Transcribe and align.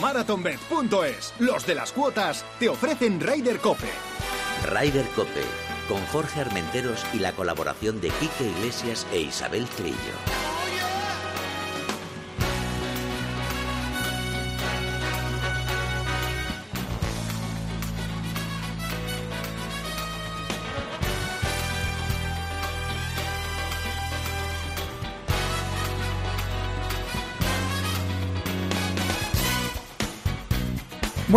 Marathonbet.es. 0.00 1.34
Los 1.38 1.66
de 1.66 1.74
las 1.74 1.92
cuotas 1.92 2.44
te 2.58 2.68
ofrecen 2.68 3.20
Ryder 3.20 3.58
Cope. 3.58 3.88
Ryder 4.70 5.06
Cope, 5.16 5.44
con 5.88 6.04
Jorge 6.06 6.40
Armenteros 6.40 7.04
y 7.12 7.18
la 7.18 7.32
colaboración 7.32 8.00
de 8.00 8.10
Quique 8.10 8.44
Iglesias 8.44 9.06
e 9.12 9.20
Isabel 9.20 9.66
Trillo. 9.76 10.37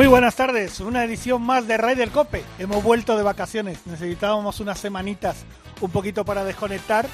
Muy 0.02 0.08
buenas 0.08 0.36
tardes, 0.36 0.80
una 0.80 1.04
edición 1.04 1.44
más 1.44 1.68
de 1.68 1.78
Raider 1.78 2.10
Cope. 2.10 2.44
Hemos 2.58 2.84
vuelto 2.84 3.16
de 3.16 3.22
vacaciones, 3.22 3.86
necesitábamos 3.86 4.60
unas 4.60 4.80
semanitas 4.80 5.46
un 5.80 5.92
poquito 5.92 6.26
para 6.26 6.44
desconectar. 6.44 7.08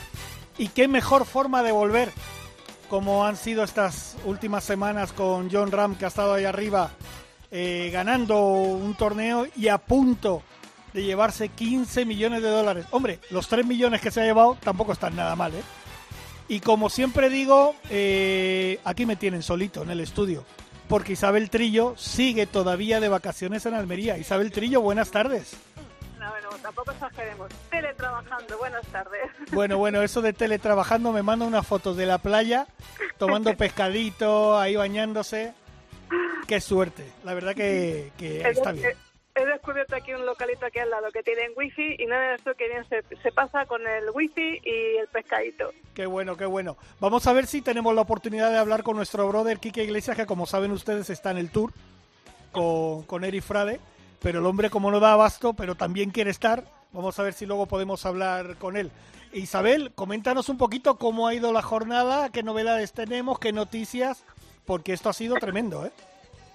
Y 0.58 0.70
qué 0.70 0.88
mejor 0.88 1.26
forma 1.26 1.64
de 1.64 1.74
volver, 1.74 2.14
como 2.90 3.26
han 3.26 3.36
sido 3.36 3.66
estas 3.66 4.16
últimas 4.24 4.64
semanas 4.64 5.12
con 5.12 5.52
John 5.52 5.70
Ram, 5.70 5.96
que 5.96 6.06
ha 6.06 6.08
estado 6.08 6.34
ahí 6.36 6.46
arriba 6.46 6.92
eh, 7.52 7.90
ganando 7.92 8.42
un 8.42 8.96
torneo 8.96 9.46
y 9.58 9.68
a 9.68 9.80
punto 9.80 10.42
de 10.94 11.04
llevarse 11.04 11.50
15 11.50 12.06
millones 12.06 12.42
de 12.42 12.50
dólares. 12.50 12.86
Hombre, 12.92 13.20
los 13.32 13.50
3 13.50 13.66
millones 13.66 14.00
que 14.00 14.12
se 14.12 14.22
ha 14.22 14.24
llevado 14.24 14.58
tampoco 14.64 14.94
están 14.94 15.14
nada 15.14 15.36
mal, 15.36 15.54
¿eh? 15.54 15.64
Y 16.48 16.62
como 16.62 16.90
siempre 16.90 17.30
digo, 17.30 17.76
eh, 17.90 18.80
aquí 18.86 19.06
me 19.06 19.18
tienen 19.18 19.44
solito 19.44 19.84
en 19.84 19.90
el 19.90 20.00
estudio 20.00 20.46
porque 20.88 21.14
Isabel 21.14 21.50
Trillo 21.50 21.96
sigue 21.98 22.46
todavía 22.46 23.00
de 23.00 23.10
vacaciones 23.10 23.66
en 23.66 23.74
Almería. 23.74 24.18
Isabel 24.18 24.52
Trillo, 24.52 24.82
buenas 24.82 25.12
tardes. 25.12 25.56
No, 26.20 26.30
bueno, 26.30 26.50
tampoco 26.62 26.92
exageremos. 26.92 27.52
Teletrabajando, 27.70 28.58
buenas 28.58 28.88
tardes. 28.88 29.22
Bueno, 29.52 29.78
bueno, 29.78 30.02
eso 30.02 30.22
de 30.22 30.34
teletrabajando 30.34 31.12
me 31.12 31.24
manda 31.24 31.46
unas 31.46 31.66
fotos 31.66 31.98
de 31.98 32.06
la 32.06 32.18
playa, 32.18 32.68
tomando 33.18 33.54
pescadito, 33.58 34.58
ahí 34.58 34.76
bañándose. 34.76 35.54
Qué 36.48 36.62
suerte, 36.62 37.12
la 37.24 37.34
verdad 37.34 37.54
que, 37.54 38.12
que 38.18 38.42
está 38.50 38.72
bien 38.72 39.07
he 39.38 39.46
descubierto 39.46 39.96
aquí 39.96 40.14
un 40.14 40.26
localito 40.26 40.66
aquí 40.66 40.80
al 40.80 40.90
lado 40.90 41.12
que 41.12 41.24
tiene 41.24 41.50
wifi 41.56 41.96
y 42.00 42.06
nada 42.06 42.30
de 42.30 42.36
eso 42.36 42.54
que 42.56 42.68
bien 42.68 42.86
se, 42.90 43.04
se, 43.22 43.32
pasa 43.32 43.66
con 43.66 43.86
el 43.86 44.10
wifi 44.14 44.60
y 44.64 44.98
el 44.98 45.08
pescadito. 45.08 45.72
Qué 45.94 46.06
bueno, 46.06 46.36
qué 46.36 46.46
bueno. 46.46 46.78
Vamos 47.00 47.28
a 47.28 47.34
ver 47.34 47.48
si 47.48 47.62
tenemos 47.62 47.94
la 47.94 48.02
oportunidad 48.02 48.52
de 48.52 48.58
hablar 48.58 48.84
con 48.84 48.98
nuestro 48.98 49.28
brother 49.28 49.60
Kike 49.60 49.84
Iglesias, 49.84 50.18
que 50.18 50.26
como 50.26 50.46
saben 50.46 50.72
ustedes 50.72 51.10
está 51.10 51.32
en 51.32 51.38
el 51.38 51.52
tour 51.52 51.72
con, 52.52 53.04
con 53.04 53.24
Eri 53.24 53.42
Frade, 53.42 53.80
pero 54.22 54.40
el 54.40 54.46
hombre 54.46 54.70
como 54.70 54.92
no 54.92 55.00
da 55.00 55.14
abasto, 55.14 55.54
pero 55.54 55.76
también 55.76 56.12
quiere 56.12 56.32
estar, 56.32 56.64
vamos 56.92 57.18
a 57.20 57.24
ver 57.24 57.34
si 57.34 57.46
luego 57.46 57.66
podemos 57.66 58.06
hablar 58.06 58.58
con 58.58 58.78
él. 58.78 58.92
Isabel, 59.34 59.92
coméntanos 59.94 60.50
un 60.50 60.58
poquito 60.58 60.98
cómo 60.98 61.28
ha 61.28 61.34
ido 61.34 61.52
la 61.54 61.62
jornada, 61.62 62.30
qué 62.30 62.44
novedades 62.44 62.94
tenemos, 62.94 63.40
qué 63.40 63.52
noticias, 63.52 64.24
porque 64.66 64.94
esto 64.94 65.10
ha 65.10 65.14
sido 65.14 65.36
tremendo, 65.36 65.86
¿eh? 65.86 65.92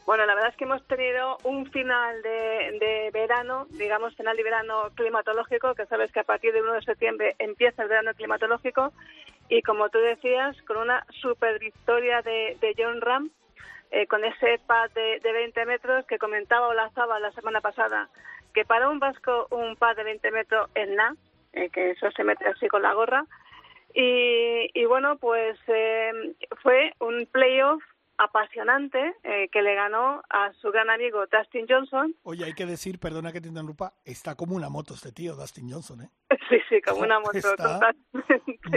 Bueno, 0.05 0.27
la 0.27 0.35
verdad 0.35 0.51
es 0.51 0.57
que 0.57 0.65
hemos 0.65 0.85
tenido 0.89 1.39
un 1.45 1.71
final 1.71 2.23
de, 2.23 3.11
verano, 3.13 3.67
digamos, 3.71 4.17
final 4.17 4.37
de 4.37 4.43
verano 4.43 4.91
climatológico, 4.97 5.75
que 5.75 5.87
sabes 5.87 6.11
que 6.11 6.21
a 6.21 6.25
partir 6.25 6.53
del 6.53 6.65
1 6.65 6.73
de 6.75 6.83
septiembre 6.83 7.37
empieza 7.39 7.83
el 7.83 7.89
verano 7.89 8.13
climatológico, 8.15 8.93
y 9.49 9.63
como 9.63 9.91
tú 9.91 9.99
decías, 9.99 10.61
con 10.63 10.79
una 10.79 11.07
super 11.21 11.59
victoria 11.61 12.21
de, 12.23 12.75
John 12.77 13.01
Ram, 13.01 13.31
eh, 13.93 14.07
con 14.09 14.25
ese 14.25 14.59
pad 14.67 14.91
de, 14.91 15.21
20 15.23 15.67
metros 15.67 16.05
que 16.07 16.19
comentaba 16.19 16.69
Olazaba 16.69 17.21
la 17.21 17.31
semana 17.33 17.61
pasada, 17.61 18.09
que 18.55 18.65
para 18.65 18.89
un 18.89 18.99
vasco 18.99 19.47
un 19.51 19.77
pad 19.77 19.97
de 19.97 20.05
20 20.05 20.31
metros 20.33 20.69
es 20.75 20.89
nada, 20.89 21.15
eh, 21.53 21.71
que 21.71 21.91
eso 21.91 22.11
se 22.11 22.25
mete 22.25 22.49
así 22.49 22.67
con 22.67 22.83
la 22.83 22.93
gorra, 22.93 23.25
y, 23.95 24.85
bueno, 24.87 25.17
pues 25.17 25.59
eh, 25.69 26.35
fue 26.63 26.95
un 26.99 27.27
playoff 27.27 27.83
apasionante 28.19 29.15
eh, 29.25 29.49
que 29.51 29.63
le 29.63 29.75
ganó 29.75 30.23
a 30.29 30.53
su 30.55 30.71
gran 30.71 30.91
amigo 30.91 31.27
Dustin 31.27 31.67
Johnson. 31.69 32.15
Oye, 32.23 32.45
hay 32.45 32.55
que 32.55 32.67
decir, 32.67 32.99
perdona 32.99 33.33
que 33.33 33.41
te 33.41 33.49
interrumpa, 33.49 33.95
está 34.05 34.35
como 34.35 34.55
una 34.55 34.69
moto 34.69 34.95
este 34.95 35.13
tío, 35.13 35.35
Dustin 35.35 35.71
Johnson, 35.71 36.03
¿eh? 36.03 36.11
Sí, 36.49 36.59
sí, 36.69 36.83
como 36.83 37.01
una 37.01 37.19
moto, 37.19 37.39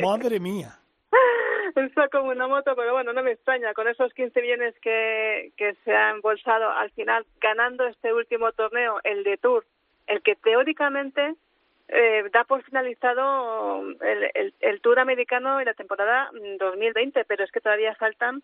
Madre 0.02 0.40
mía. 0.40 0.80
Está 1.76 2.08
como 2.08 2.30
una 2.30 2.48
moto, 2.48 2.74
pero 2.76 2.94
bueno, 2.94 3.12
no 3.12 3.22
me 3.22 3.32
extraña, 3.32 3.74
con 3.74 3.88
esos 3.88 4.14
15 4.14 4.42
millones 4.42 4.76
que, 4.82 5.52
que 5.58 5.76
se 5.84 5.94
ha 5.94 6.12
embolsado 6.12 6.70
al 6.72 6.90
final, 6.92 7.26
ganando 7.42 7.86
este 7.86 8.14
último 8.14 8.54
torneo, 8.54 9.02
el 9.04 9.24
de 9.24 9.38
Tour, 9.38 9.66
el 10.08 10.22
que 10.22 10.36
teóricamente 10.36 11.36
eh, 11.90 12.24
da 12.32 12.46
por 12.46 12.64
finalizado 12.64 13.82
el, 14.02 14.32
el, 14.34 14.54
el 14.60 14.82
Tour 14.82 15.00
americano 15.00 15.62
y 15.62 15.66
la 15.66 15.74
temporada 15.74 16.30
2020, 16.60 17.26
pero 17.26 17.44
es 17.44 17.52
que 17.52 17.62
todavía 17.62 17.94
faltan 17.96 18.42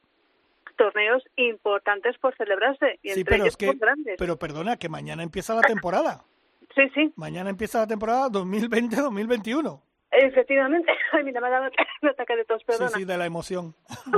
torneos 0.81 1.23
importantes 1.35 2.17
por 2.17 2.35
celebrarse 2.35 2.97
y 3.03 3.09
entre 3.09 3.23
pero 3.23 3.43
ellos 3.43 3.77
grandes. 3.79 4.15
Pero 4.17 4.37
perdona, 4.37 4.77
que 4.77 4.89
mañana 4.89 5.21
empieza 5.21 5.53
la 5.53 5.61
temporada. 5.61 6.23
Sí, 6.73 6.83
sí. 6.95 7.11
Mañana 7.17 7.49
empieza 7.49 7.79
la 7.79 7.87
temporada 7.87 8.29
2020-2021. 8.29 9.81
Efectivamente. 10.09 10.89
Ay, 11.11 11.25
mira, 11.25 11.41
me 11.41 11.47
ha 11.47 11.49
dado 11.49 11.69
un 12.01 12.07
ataque 12.07 12.37
de 12.37 12.45
tos, 12.45 12.63
perdona. 12.63 12.87
Sí, 12.91 12.99
sí, 12.99 13.05
de 13.05 13.17
la 13.17 13.25
emoción. 13.25 13.75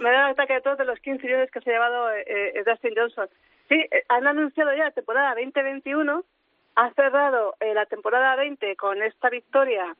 me 0.00 0.08
ha 0.08 0.12
dado 0.12 0.26
un 0.28 0.32
ataque 0.32 0.54
de 0.54 0.60
tos 0.62 0.78
de 0.78 0.86
los 0.86 0.98
15 1.00 1.22
millones 1.26 1.50
que 1.50 1.60
se 1.60 1.68
ha 1.68 1.72
llevado 1.74 2.10
eh, 2.10 2.24
eh, 2.26 2.64
Dustin 2.64 2.94
Johnson. 2.96 3.28
Sí, 3.68 3.74
eh, 3.74 4.04
han 4.08 4.26
anunciado 4.26 4.74
ya 4.74 4.84
la 4.84 4.90
temporada 4.92 5.34
2021, 5.34 6.24
ha 6.76 6.90
cerrado 6.94 7.54
la 7.60 7.84
temporada 7.84 8.34
20 8.36 8.74
con 8.76 9.02
esta 9.02 9.28
victoria 9.28 9.94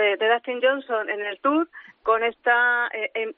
de 0.00 0.28
Dustin 0.28 0.60
Johnson 0.62 1.08
en 1.08 1.20
el 1.20 1.38
Tour 1.40 1.68
con 2.02 2.22
esta, 2.22 2.88
eh, 2.92 3.34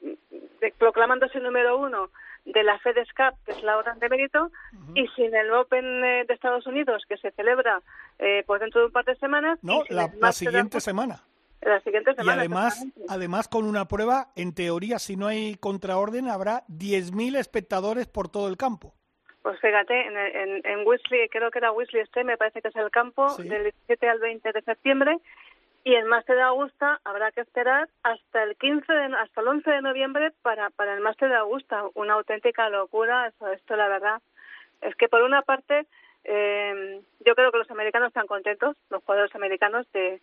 proclamándose 0.77 1.39
número 1.39 1.77
uno 1.77 2.09
de 2.45 2.63
la 2.63 2.79
FedEx 2.79 3.09
Cup, 3.13 3.37
que 3.45 3.51
es 3.51 3.63
la 3.63 3.77
orden 3.77 3.99
de 3.99 4.09
mérito, 4.09 4.51
y 4.95 5.07
sin 5.09 5.35
el 5.35 5.51
Open 5.51 6.03
eh, 6.03 6.25
de 6.27 6.33
Estados 6.33 6.65
Unidos, 6.65 7.03
que 7.07 7.17
se 7.17 7.31
celebra 7.31 7.81
eh, 8.19 8.43
pues 8.45 8.61
dentro 8.61 8.81
de 8.81 8.87
un 8.87 8.91
par 8.91 9.05
de 9.05 9.15
semanas. 9.15 9.59
No, 9.61 9.83
la, 9.89 10.31
siguiente 10.31 10.79
semana. 10.79 11.23
La 11.61 11.79
siguiente 11.81 12.13
semana. 12.13 12.35
Y 12.35 12.39
además, 12.39 12.85
además 13.09 13.47
con 13.47 13.65
una 13.65 13.87
prueba, 13.87 14.27
en 14.35 14.53
teoría, 14.53 14.99
si 14.99 15.17
no 15.17 15.27
hay 15.27 15.55
contraorden, 15.55 16.29
habrá 16.29 16.63
10.000 16.67 17.37
espectadores 17.37 18.07
por 18.07 18.29
todo 18.29 18.47
el 18.47 18.57
campo. 18.57 18.93
Pues 19.41 19.59
fíjate, 19.61 20.07
en, 20.07 20.17
en, 20.17 20.61
en 20.65 21.29
creo 21.31 21.51
que 21.51 21.59
era 21.59 21.71
Whistler 21.71 22.03
este, 22.03 22.25
me 22.25 22.35
parece 22.35 22.61
que 22.61 22.67
es 22.67 22.75
el 22.75 22.91
campo, 22.91 23.33
del 23.37 23.63
17 23.63 24.09
al 24.09 24.19
20 24.19 24.51
de 24.51 24.61
septiembre, 24.61 25.17
y 25.87 25.95
el 25.95 26.03
máster 26.03 26.35
de 26.35 26.41
Augusta 26.41 26.99
habrá 27.05 27.31
que 27.31 27.39
esperar 27.39 27.87
hasta 28.03 28.43
el 28.43 28.57
15 28.57 28.91
de, 28.91 29.05
hasta 29.15 29.39
el 29.39 29.47
11 29.47 29.71
de 29.71 29.81
noviembre 29.81 30.33
para, 30.41 30.69
para 30.71 30.93
el 30.93 30.99
máster 30.99 31.29
de 31.29 31.37
Augusta. 31.37 31.85
Una 31.93 32.15
auténtica 32.15 32.67
locura, 32.67 33.27
eso, 33.27 33.49
esto 33.53 33.77
la 33.77 33.87
verdad. 33.87 34.21
Es 34.81 34.93
que 34.97 35.07
por 35.07 35.21
una 35.21 35.43
parte, 35.43 35.85
eh, 36.25 36.99
yo 37.25 37.35
creo 37.35 37.53
que 37.53 37.59
los 37.59 37.71
americanos 37.71 38.09
están 38.09 38.27
contentos, 38.27 38.75
los 38.89 39.01
jugadores 39.01 39.33
americanos, 39.33 39.89
de, 39.93 40.19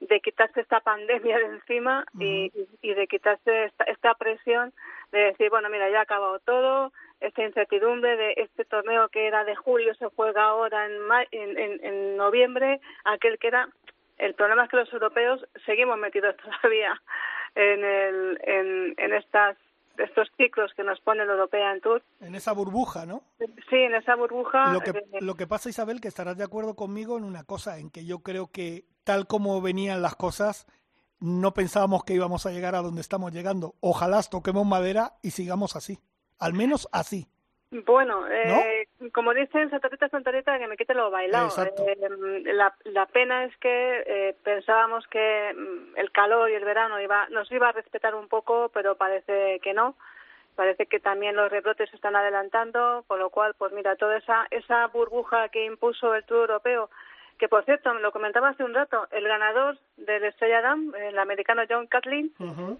de 0.00 0.20
quitarse 0.20 0.62
esta 0.62 0.80
pandemia 0.80 1.38
de 1.38 1.44
encima 1.44 2.04
y, 2.18 2.50
y 2.82 2.94
de 2.94 3.06
quitarse 3.06 3.66
esta, 3.66 3.84
esta 3.84 4.14
presión 4.14 4.72
de 5.12 5.26
decir, 5.26 5.48
bueno, 5.48 5.70
mira, 5.70 5.88
ya 5.90 6.00
ha 6.00 6.02
acabado 6.02 6.40
todo, 6.40 6.92
esta 7.20 7.44
incertidumbre 7.44 8.16
de 8.16 8.34
este 8.38 8.64
torneo 8.64 9.08
que 9.10 9.28
era 9.28 9.44
de 9.44 9.54
julio 9.54 9.94
se 9.94 10.08
juega 10.08 10.42
ahora 10.42 10.86
en, 10.86 10.94
en, 11.30 11.56
en, 11.56 11.84
en 11.84 12.16
noviembre, 12.16 12.80
aquel 13.04 13.38
que 13.38 13.46
era 13.46 13.68
el 14.18 14.34
problema 14.34 14.64
es 14.64 14.70
que 14.70 14.76
los 14.76 14.92
europeos 14.92 15.46
seguimos 15.66 15.98
metidos 15.98 16.36
todavía 16.62 17.00
en, 17.54 17.84
el, 17.84 18.38
en, 18.42 18.94
en 18.96 19.12
estas 19.14 19.56
estos 19.98 20.28
ciclos 20.36 20.72
que 20.74 20.82
nos 20.82 21.00
pone 21.00 21.24
la 21.24 21.32
Europea 21.32 21.72
en 21.72 21.80
Tour. 21.80 22.02
En 22.20 22.34
esa 22.34 22.52
burbuja, 22.52 23.06
¿no? 23.06 23.22
Sí, 23.38 23.76
en 23.76 23.94
esa 23.94 24.16
burbuja. 24.16 24.72
Lo 24.72 24.80
que, 24.80 24.90
eh, 24.90 25.20
lo 25.20 25.34
que 25.36 25.46
pasa, 25.46 25.68
Isabel, 25.68 26.00
que 26.00 26.08
estarás 26.08 26.36
de 26.36 26.44
acuerdo 26.44 26.74
conmigo 26.74 27.16
en 27.16 27.24
una 27.24 27.44
cosa, 27.44 27.78
en 27.78 27.90
que 27.90 28.04
yo 28.04 28.20
creo 28.20 28.50
que 28.50 28.84
tal 29.04 29.26
como 29.26 29.60
venían 29.60 30.02
las 30.02 30.16
cosas, 30.16 30.66
no 31.20 31.54
pensábamos 31.54 32.04
que 32.04 32.14
íbamos 32.14 32.46
a 32.46 32.50
llegar 32.50 32.74
a 32.74 32.82
donde 32.82 33.00
estamos 33.00 33.32
llegando. 33.32 33.74
Ojalá 33.80 34.20
toquemos 34.22 34.66
madera 34.66 35.12
y 35.22 35.30
sigamos 35.30 35.76
así. 35.76 35.98
Al 36.38 36.54
menos 36.54 36.88
así. 36.92 37.28
Bueno, 37.70 38.26
eh, 38.28 38.83
como 39.12 39.34
dicen, 39.34 39.70
Santarita, 39.70 40.08
Santarita, 40.08 40.58
que 40.58 40.66
me 40.66 40.76
quite 40.76 40.94
lo 40.94 41.10
bailado. 41.10 41.48
Eh, 41.64 41.96
la, 42.54 42.74
la 42.84 43.06
pena 43.06 43.44
es 43.44 43.56
que 43.58 44.04
eh, 44.06 44.36
pensábamos 44.42 45.06
que 45.08 45.54
mm, 45.54 45.98
el 45.98 46.10
calor 46.12 46.50
y 46.50 46.54
el 46.54 46.64
verano 46.64 47.00
iba, 47.00 47.28
nos 47.30 47.50
iba 47.52 47.68
a 47.68 47.72
respetar 47.72 48.14
un 48.14 48.28
poco, 48.28 48.70
pero 48.72 48.96
parece 48.96 49.60
que 49.60 49.74
no. 49.74 49.96
Parece 50.56 50.86
que 50.86 51.00
también 51.00 51.34
los 51.34 51.50
rebrotes 51.50 51.90
se 51.90 51.96
están 51.96 52.14
adelantando, 52.14 53.04
con 53.08 53.18
lo 53.18 53.30
cual, 53.30 53.54
pues 53.58 53.72
mira, 53.72 53.96
toda 53.96 54.18
esa, 54.18 54.46
esa 54.50 54.86
burbuja 54.86 55.48
que 55.48 55.64
impuso 55.64 56.14
el 56.14 56.24
Tour 56.24 56.42
Europeo, 56.42 56.90
que 57.38 57.48
por 57.48 57.64
cierto, 57.64 57.92
me 57.92 58.00
lo 58.00 58.12
comentaba 58.12 58.50
hace 58.50 58.62
un 58.62 58.72
rato, 58.72 59.08
el 59.10 59.26
ganador 59.26 59.76
del 59.96 60.22
Estrella 60.24 60.60
Damm, 60.60 60.94
el 60.94 61.18
americano 61.18 61.62
John 61.68 61.88
Catlin, 61.88 62.32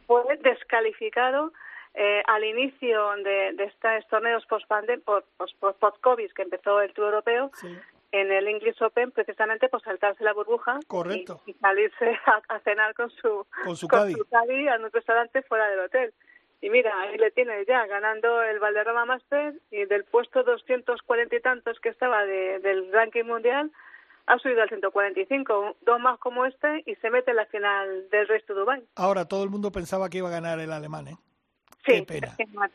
fue 0.07 0.23
descalificado 0.43 1.53
eh, 1.95 2.23
al 2.27 2.45
inicio 2.45 3.15
de, 3.23 3.53
de 3.55 3.65
estos 3.65 4.07
torneos 4.09 4.45
post-COVID 4.47 6.33
que 6.33 6.43
empezó 6.43 6.81
el 6.81 6.93
Tour 6.93 7.07
Europeo, 7.07 7.51
en 8.11 8.31
el 8.31 8.47
English 8.47 8.81
Open, 8.83 9.11
precisamente 9.11 9.69
por 9.69 9.83
saltarse 9.83 10.23
la 10.23 10.33
burbuja 10.33 10.79
Correcto. 10.87 11.41
Y, 11.47 11.55
salirse 11.55 12.17
a, 12.49 12.61
cenar 12.61 12.95
con 12.95 13.11
su, 13.11 13.47
con 13.65 13.77
su, 13.77 13.89
con 13.89 13.99
a 14.01 14.05
un 14.05 14.91
restaurante 14.93 15.43
fuera 15.43 15.69
del 15.69 15.81
hotel. 15.81 16.15
Y 16.61 16.71
mira, 16.71 16.99
ahí 17.01 17.19
le 17.19 17.31
tiene 17.31 17.65
ya 17.67 17.87
ganando 17.87 18.43
el 18.43 18.59
Valderrama 18.59 19.05
Master 19.05 19.55
y 19.71 19.85
del 19.85 20.05
puesto 20.05 20.43
240 20.45 21.37
y 21.37 21.41
tantos 21.41 21.79
que 21.81 21.91
estaba 21.91 22.25
del 22.25 22.91
ranking 22.93 23.25
mundial 23.25 23.71
ha 24.27 24.39
subido 24.39 24.63
al 24.63 24.69
145, 24.69 25.77
dos 25.83 26.01
más 26.01 26.19
como 26.19 26.47
este 26.47 26.83
y 26.87 26.95
se 26.97 27.11
mete 27.11 27.33
en 27.33 27.37
la 27.37 27.47
final 27.47 28.09
del 28.11 28.27
resto 28.27 28.55
de 28.55 28.61
Dubai. 28.61 28.83
Ahora 28.95 29.27
todo 29.27 29.45
el 29.45 29.51
mundo 29.51 29.71
pensaba 29.73 30.09
que 30.09 30.19
iba 30.19 30.29
a 30.29 30.33
ganar 30.33 30.59
el 30.61 30.73
alemán, 30.73 31.09
¿eh? 31.09 31.17
Sí, 31.87 32.07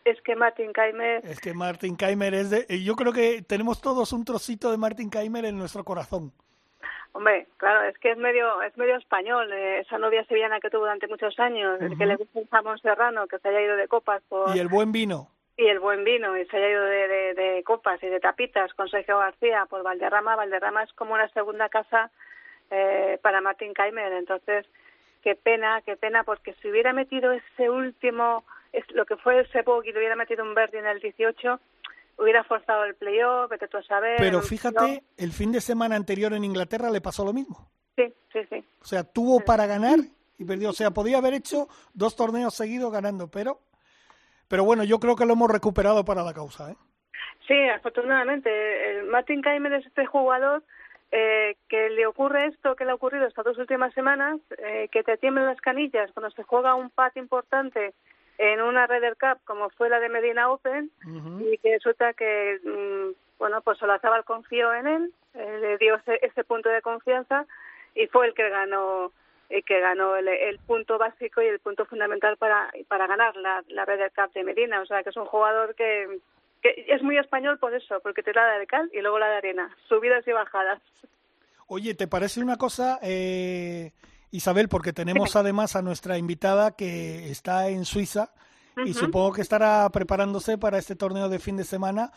Es, 0.06 0.22
que, 0.22 0.36
Martin 0.36 0.72
Keimer... 0.72 1.26
Es 1.26 1.40
que 1.40 1.54
Martin 1.54 1.98
Keimer 1.98 2.34
es 2.36 2.50
de... 2.52 2.84
Yo 2.84 2.96
creo 2.96 3.12
que 3.12 3.42
tenemos 3.42 3.82
todos 3.82 4.14
un 4.14 4.24
trocito 4.24 4.70
de 4.70 4.78
Martin 4.78 5.10
Keimer 5.10 5.46
en 5.46 5.58
nuestro 5.58 5.84
corazón. 5.84 6.32
Hombre, 7.14 7.48
claro, 7.58 7.90
es 7.90 7.98
que 7.98 8.12
es 8.12 8.18
medio 8.18 8.62
es 8.62 8.78
medio 8.78 8.96
español. 8.98 9.52
Eh, 9.52 9.80
esa 9.80 9.98
novia 9.98 10.24
sevillana 10.26 10.60
que 10.60 10.70
tuvo 10.70 10.82
durante 10.82 11.08
muchos 11.08 11.40
años, 11.40 11.82
el 11.82 11.98
que 11.98 12.06
le 12.06 12.18
gusta 12.18 12.40
un 12.40 12.48
jamón 12.48 12.78
serrano, 12.80 13.28
que 13.28 13.40
se 13.40 13.48
haya 13.48 13.62
ido 13.62 13.78
de 13.78 13.88
copas 13.88 14.22
por... 14.30 14.56
Y 14.56 14.60
el 14.60 14.68
buen 14.68 14.92
vino. 14.92 15.28
Y 15.58 15.66
el 15.66 15.80
buen 15.80 16.04
vino, 16.04 16.38
y 16.38 16.46
se 16.46 16.58
haya 16.58 16.70
ido 16.70 16.84
de, 16.86 17.34
de, 17.34 17.64
copas 17.64 18.02
y 18.04 18.08
de 18.08 18.20
tapitas 18.20 18.72
con 18.76 18.90
Sergio 18.90 19.18
García 19.18 19.66
por 19.68 19.82
Valderrama. 19.82 20.36
Valderrama 20.36 20.84
es 20.84 20.94
como 20.94 21.16
una 21.16 21.28
segunda 21.30 21.68
casa 21.68 22.12
eh, 22.70 23.18
para 23.24 23.42
Martin 23.42 23.74
Keimer. 23.74 24.14
Entonces, 24.14 24.68
qué 25.24 25.36
pena, 25.36 25.82
qué 25.82 25.98
pena, 25.98 26.24
porque 26.24 26.54
si 26.62 26.70
hubiera 26.70 26.94
metido 26.94 27.32
ese 27.32 27.72
último 27.72 28.46
es 28.74 28.84
lo 28.92 29.06
que 29.06 29.18
fue 29.18 29.42
ese 29.42 29.64
poco 29.64 29.84
y 29.84 29.92
le 29.92 30.00
hubiera 30.00 30.16
metido 30.16 30.44
un 30.44 30.54
verde 30.54 30.80
en 30.80 30.88
el 30.88 31.00
18, 31.00 31.60
hubiera 32.18 32.44
forzado 32.44 32.84
el 32.86 32.96
playoff, 32.96 33.50
vete 33.50 33.68
tú 33.68 33.78
a 33.78 33.84
saber. 33.84 34.18
Pero 34.18 34.42
fíjate, 34.42 35.04
el 35.18 35.32
fin 35.32 35.52
de 35.52 35.62
semana 35.62 35.96
anterior 35.96 36.34
en 36.34 36.44
Inglaterra 36.44 36.90
le 36.90 37.02
pasó 37.02 37.26
lo 37.26 37.34
mismo. 37.34 37.70
Sí, 37.96 38.14
sí, 38.32 38.40
sí. 38.50 38.64
O 38.82 38.86
sea, 38.86 39.04
tuvo 39.04 39.40
para 39.42 39.66
ganar 39.66 40.00
y 40.38 40.46
perdió. 40.46 40.70
O 40.70 40.74
sea, 40.74 40.92
podía 40.92 41.18
haber 41.18 41.34
hecho 41.34 41.68
dos 41.94 42.16
torneos 42.16 42.54
seguidos 42.56 42.92
ganando, 42.92 43.30
pero, 43.30 43.60
pero 44.48 44.64
bueno, 44.64 44.84
yo 44.84 45.00
creo 45.00 45.16
que 45.16 45.26
lo 45.26 45.34
hemos 45.34 45.52
recuperado 45.52 46.06
para 46.06 46.24
la 46.24 46.34
causa. 46.34 46.72
¿eh? 46.72 46.76
Sí, 47.48 47.70
afortunadamente. 47.70 49.00
El 49.00 49.06
Martin 49.06 49.42
Keimer 49.42 49.74
es 49.74 49.86
este 49.86 50.06
jugador 50.06 50.64
eh, 51.12 51.56
que 51.68 51.90
le 51.90 52.06
ocurre 52.06 52.48
esto 52.48 52.76
que 52.76 52.86
le 52.86 52.92
ha 52.92 52.96
ocurrido 52.96 53.26
estas 53.26 53.46
dos 53.46 53.58
últimas 53.58 53.94
semanas, 53.94 54.40
eh, 54.60 54.88
que 54.92 55.04
te 55.04 55.18
tiemblan 55.18 55.48
las 55.48 55.60
canillas 55.60 56.12
cuando 56.14 56.30
se 56.32 56.44
juega 56.44 56.76
un 56.76 56.90
pat 56.92 57.18
importante 57.18 57.94
en 58.40 58.62
una 58.62 58.88
Ryder 58.88 59.18
Cup 59.18 59.44
como 59.44 59.70
fue 59.70 59.90
la 59.90 60.00
de 60.00 60.08
Medina 60.08 60.50
Open 60.50 60.90
y 61.42 61.58
que 61.58 61.74
resulta 61.74 62.14
que 62.14 62.58
mm, 62.64 63.38
bueno 63.38 63.62
pues 63.62 63.84
Olazábal 63.84 64.24
confió 64.24 64.74
en 64.74 64.88
él 64.88 65.14
eh, 65.34 65.58
le 65.60 65.78
dio 65.78 66.00
ese, 66.22 66.44
punto 66.46 66.70
de 66.70 66.82
confianza 66.82 67.46
y 67.94 68.08
fue 68.08 68.28
el 68.28 68.34
que 68.34 68.50
ganó 68.50 69.12
el 69.50 69.64
que 69.66 69.82
ganó 69.82 70.16
el, 70.16 70.60
punto 70.66 70.98
básico 70.98 71.42
y 71.42 71.48
el 71.48 71.60
punto 71.60 71.86
fundamental 71.86 72.38
para 72.38 72.72
para 72.88 73.08
ganar 73.08 73.36
la, 73.36 73.62
la 73.68 73.84
Ryder 73.84 74.14
Cup 74.16 74.32
de 74.32 74.44
Medina. 74.46 74.82
O 74.82 74.86
sea 74.86 75.04
que 75.04 75.10
es 75.10 75.18
un 75.18 75.26
jugador 75.26 75.76
que, 75.76 76.20
que 76.62 76.86
es 76.88 77.04
muy 77.04 77.18
español 77.18 77.60
por 77.60 77.74
eso 77.74 78.00
porque 78.00 78.24
te 78.24 78.32
da 78.32 78.48
la 78.48 78.58
de 78.58 78.68
cal 78.68 78.90
y 78.94 79.02
luego 79.02 79.20
la 79.20 79.28
de 79.28 79.38
arena 79.38 79.76
subidas 79.90 80.26
y 80.26 80.32
bajadas. 80.32 80.82
Oye 81.68 81.94
te 81.94 82.08
parece 82.08 82.42
una 82.42 82.58
cosa 82.58 83.00
eh 83.02 83.92
Isabel, 84.32 84.70
porque 84.70 84.94
tenemos 84.94 85.36
además 85.36 85.76
a 85.76 85.82
nuestra 85.82 86.18
invitada 86.18 86.76
que 86.76 87.30
está 87.32 87.70
en 87.70 87.86
Suiza 87.86 88.34
y 88.86 88.94
supongo 88.94 89.34
que 89.34 89.42
estará 89.42 89.90
preparándose 89.90 90.58
para 90.58 90.78
este 90.78 90.96
torneo 90.96 91.30
de 91.30 91.40
fin 91.40 91.58
de 91.58 91.64
semana, 91.64 92.12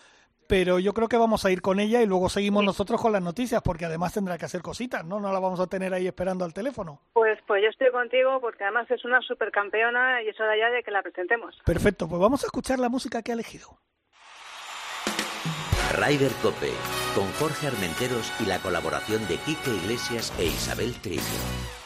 pero 0.46 0.78
yo 0.78 0.92
creo 0.92 1.08
que 1.08 1.16
vamos 1.16 1.44
a 1.44 1.50
ir 1.50 1.62
con 1.62 1.80
ella 1.80 2.02
y 2.02 2.06
luego 2.06 2.28
seguimos 2.28 2.64
nosotros 2.64 3.00
con 3.00 3.12
las 3.12 3.22
noticias, 3.22 3.62
porque 3.62 3.86
además 3.86 4.12
tendrá 4.12 4.36
que 4.38 4.44
hacer 4.44 4.62
cositas, 4.62 5.04
¿no? 5.04 5.18
No 5.18 5.32
la 5.32 5.40
vamos 5.40 5.60
a 5.60 5.66
tener 5.66 5.94
ahí 5.94 6.06
esperando 6.06 6.44
al 6.44 6.52
teléfono. 6.52 7.00
Pues, 7.14 7.38
pues 7.46 7.62
yo 7.62 7.70
estoy 7.70 7.90
contigo 7.90 8.40
porque 8.40 8.64
además 8.64 8.90
es 8.90 9.04
una 9.04 9.20
supercampeona 9.22 10.22
y 10.22 10.28
es 10.28 10.38
hora 10.38 10.56
ya 10.56 10.70
de 10.70 10.82
que 10.82 10.90
la 10.90 11.02
presentemos. 11.02 11.58
Perfecto, 11.64 12.08
pues 12.08 12.20
vamos 12.20 12.42
a 12.42 12.46
escuchar 12.46 12.78
la 12.78 12.88
música 12.88 13.22
que 13.22 13.32
ha 13.32 13.34
elegido. 13.34 13.78
Ryder 15.96 16.32
Cope, 16.42 16.72
con 17.14 17.30
Jorge 17.32 17.66
Armenteros 17.66 18.32
y 18.40 18.46
la 18.46 18.58
colaboración 18.58 19.26
de 19.28 19.36
Quique 19.38 19.70
Iglesias 19.70 20.32
e 20.38 20.44
Isabel 20.44 20.94
Trillo. 21.02 21.81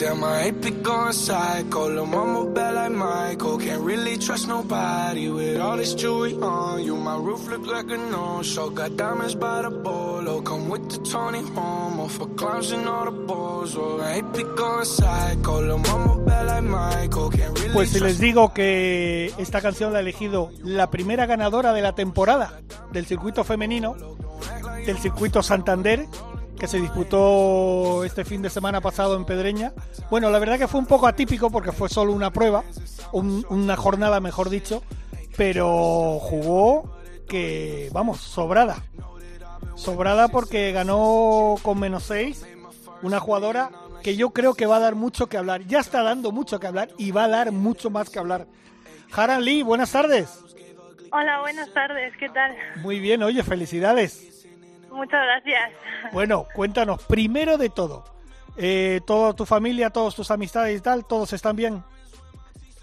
Damn, 0.00 0.24
I 0.24 0.44
ain't 0.44 0.62
pick 0.62 0.88
on 0.88 1.12
psycho. 1.12 1.90
Lil' 1.90 2.06
mama 2.06 2.46
bad 2.46 2.74
like 2.74 2.92
Michael. 2.92 3.58
Can't 3.58 3.82
really 3.82 4.16
trust 4.16 4.48
nobody 4.48 5.28
with 5.28 5.60
all 5.60 5.76
this 5.76 5.92
jewelry 5.92 6.32
on 6.40 6.82
you. 6.82 6.96
My 6.96 7.18
roof 7.18 7.46
look 7.50 7.66
like 7.66 7.90
a 7.90 7.98
no-show. 7.98 8.70
Got 8.70 8.96
diamonds 8.96 9.34
by 9.34 9.60
the 9.60 9.68
bolo. 9.68 10.40
Come 10.40 10.70
with 10.70 10.88
the 10.88 10.98
Tony 11.04 11.42
Homo 11.54 12.08
for 12.08 12.28
clowns 12.34 12.72
and 12.72 12.88
all 12.88 13.04
the 13.04 13.10
balls. 13.10 13.76
Oh, 13.76 14.00
I 14.00 14.14
ain't 14.14 14.32
pick 14.32 14.58
on 14.58 14.86
psycho. 14.86 15.60
Lil' 15.60 15.76
mama 15.76 16.16
bad 16.24 16.46
like 16.46 16.62
Michael. 16.62 17.28
Can't 17.28 17.58
really 17.58 17.74
pues 17.74 17.90
si 17.90 18.00
les 18.00 18.18
digo 18.18 18.54
que 18.54 19.34
esta 19.36 19.60
canción 19.60 19.92
la 19.92 19.98
ha 19.98 20.00
elegido 20.00 20.50
la 20.64 20.90
primera 20.90 21.26
ganadora 21.26 21.74
de 21.74 21.82
la 21.82 21.94
temporada 21.94 22.62
del 22.90 23.04
circuito 23.04 23.44
femenino, 23.44 23.96
del 24.86 24.96
circuito 24.96 25.42
Santander, 25.42 26.06
que 26.60 26.68
se 26.68 26.78
disputó 26.78 28.04
este 28.04 28.22
fin 28.22 28.42
de 28.42 28.50
semana 28.50 28.82
pasado 28.82 29.16
en 29.16 29.24
Pedreña. 29.24 29.72
Bueno, 30.10 30.28
la 30.28 30.38
verdad 30.38 30.58
que 30.58 30.68
fue 30.68 30.78
un 30.78 30.86
poco 30.86 31.06
atípico 31.06 31.50
porque 31.50 31.72
fue 31.72 31.88
solo 31.88 32.12
una 32.12 32.30
prueba, 32.30 32.64
una 33.12 33.76
jornada 33.76 34.20
mejor 34.20 34.50
dicho, 34.50 34.82
pero 35.38 36.18
jugó 36.20 36.98
que, 37.26 37.88
vamos, 37.94 38.20
sobrada. 38.20 38.84
Sobrada 39.74 40.28
porque 40.28 40.70
ganó 40.72 41.54
con 41.62 41.80
menos 41.80 42.02
6 42.02 42.46
una 43.00 43.20
jugadora 43.20 43.70
que 44.02 44.16
yo 44.16 44.30
creo 44.30 44.52
que 44.52 44.66
va 44.66 44.76
a 44.76 44.80
dar 44.80 44.96
mucho 44.96 45.28
que 45.28 45.38
hablar. 45.38 45.62
Ya 45.62 45.80
está 45.80 46.02
dando 46.02 46.30
mucho 46.30 46.60
que 46.60 46.66
hablar 46.66 46.90
y 46.98 47.10
va 47.10 47.24
a 47.24 47.28
dar 47.28 47.52
mucho 47.52 47.88
más 47.88 48.10
que 48.10 48.18
hablar. 48.18 48.46
Haran 49.12 49.46
Lee, 49.46 49.62
buenas 49.62 49.92
tardes. 49.92 50.44
Hola, 51.10 51.40
buenas 51.40 51.72
tardes, 51.72 52.12
¿qué 52.18 52.28
tal? 52.28 52.54
Muy 52.82 53.00
bien, 53.00 53.22
oye, 53.22 53.42
felicidades. 53.42 54.29
Muchas 54.90 55.22
gracias. 55.22 55.70
Bueno, 56.12 56.46
cuéntanos, 56.54 57.04
primero 57.04 57.56
de 57.58 57.70
todo, 57.70 58.04
eh, 58.56 59.00
¿toda 59.06 59.34
tu 59.34 59.46
familia, 59.46 59.90
todas 59.90 60.14
tus 60.14 60.30
amistades 60.30 60.78
y 60.78 60.82
tal, 60.82 61.06
todos 61.06 61.32
están 61.32 61.56
bien? 61.56 61.82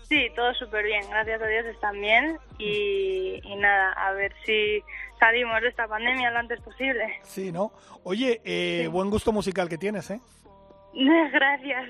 Sí, 0.08 0.30
todos 0.36 0.58
súper 0.58 0.86
bien, 0.86 1.04
gracias 1.10 1.42
a 1.42 1.48
Dios 1.48 1.66
están 1.66 2.00
bien 2.00 2.40
y, 2.58 3.42
nada, 3.58 3.92
a 3.92 4.14
ver 4.14 4.34
si 4.46 4.82
salimos 5.20 5.62
de 5.62 5.68
esta 5.68 5.86
pandemia 5.88 6.32
lo 6.32 6.40
antes 6.40 6.62
posible. 6.62 7.20
Sí, 7.24 7.52
¿no? 7.52 7.74
Oye, 8.04 8.42
eh, 8.46 8.88
buen 8.90 9.10
gusto 9.10 9.34
musical 9.34 9.68
que 9.68 9.78
tienes, 9.78 10.10
¿eh? 10.10 10.22
Gracias. 10.94 11.90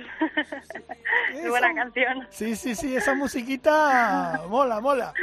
buena 1.47 1.73
canción. 1.73 2.27
Sí, 2.29 2.55
sí, 2.55 2.75
sí, 2.75 2.95
esa 2.95 3.15
musiquita 3.15 4.41
mola, 4.49 4.79
mola. 4.81 5.13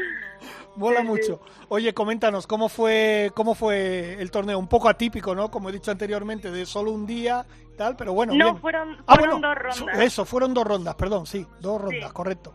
Mola 0.76 1.02
mucho. 1.02 1.40
Oye, 1.68 1.94
coméntanos, 1.94 2.46
¿cómo 2.46 2.68
fue, 2.68 3.30
¿cómo 3.34 3.54
fue 3.54 4.14
el 4.20 4.30
torneo? 4.30 4.58
Un 4.58 4.68
poco 4.68 4.88
atípico, 4.88 5.34
¿no? 5.34 5.50
Como 5.50 5.68
he 5.68 5.72
dicho 5.72 5.90
anteriormente, 5.90 6.50
de 6.50 6.66
solo 6.66 6.90
un 6.90 7.06
día 7.06 7.46
tal, 7.76 7.96
pero 7.96 8.12
bueno. 8.12 8.34
No, 8.34 8.56
fueron, 8.56 8.96
ah, 9.06 9.16
fueron 9.16 9.40
dos 9.40 9.54
rondas. 9.56 10.00
Eso, 10.00 10.24
fueron 10.24 10.54
dos 10.54 10.66
rondas, 10.66 10.94
perdón, 10.94 11.26
sí, 11.26 11.46
dos 11.60 11.80
rondas, 11.80 12.12
correcto. 12.12 12.52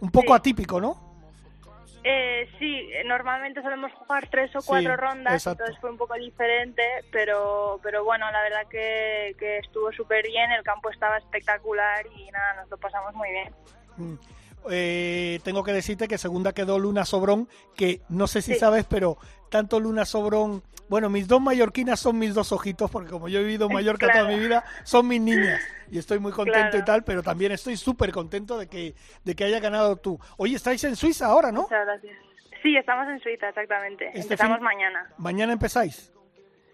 Un 0.00 0.10
poco 0.10 0.34
atípico, 0.34 0.80
¿no? 0.80 1.05
Eh, 2.08 2.48
sí, 2.60 2.88
normalmente 3.04 3.60
solemos 3.62 3.90
jugar 3.94 4.28
tres 4.30 4.54
o 4.54 4.60
cuatro 4.64 4.96
rondas, 4.96 5.44
entonces 5.44 5.76
fue 5.80 5.90
un 5.90 5.96
poco 5.96 6.14
diferente, 6.14 6.80
pero, 7.10 7.80
pero 7.82 8.04
bueno, 8.04 8.30
la 8.30 8.42
verdad 8.42 8.68
que, 8.70 9.34
que 9.36 9.58
estuvo 9.58 9.90
súper 9.90 10.24
bien, 10.24 10.52
el 10.52 10.62
campo 10.62 10.88
estaba 10.88 11.18
espectacular 11.18 12.06
y 12.16 12.30
nada, 12.30 12.60
nos 12.60 12.70
lo 12.70 12.76
pasamos 12.76 13.12
muy 13.14 13.28
bien. 13.30 13.52
Mm. 13.96 14.14
Eh, 14.70 15.40
tengo 15.42 15.64
que 15.64 15.72
decirte 15.72 16.06
que 16.06 16.16
segunda 16.16 16.52
quedó 16.52 16.78
Luna 16.78 17.04
Sobrón, 17.04 17.48
que 17.76 18.02
no 18.08 18.28
sé 18.28 18.40
si 18.40 18.54
sabes, 18.54 18.84
pero 18.84 19.18
tanto 19.50 19.80
Luna 19.80 20.04
Sobrón, 20.04 20.62
bueno, 20.88 21.10
mis 21.10 21.26
dos 21.26 21.40
mallorquinas 21.40 21.98
son 21.98 22.18
mis 22.18 22.34
dos 22.34 22.52
ojitos, 22.52 22.90
porque 22.90 23.10
como 23.10 23.28
yo 23.28 23.40
he 23.40 23.42
vivido 23.42 23.66
en 23.66 23.72
Mallorca 23.72 24.10
toda 24.12 24.28
mi 24.28 24.38
vida, 24.38 24.64
son 24.84 25.08
mis 25.08 25.20
niñas 25.20 25.60
y 25.90 25.98
estoy 25.98 26.18
muy 26.18 26.32
contento 26.32 26.76
y 26.76 26.84
tal, 26.84 27.02
pero 27.02 27.22
también 27.22 27.52
estoy 27.52 27.76
súper 27.76 28.12
contento 28.12 28.58
de 28.58 28.68
que, 28.68 28.94
de 29.24 29.34
que 29.34 29.44
haya 29.44 29.58
ganado 29.58 29.96
tú. 29.96 30.18
Oye, 30.36 30.54
estáis 30.54 30.84
en 30.84 30.94
Suiza 30.94 31.26
ahora, 31.26 31.50
¿no? 31.50 31.62
Muchas 31.62 31.86
gracias. 31.86 32.16
Sí, 32.62 32.76
estamos 32.76 33.08
en 33.08 33.20
Suiza, 33.20 33.48
exactamente. 33.48 34.06
Este 34.08 34.20
Empezamos 34.20 34.60
mañana. 34.60 35.10
¿Mañana 35.18 35.52
empezáis? 35.52 36.12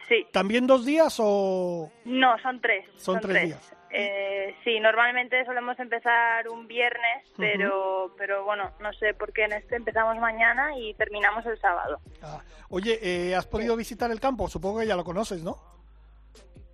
Sí. 0.08 0.26
¿También 0.32 0.66
dos 0.66 0.84
días 0.84 1.16
o...? 1.18 1.90
No, 2.04 2.38
son 2.40 2.60
tres. 2.60 2.86
Son, 2.96 3.20
tres, 3.20 3.44
días. 3.44 3.76
Eh, 3.94 4.56
sí, 4.64 4.80
normalmente 4.80 5.44
solemos 5.44 5.78
empezar 5.78 6.48
un 6.48 6.66
viernes, 6.66 7.24
pero, 7.36 8.14
pero 8.16 8.42
bueno, 8.44 8.70
no 8.80 8.92
sé 8.94 9.12
por 9.12 9.32
qué 9.32 9.44
en 9.44 9.52
este 9.52 9.76
empezamos 9.76 10.16
mañana 10.18 10.76
y 10.78 10.94
terminamos 10.94 11.44
el 11.44 11.58
sábado. 11.58 12.00
Ah. 12.22 12.40
Oye, 12.70 12.98
eh, 13.02 13.34
¿has 13.34 13.46
podido 13.46 13.76
visitar 13.76 14.10
el 14.10 14.18
campo? 14.18 14.48
Supongo 14.48 14.80
que 14.80 14.86
ya 14.86 14.96
lo 14.96 15.04
conoces, 15.04 15.42
¿no? 15.42 15.58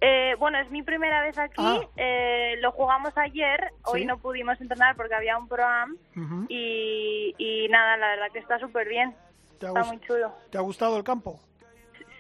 Eh, 0.01 0.37
bueno, 0.39 0.59
es 0.61 0.71
mi 0.71 0.83
primera 0.83 1.21
vez 1.23 1.37
aquí. 1.39 1.55
Ah. 1.59 1.81
Eh, 1.97 2.55
lo 2.61 2.71
jugamos 2.71 3.17
ayer. 3.19 3.73
Hoy 3.85 4.05
no 4.05 4.19
pudimos 4.19 4.61
entrenar 4.61 4.95
porque 4.95 5.15
había 5.15 5.37
un 5.37 5.49
pro-am. 5.49 5.97
y, 6.49 7.35
y, 7.37 7.69
nada, 7.69 7.97
la 7.97 8.09
verdad 8.11 8.27
que 8.33 8.39
está 8.39 8.59
súper 8.61 8.89
bien. 8.89 9.15
Está 9.55 9.83
muy 9.83 9.99
chulo. 10.01 10.33
¿Te 10.51 10.59
ha 10.59 10.61
gustado 10.61 10.97
el 10.97 11.03
campo? 11.03 11.41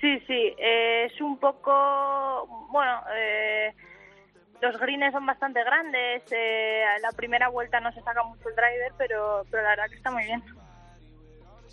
Sí, 0.00 0.18
sí. 0.26 0.54
Eh, 0.58 1.08
es 1.12 1.20
un 1.20 1.38
poco. 1.38 2.66
Bueno, 2.72 3.00
los 4.60 4.78
greens 4.78 5.12
son 5.12 5.26
bastante 5.26 5.62
grandes. 5.64 6.22
la 7.02 7.12
primera 7.12 7.48
vuelta 7.48 7.80
no 7.80 7.92
se 7.92 8.02
saca 8.02 8.22
mucho 8.24 8.48
el 8.48 8.54
driver, 8.56 8.92
pero, 8.96 9.44
pero 9.50 9.62
la 9.62 9.70
verdad 9.70 9.88
que 9.88 9.96
está 9.96 10.10
muy 10.10 10.24
bien. 10.24 10.42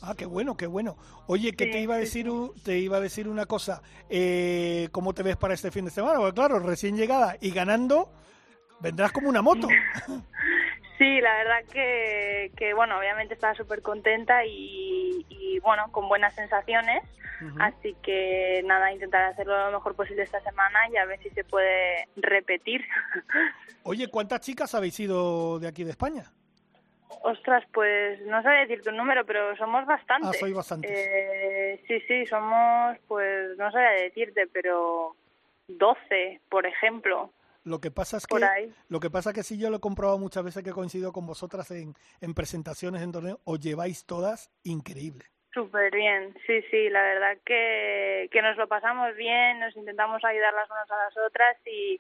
Ah, 0.01 0.13
qué 0.15 0.25
bueno, 0.25 0.55
qué 0.55 0.67
bueno. 0.67 0.97
Oye, 1.27 1.53
que 1.53 1.65
te 1.67 1.79
iba 1.79 1.95
a 1.95 1.97
decir, 1.97 2.29
te 2.63 2.77
iba 2.77 2.97
a 2.97 3.01
decir 3.01 3.27
una 3.27 3.45
cosa. 3.45 3.81
Eh, 4.09 4.89
¿Cómo 4.91 5.13
te 5.13 5.23
ves 5.23 5.37
para 5.37 5.53
este 5.53 5.71
fin 5.71 5.85
de 5.85 5.91
semana? 5.91 6.19
Porque 6.19 6.35
claro, 6.35 6.59
recién 6.59 6.95
llegada 6.95 7.37
y 7.41 7.51
ganando, 7.51 8.11
vendrás 8.79 9.11
como 9.11 9.29
una 9.29 9.41
moto. 9.41 9.67
Sí, 10.97 11.19
la 11.19 11.35
verdad 11.37 11.63
que, 11.71 12.51
que 12.55 12.73
bueno, 12.73 12.97
obviamente 12.97 13.33
estaba 13.33 13.53
súper 13.53 13.81
contenta 13.81 14.45
y, 14.45 15.59
bueno, 15.61 15.91
con 15.91 16.07
buenas 16.07 16.33
sensaciones. 16.35 17.03
Así 17.59 17.95
que 18.01 18.61
nada, 18.65 18.93
intentar 18.93 19.25
hacerlo 19.25 19.65
lo 19.65 19.77
mejor 19.77 19.93
posible 19.93 20.23
esta 20.23 20.39
semana 20.41 20.87
y 20.89 20.95
a 20.95 21.05
ver 21.05 21.19
si 21.21 21.29
se 21.31 21.43
puede 21.43 22.07
repetir. 22.15 22.83
Oye, 23.83 24.07
¿cuántas 24.07 24.39
chicas 24.39 24.73
habéis 24.73 24.99
ido 24.99 25.59
de 25.59 25.67
aquí 25.67 25.83
de 25.83 25.91
España? 25.91 26.31
Ostras, 27.21 27.63
pues 27.73 28.21
no 28.25 28.41
sé 28.41 28.49
decirte 28.49 28.89
un 28.89 28.97
número, 28.97 29.25
pero 29.25 29.55
somos 29.57 29.85
bastantes. 29.85 30.29
Ah, 30.29 30.33
soy 30.39 30.53
bastante. 30.53 30.87
Eh, 30.89 31.83
sí, 31.87 31.99
sí, 32.07 32.25
somos, 32.25 32.97
pues 33.07 33.57
no 33.57 33.69
sé 33.71 33.79
decirte, 33.79 34.47
pero 34.47 35.15
12, 35.67 36.41
por 36.49 36.65
ejemplo. 36.65 37.31
Lo 37.65 37.81
que 37.81 37.89
pasa 37.89 38.17
es 38.17 38.27
que 38.27 38.37
lo 38.89 38.99
que 38.99 39.09
pasa 39.09 39.33
que 39.33 39.41
si 39.41 39.57
yo 39.57 39.71
lo 39.71 39.77
he 39.77 39.79
comprobado 39.79 40.19
muchas 40.19 40.43
veces 40.43 40.63
que 40.63 40.71
coincido 40.71 41.11
con 41.11 41.25
vosotras 41.25 41.71
en, 41.71 41.95
en 42.21 42.33
presentaciones 42.35 43.01
en 43.01 43.11
torneos, 43.11 43.39
os 43.43 43.59
lleváis 43.59 44.05
todas 44.05 44.51
increíble. 44.63 45.25
Súper 45.51 45.91
bien, 45.91 46.35
sí, 46.45 46.61
sí, 46.69 46.89
la 46.89 47.01
verdad 47.01 47.37
que, 47.43 48.29
que 48.31 48.41
nos 48.43 48.55
lo 48.57 48.67
pasamos 48.67 49.15
bien, 49.15 49.59
nos 49.59 49.75
intentamos 49.75 50.23
ayudar 50.23 50.53
las 50.53 50.69
unas 50.69 50.91
a 50.91 50.95
las 50.95 51.17
otras 51.25 51.57
y, 51.65 51.99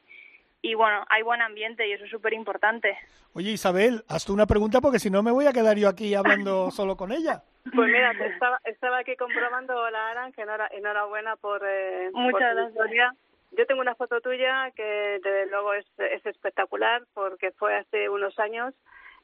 y 0.61 0.75
bueno, 0.75 1.03
hay 1.09 1.23
buen 1.23 1.41
ambiente 1.41 1.87
y 1.87 1.93
eso 1.93 2.03
es 2.03 2.11
súper 2.11 2.33
importante. 2.33 2.97
Oye 3.33 3.51
Isabel, 3.51 4.03
haz 4.07 4.25
tú 4.25 4.33
una 4.33 4.45
pregunta 4.45 4.81
porque 4.81 4.99
si 4.99 5.09
no 5.09 5.23
me 5.23 5.31
voy 5.31 5.47
a 5.47 5.53
quedar 5.53 5.77
yo 5.77 5.89
aquí 5.89 6.13
hablando 6.13 6.69
solo 6.71 6.95
con 6.95 7.11
ella. 7.11 7.43
Pues 7.73 7.87
mira, 7.87 8.11
estaba, 8.11 8.61
estaba 8.65 8.97
aquí 8.99 9.15
comprobando 9.15 9.89
la 9.89 10.09
Aran, 10.09 10.31
que 10.31 10.43
enhorabuena 10.71 11.35
por, 11.37 11.63
eh, 11.65 12.11
Muchas 12.13 12.55
gracias. 12.55 13.15
Yo 13.57 13.65
tengo 13.65 13.81
una 13.81 13.95
foto 13.95 14.21
tuya 14.21 14.71
que 14.75 15.19
desde 15.23 15.47
luego 15.47 15.73
es, 15.73 15.85
es 15.97 16.25
espectacular 16.25 17.03
porque 17.13 17.51
fue 17.51 17.75
hace 17.75 18.09
unos 18.09 18.37
años 18.39 18.73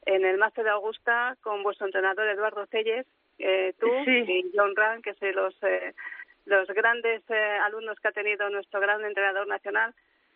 en 0.05 0.25
el 0.25 0.38
Máster 0.38 0.63
de 0.63 0.71
Augusta 0.71 1.35
con 1.41 1.63
vuestro 1.63 1.85
entrenador 1.85 2.27
Eduardo 2.27 2.65
Celles, 2.67 3.05
eh, 3.39 3.73
tú 3.79 3.88
y 3.88 4.51
John 4.55 4.75
Rand, 4.75 5.03
que 5.03 5.13
son 5.15 5.33
los, 5.33 5.55
eh, 5.63 5.93
los 6.45 6.67
grandes 6.69 7.23
eh, 7.29 7.57
alumnos 7.63 8.00
que 8.00 8.07
ha 8.07 8.11
tenido 8.11 8.50
nuestro 8.50 8.79
gran 8.79 9.03
entrenador 9.03 9.47
nacional. 9.47 9.93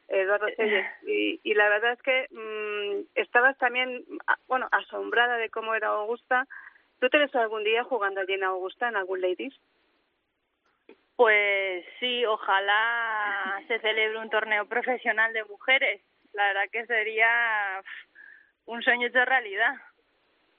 Eduardo 0.07 0.47
Selles. 0.55 0.85
Y, 1.07 1.39
y 1.43 1.53
la 1.55 1.67
verdad 1.67 1.93
es 1.93 2.01
que 2.03 2.27
mm, 2.29 3.07
estabas 3.15 3.57
también, 3.57 4.05
bueno, 4.47 4.67
asombrada 4.71 5.37
de 5.37 5.49
cómo 5.49 5.73
era 5.73 5.87
Augusta. 5.87 6.47
¿Tú 6.99 7.09
te 7.09 7.17
ves 7.17 7.33
algún 7.35 7.63
día 7.63 7.83
jugando 7.83 8.21
allí 8.21 8.33
en 8.33 8.43
Augusta, 8.43 8.87
en 8.87 8.97
algún 8.97 9.21
Ladies? 9.21 9.55
Pues 11.15 11.86
sí, 12.00 12.25
ojalá 12.25 13.62
se 13.67 13.79
celebre 13.79 14.19
un 14.19 14.29
torneo 14.29 14.65
profesional 14.65 15.31
de 15.34 15.45
mujeres. 15.45 16.01
La 16.34 16.48
verdad 16.48 16.69
que 16.72 16.86
sería 16.86 17.81
un 18.65 18.81
sueño 18.81 19.10
de 19.10 19.25
realidad. 19.25 19.75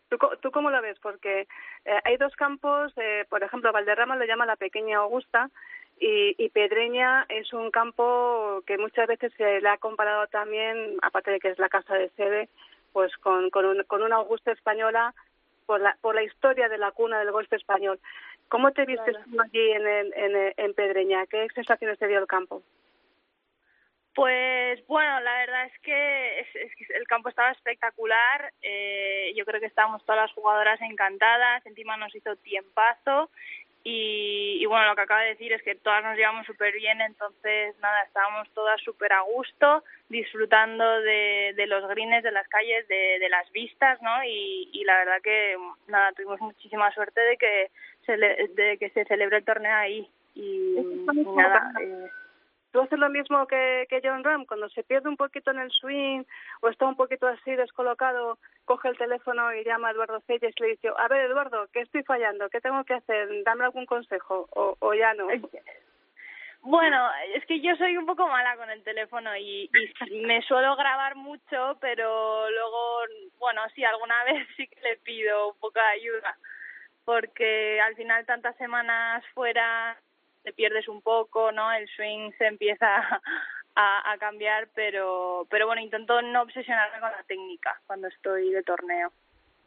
¿Tú, 0.09 0.19
¿Tú 0.41 0.51
cómo 0.51 0.71
lo 0.71 0.81
ves? 0.81 0.99
Porque 1.01 1.47
eh, 1.85 2.01
hay 2.05 2.17
dos 2.17 2.35
campos, 2.37 2.93
eh, 2.97 3.27
por 3.29 3.43
ejemplo, 3.43 3.73
Valderrama 3.73 4.17
lo 4.17 4.25
llama 4.25 4.47
la 4.47 4.57
pequeña 4.57 4.99
Augusta, 4.99 5.51
y, 5.99 6.51
Pedreña 6.51 7.25
es 7.29 7.53
un 7.53 7.71
campo 7.71 8.63
que 8.67 8.77
muchas 8.77 9.07
veces 9.07 9.33
se 9.37 9.61
le 9.61 9.69
ha 9.69 9.79
comparado 9.79 10.27
también, 10.27 10.99
aparte 11.03 11.31
de 11.31 11.41
que 11.41 11.49
es 11.49 11.59
la 11.59 11.71
casa 11.71 11.95
de 11.95 12.11
sede, 12.11 12.49
pues 12.93 13.17
con, 13.19 13.51
con, 13.51 13.65
un, 13.65 13.83
con 13.85 14.03
una 14.03 14.17
Augusta 14.17 14.53
española 14.53 15.15
por 15.65 15.81
la, 15.81 15.97
por 16.01 16.15
la 16.15 16.23
historia 16.23 16.69
de 16.69 16.79
la 16.79 16.93
cuna 16.93 17.19
del 17.19 17.33
golf 17.33 17.51
español. 17.53 17.99
¿Cómo 18.49 18.73
te 18.73 18.85
viste 18.85 19.13
allí 19.43 19.73
en, 19.73 19.87
en, 19.87 20.55
en 20.57 20.75
Pedreña? 20.75 21.27
¿Qué 21.27 21.47
sensaciones 21.55 21.99
te 21.99 22.07
dio 22.07 22.19
el 22.19 22.27
campo? 22.27 22.63
Pues 24.15 24.87
bueno, 24.87 25.21
la 25.21 25.39
verdad 25.39 25.67
es 25.67 25.79
que, 25.81 26.41
es, 26.41 26.47
el 26.91 27.07
campo 27.07 27.29
estaba 27.29 27.51
espectacular. 27.51 28.53
Eh, 28.63 29.35
yo 29.37 29.45
creo 29.45 29.61
que 29.61 29.67
estábamos 29.67 30.05
todas 30.07 30.23
las 30.23 30.33
jugadoras 30.33 30.81
encantadas. 30.81 31.67
Encima 31.67 31.97
nos 31.99 32.15
hizo 32.15 32.35
tiempazo 32.37 33.31
y, 33.89 34.67
bueno, 34.67 34.85
lo 34.87 34.97
que 34.97 35.03
acaba 35.03 35.21
de 35.21 35.29
decir 35.29 35.53
es 35.53 35.63
que 35.63 35.77
todas 35.77 36.03
nos 36.03 36.17
llevamos 36.17 36.45
súper 36.45 36.75
bien, 36.75 37.01
entonces 37.01 37.79
nada, 37.79 38.03
estábamos 38.03 38.51
todas 38.53 38.81
súper 38.81 39.13
a 39.13 39.21
gusto, 39.21 39.85
disfrutando 40.09 41.03
de, 41.03 41.53
de 41.55 41.67
los 41.69 41.87
greens, 41.87 42.25
de 42.25 42.33
las 42.33 42.49
calles, 42.49 42.89
de, 42.89 43.21
de 43.21 43.29
las 43.29 43.49
vistas, 43.53 44.03
¿no? 44.03 44.25
Y, 44.25 44.71
y, 44.73 44.83
la 44.83 44.97
verdad 44.97 45.23
que 45.23 45.57
nada, 45.87 46.11
tuvimos 46.17 46.41
muchísima 46.41 46.93
suerte 46.95 47.21
de 47.21 47.37
que 47.37 47.71
de 48.13 48.77
que 48.79 48.91
se 48.91 49.05
celebre 49.05 49.39
el 49.39 49.45
torneo 49.45 49.75
ahí. 49.75 50.09
Y, 50.35 50.77
nada, 51.35 51.73
eh, 51.81 52.11
¿Tú 52.77 52.83
haces 52.83 52.99
lo 52.99 53.09
mismo 53.09 53.47
que, 53.47 53.87
que 53.89 54.03
John 54.05 54.23
Ram? 54.23 54.45
Cuando 54.45 54.69
se 54.69 54.83
pierde 54.83 55.09
un 55.09 55.17
poquito 55.17 55.51
en 55.51 55.61
el 55.61 55.71
swing 55.71 56.25
o 56.61 56.69
está 56.69 56.85
un 56.85 56.95
poquito 56.95 57.27
así 57.27 57.53
descolocado, 57.53 58.39
coge 58.67 58.89
el 58.89 58.99
teléfono 58.99 59.51
y 59.55 59.65
llama 59.65 59.89
a 59.89 59.91
Eduardo 59.93 60.21
Celles 60.27 60.55
y 60.59 60.63
le 60.63 60.69
dice, 60.69 60.91
a 60.95 61.09
ver 61.09 61.23
Eduardo, 61.23 61.69
¿qué 61.73 61.81
estoy 61.81 62.03
fallando? 62.03 62.51
¿Qué 62.51 62.61
tengo 62.61 62.85
que 62.85 62.93
hacer? 62.93 63.29
Dame 63.45 63.65
algún 63.65 63.87
consejo 63.87 64.47
o, 64.51 64.77
o 64.79 64.93
ya 64.93 65.15
no. 65.15 65.27
Bueno, 66.61 67.09
es 67.33 67.47
que 67.47 67.61
yo 67.61 67.75
soy 67.77 67.97
un 67.97 68.05
poco 68.05 68.27
mala 68.27 68.57
con 68.57 68.69
el 68.69 68.83
teléfono 68.83 69.35
y, 69.37 69.71
y, 70.11 70.21
me 70.27 70.43
suelo 70.43 70.77
grabar 70.77 71.15
mucho, 71.15 71.79
pero 71.81 72.51
luego, 72.51 73.01
bueno, 73.39 73.63
sí, 73.75 73.85
alguna 73.85 74.23
vez 74.25 74.47
sí 74.55 74.67
que 74.67 74.81
le 74.83 74.97
pido 74.99 75.49
un 75.49 75.59
poco 75.61 75.79
de 75.79 76.01
ayuda, 76.01 76.37
porque 77.07 77.81
al 77.81 77.95
final 77.95 78.27
tantas 78.27 78.55
semanas 78.57 79.25
fuera 79.33 79.97
te 80.43 80.53
pierdes 80.53 80.89
un 80.89 81.01
poco, 81.01 81.53
¿no? 81.53 81.73
El 81.73 81.89
swing 81.89 82.33
se 82.37 82.47
empieza 82.47 82.87
a, 83.75 84.13
a 84.13 84.19
cambiar, 84.19 84.69
pero, 84.75 85.47
pero 85.49 85.67
bueno, 85.67 85.81
intento 85.81 86.21
no 86.21 86.43
obsesionarme 86.43 87.01
con 87.01 87.11
la 87.11 87.23
técnica 87.23 87.81
cuando 87.87 88.09
estoy 88.09 88.51
de 88.51 88.63
torneo. 88.63 89.11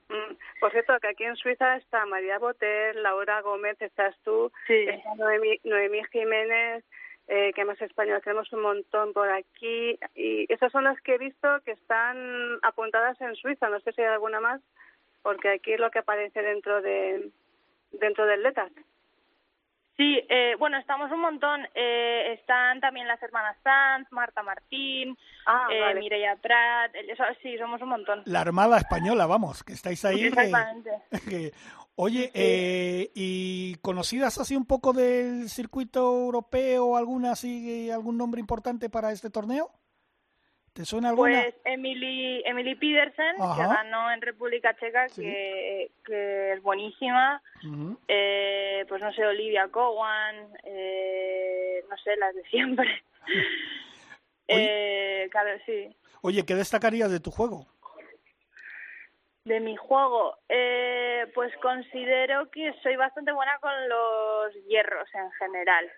Mm, 0.09 0.59
por 0.59 0.71
cierto, 0.71 0.99
que 0.99 1.07
aquí 1.07 1.23
en 1.23 1.37
Suiza 1.37 1.77
está 1.77 2.05
María 2.05 2.39
Botel, 2.39 3.01
Laura 3.01 3.41
Gómez, 3.41 3.81
estás 3.81 4.15
tú, 4.23 4.51
sí. 4.67 4.85
está 4.87 5.15
Noemí, 5.15 5.59
Noemí 5.63 6.03
Jiménez, 6.11 6.83
eh, 7.27 7.53
que 7.53 7.63
más 7.63 7.79
español, 7.79 8.21
tenemos 8.23 8.51
un 8.51 8.61
montón 8.61 9.13
por 9.13 9.29
aquí. 9.29 9.97
Y 10.15 10.51
esas 10.51 10.71
son 10.71 10.83
las 10.83 10.99
que 11.01 11.15
he 11.15 11.17
visto 11.19 11.61
que 11.63 11.71
están 11.71 12.17
apuntadas 12.63 13.21
en 13.21 13.35
Suiza. 13.35 13.69
No 13.69 13.79
sé 13.81 13.91
si 13.93 14.01
hay 14.01 14.07
alguna 14.07 14.39
más, 14.39 14.61
porque 15.21 15.49
aquí 15.49 15.73
es 15.73 15.79
lo 15.79 15.91
que 15.91 15.99
aparece 15.99 16.41
dentro 16.41 16.81
de 16.81 17.31
dentro 17.91 18.25
del 18.25 18.43
LETAS. 18.43 18.71
Sí, 19.99 20.17
eh, 20.29 20.55
bueno, 20.57 20.77
estamos 20.77 21.11
un 21.11 21.19
montón. 21.19 21.67
Eh, 21.75 22.31
están 22.39 22.79
también 22.79 23.05
las 23.05 23.21
hermanas 23.21 23.57
Sanz, 23.61 24.09
Marta 24.11 24.41
Martín, 24.41 25.17
ah, 25.45 25.67
eh, 25.69 25.93
Mireia 25.93 26.37
Prat. 26.37 26.93
sí, 27.41 27.57
somos 27.57 27.81
un 27.81 27.89
montón. 27.89 28.21
La 28.23 28.39
Armada 28.39 28.77
Española, 28.77 29.25
vamos, 29.25 29.61
que 29.61 29.73
estáis 29.73 30.05
ahí. 30.05 30.23
Exactamente. 30.23 30.91
oye, 31.95 32.31
eh, 32.33 33.11
¿y 33.13 33.75
conocidas 33.81 34.37
así 34.37 34.55
un 34.55 34.65
poco 34.65 34.93
del 34.93 35.49
circuito 35.49 35.99
europeo, 35.99 36.95
alguna 36.95 37.33
así, 37.33 37.91
algún 37.91 38.17
nombre 38.17 38.39
importante 38.39 38.89
para 38.89 39.11
este 39.11 39.29
torneo? 39.29 39.69
¿Te 40.79 40.85
suena 40.85 41.09
alguna? 41.09 41.41
Pues 41.41 41.55
Emily, 41.65 42.41
Emily 42.45 42.73
Petersen, 42.75 43.35
que 43.35 43.63
ganó 43.63 44.13
en 44.13 44.21
República 44.21 44.73
Checa, 44.77 45.07
que, 45.07 45.91
que, 46.05 46.53
es 46.53 46.63
buenísima. 46.63 47.41
eh, 48.07 48.85
pues 48.87 49.01
no 49.01 49.11
sé, 49.11 49.25
Olivia 49.25 49.67
Cowan, 49.67 50.53
eh, 50.63 51.83
no 51.89 51.97
sé, 51.97 52.15
las 52.15 52.33
de 52.33 52.43
siempre. 52.43 53.03
eh, 54.47 55.27
claro, 55.29 55.49
sí. 55.65 55.93
Oye, 56.21 56.45
¿qué 56.45 56.55
destacarías 56.55 57.11
de 57.11 57.19
tu 57.19 57.29
juego? 57.29 57.67
De 59.43 59.59
mi 59.59 59.75
juego, 59.75 60.37
eh, 60.47 61.29
pues 61.35 61.51
considero 61.57 62.49
que 62.51 62.73
soy 62.81 62.95
bastante 62.95 63.33
buena 63.33 63.59
con 63.59 63.73
los 63.89 64.53
hierros 64.65 65.09
en 65.13 65.29
general. 65.31 65.91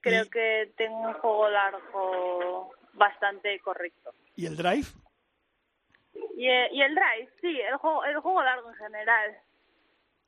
Creo 0.00 0.24
que 0.30 0.72
tengo 0.78 1.00
un 1.00 1.12
juego 1.12 1.50
largo 1.50 2.79
bastante 2.94 3.58
correcto. 3.60 4.14
¿Y 4.36 4.46
el 4.46 4.56
drive? 4.56 4.86
Y, 6.36 6.46
y 6.46 6.82
el 6.82 6.94
drive, 6.94 7.30
sí, 7.40 7.60
el 7.60 7.76
juego, 7.76 8.04
el 8.04 8.18
juego 8.20 8.42
largo 8.42 8.70
en 8.70 8.76
general. 8.76 9.36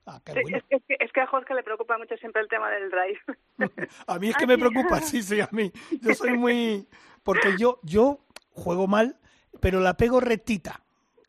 Ah, 0.05 0.21
es, 0.27 0.65
que, 0.65 0.97
es, 0.99 1.13
que, 1.13 1.21
a 1.21 1.27
Jorge 1.27 1.55
le 1.55 1.63
preocupa 1.63 1.97
mucho 1.97 2.17
siempre 2.17 2.43
el 2.43 2.49
tema 2.49 2.71
del 2.71 2.91
drive. 2.91 3.21
a 4.07 4.19
mí 4.19 4.31
es 4.31 4.37
que 4.37 4.49
me 4.49 4.59
preocupa, 4.59 5.01
sí, 5.01 5.23
sí, 5.23 5.41
a 5.41 5.49
mí. 5.53 5.71
Yo 6.01 6.15
soy 6.15 6.33
muy... 6.37 6.89
Porque 7.23 7.57
yo, 7.57 7.79
yo 7.85 8.19
juego 8.51 8.89
mal, 8.89 9.17
pero 9.61 9.79
la 9.79 9.97
pego 9.97 10.19
rectita. 10.19 10.83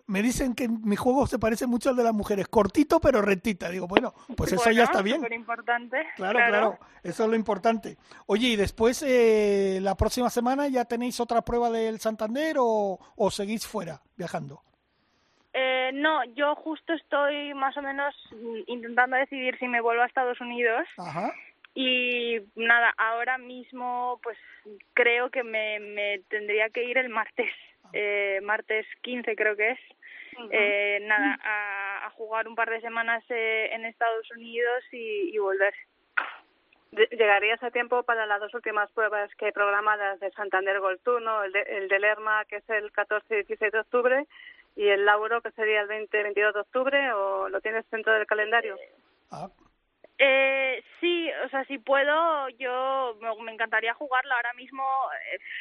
Me 0.05 0.21
dicen 0.21 0.53
que 0.53 0.67
mi 0.67 0.95
juego 0.97 1.25
se 1.27 1.39
parece 1.39 1.65
mucho 1.65 1.89
al 1.89 1.95
de 1.95 2.03
las 2.03 2.13
mujeres, 2.13 2.47
cortito 2.49 2.99
pero 2.99 3.21
rectita. 3.21 3.69
Digo, 3.69 3.87
bueno, 3.87 4.13
pues 4.35 4.51
eso 4.51 4.69
ya 4.71 4.83
está 4.83 5.01
bien. 5.01 5.21
Importante. 5.31 6.05
Claro, 6.17 6.39
claro, 6.39 6.79
eso 7.03 7.23
es 7.23 7.29
lo 7.29 7.35
importante. 7.35 7.97
Oye, 8.25 8.49
y 8.49 8.55
después, 8.57 9.01
eh, 9.03 9.79
la 9.81 9.95
próxima 9.95 10.29
semana 10.29 10.67
ya 10.67 10.85
tenéis 10.85 11.19
otra 11.19 11.41
prueba 11.41 11.69
del 11.69 11.99
Santander 11.99 12.57
o, 12.59 12.99
o 13.15 13.31
seguís 13.31 13.65
fuera 13.65 14.01
viajando? 14.17 14.61
Eh, 15.53 15.91
no, 15.93 16.23
yo 16.35 16.55
justo 16.55 16.93
estoy 16.93 17.53
más 17.53 17.77
o 17.77 17.81
menos 17.81 18.15
intentando 18.67 19.15
decidir 19.17 19.57
si 19.59 19.67
me 19.67 19.81
vuelvo 19.81 20.01
a 20.01 20.07
Estados 20.07 20.41
Unidos. 20.41 20.87
Ajá. 20.97 21.31
Y 21.75 22.37
nada, 22.55 22.93
ahora 22.97 23.37
mismo 23.37 24.19
pues 24.23 24.37
creo 24.93 25.29
que 25.29 25.43
me, 25.43 25.79
me 25.79 26.19
tendría 26.29 26.69
que 26.69 26.83
ir 26.83 26.97
el 26.97 27.09
martes. 27.09 27.51
Eh, 27.93 28.39
martes 28.43 28.85
15 29.01 29.35
creo 29.35 29.55
que 29.55 29.71
es. 29.71 29.79
eh, 30.51 30.99
nada, 31.03 31.39
a, 31.43 32.07
a, 32.07 32.09
jugar 32.11 32.47
un 32.47 32.55
par 32.55 32.69
de 32.69 32.81
semanas 32.81 33.23
eh, 33.29 33.69
en 33.71 33.85
Estados 33.85 34.29
Unidos 34.31 34.83
y, 34.91 35.29
y 35.33 35.37
volver. 35.37 35.73
¿Llegarías 37.11 37.61
a 37.63 37.71
tiempo 37.71 38.03
para 38.03 38.25
las 38.25 38.39
dos 38.39 38.53
últimas 38.53 38.91
pruebas 38.91 39.33
que 39.35 39.45
hay 39.45 39.51
programadas 39.51 40.19
de 40.19 40.31
Santander 40.31 40.79
Gold 40.79 41.01
Tour, 41.01 41.21
¿no? 41.21 41.43
el, 41.43 41.51
de, 41.51 41.61
el 41.61 41.87
de 41.87 41.99
Lerma, 41.99 42.45
que 42.45 42.57
es 42.57 42.69
el 42.69 42.91
14 42.91 43.33
y 43.33 43.43
16 43.43 43.71
de 43.71 43.79
octubre, 43.79 44.27
y 44.75 44.87
el 44.87 45.05
Lauro, 45.05 45.41
que 45.41 45.51
sería 45.51 45.81
el 45.81 45.87
20-22 45.89 46.53
de 46.53 46.59
octubre, 46.59 47.13
o 47.13 47.49
lo 47.49 47.61
tienes 47.61 47.89
dentro 47.89 48.13
del 48.13 48.27
calendario? 48.27 48.77
Ah. 49.31 49.49
Eh, 50.25 50.81
sí, 51.01 51.29
o 51.45 51.49
sea, 51.49 51.65
si 51.65 51.77
puedo, 51.79 52.47
yo 52.51 53.17
me, 53.43 53.51
encantaría 53.51 53.93
jugarlo. 53.93 54.33
Ahora 54.33 54.53
mismo 54.53 54.81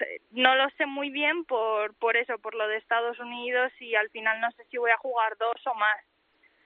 eh, 0.07 0.21
no 0.31 0.54
lo 0.54 0.71
sé 0.78 0.87
muy 0.87 1.11
bien 1.11 1.45
por, 1.47 1.97
por 1.97 2.16
eso, 2.16 2.38
por 2.38 2.54
lo 2.54 2.69
de 2.69 2.76
Estados 2.76 3.19
Unidos 3.19 3.73
y 3.81 3.97
al 3.97 4.09
final 4.11 4.40
no 4.40 4.52
sé 4.52 4.64
si 4.71 4.78
voy 4.78 4.92
a 4.92 4.97
jugar 4.99 5.37
dos 5.37 5.66
o 5.66 5.75
más. 5.75 5.99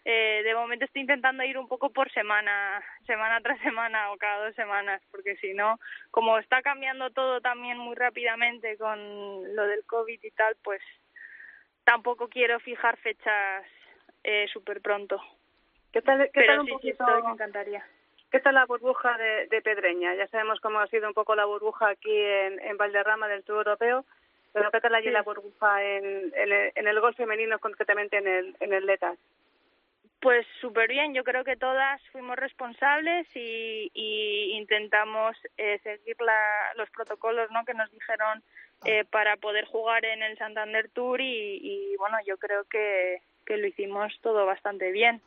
Eh, 0.05 0.43
de 0.45 0.55
momento 0.55 0.85
estoy 0.85 1.01
intentando 1.03 1.43
ir 1.43 1.57
un 1.57 1.69
poco 1.69 1.89
por 1.89 2.13
semana, 2.13 2.85
semana 3.07 3.41
tras 3.41 3.59
semana 3.61 4.13
o 4.13 4.19
cada 4.19 4.45
dos 4.45 4.55
semanas, 4.55 5.01
porque 5.11 5.37
si 5.37 5.55
no, 5.55 5.81
como 6.11 6.39
está 6.39 6.61
cambiando 6.61 7.11
todo 7.11 7.41
también 7.41 7.79
muy 7.79 7.97
rápidamente 7.97 8.77
con 8.77 9.57
lo 9.57 9.67
del 9.67 9.87
COVID 9.87 10.21
y 10.23 10.31
tal, 10.33 10.55
pues 10.63 10.83
tampoco 11.85 12.29
quiero 12.29 12.61
fijar 12.61 12.99
fechas 12.99 13.65
eh, 14.23 14.47
súper 14.53 14.83
pronto. 14.83 15.19
¿Qué 15.97 16.03
tal, 16.03 16.31
qué 16.31 16.43
tal 16.45 16.61
un 16.61 16.67
poquito, 16.67 17.07
me 17.25 17.33
encantaría. 17.33 17.83
¿Qué 18.31 18.39
tal 18.41 18.55
la 18.55 18.67
burbuja 18.67 19.17
de, 19.17 19.47
de, 19.47 19.63
Pedreña? 19.63 20.15
Ya 20.15 20.27
sabemos 20.27 20.61
cómo 20.61 20.79
ha 20.79 20.87
sido 20.89 21.09
un 21.09 21.15
poco 21.15 21.35
la 21.35 21.47
burbuja 21.47 21.89
aquí 21.89 22.15
en, 22.15 22.61
en 22.61 22.77
Valderrama 22.77 23.29
del 23.29 23.45
Tour 23.45 23.67
Europeo, 23.67 24.05
pero 24.53 24.71
¿qué 24.71 24.83
tal 24.83 24.95
allí 24.95 25.09
la 25.09 25.23
burbuja 25.23 25.83
en, 25.83 26.35
en, 26.35 26.53
el, 26.53 26.73
en 26.75 26.87
el 26.87 27.01
gol 27.01 27.15
femenino, 27.15 27.59
concretamente 27.61 28.19
en 28.19 28.29
el, 28.29 28.57
en 28.61 28.75
el 28.75 28.85
Letas? 28.85 29.19
Pues 30.21 30.47
súper 30.61 30.91
bien, 30.91 31.15
yo 31.15 31.25
creo 31.25 31.45
que 31.45 31.57
todas 31.57 32.03
fuimos 32.13 32.37
responsables 32.37 33.27
y, 33.35 33.91
y 33.95 34.51
intentamos 34.53 35.35
eh, 35.57 35.81
seguir 35.83 36.17
la, 36.21 36.75
los 36.75 36.91
protocolos 36.91 37.51
¿no? 37.53 37.65
que 37.65 37.73
nos 37.73 37.91
dijeron 37.91 38.43
eh, 38.85 39.01
ah. 39.03 39.09
para 39.11 39.39
poder 39.39 39.65
jugar 39.65 40.05
en 40.05 40.23
el 40.23 40.37
Santander 40.37 40.91
Tour 40.91 41.23
y, 41.23 41.59
y 41.63 41.97
bueno, 41.97 42.19
yo 42.27 42.37
creo 42.37 42.65
que, 42.65 43.23
que 43.47 43.57
lo 43.57 43.67
hicimos 43.67 44.13
todo 44.21 44.45
bastante 44.45 44.91
bien. 44.93 45.23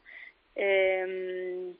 Eh, 0.61 1.73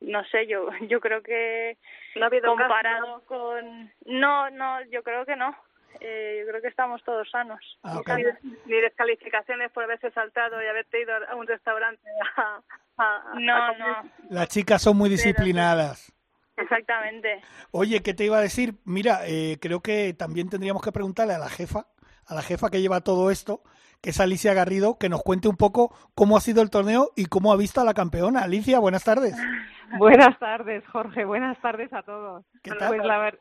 no 0.00 0.24
sé, 0.24 0.46
yo 0.46 0.68
yo 0.88 1.00
creo 1.00 1.22
que 1.22 1.78
no 2.16 2.24
ha 2.24 2.26
habido 2.26 2.48
comparado 2.56 3.22
con 3.26 3.92
no, 4.06 4.50
no, 4.50 4.84
yo 4.90 5.02
creo 5.02 5.24
que 5.24 5.36
no. 5.36 5.54
Eh, 6.00 6.38
yo 6.40 6.48
creo 6.48 6.62
que 6.62 6.68
estamos 6.68 7.02
todos 7.04 7.28
sanos. 7.30 7.60
Ah, 7.82 8.00
ni, 8.66 8.80
descalificaciones 8.80 9.70
por 9.72 9.84
haberse 9.84 10.10
saltado 10.12 10.62
y 10.62 10.66
haberte 10.66 11.00
ido 11.00 11.12
a 11.28 11.34
un 11.34 11.46
restaurante 11.46 12.02
a, 12.36 12.62
no, 13.34 13.78
no. 13.78 14.10
Las 14.30 14.48
chicas 14.48 14.82
son 14.82 14.96
muy 14.96 15.10
disciplinadas. 15.10 16.12
Exactamente. 16.56 17.42
Oye, 17.70 18.02
¿qué 18.02 18.14
te 18.14 18.24
iba 18.24 18.38
a 18.38 18.42
decir? 18.42 18.74
Mira, 18.84 19.20
eh, 19.26 19.58
creo 19.60 19.80
que 19.80 20.14
también 20.14 20.48
tendríamos 20.48 20.82
que 20.82 20.92
preguntarle 20.92 21.34
a 21.34 21.38
la 21.38 21.48
jefa, 21.48 21.86
a 22.26 22.34
la 22.34 22.42
jefa 22.42 22.70
que 22.70 22.80
lleva 22.80 23.00
todo 23.00 23.30
esto, 23.30 23.62
que 24.02 24.10
es 24.10 24.20
Alicia 24.20 24.54
Garrido, 24.54 24.98
que 24.98 25.08
nos 25.08 25.22
cuente 25.22 25.48
un 25.48 25.56
poco 25.56 25.94
cómo 26.14 26.36
ha 26.36 26.40
sido 26.40 26.62
el 26.62 26.70
torneo 26.70 27.10
y 27.16 27.26
cómo 27.26 27.52
ha 27.52 27.56
visto 27.56 27.80
a 27.80 27.84
la 27.84 27.94
campeona. 27.94 28.40
Alicia, 28.40 28.78
buenas 28.78 29.04
tardes. 29.04 29.36
Buenas 29.98 30.38
tardes, 30.38 30.86
Jorge. 30.88 31.24
Buenas 31.24 31.60
tardes 31.60 31.92
a 31.92 32.02
todos. 32.02 32.44
¿Qué 32.62 32.70
tal? 32.72 32.88
Pues 32.88 33.04
la, 33.04 33.34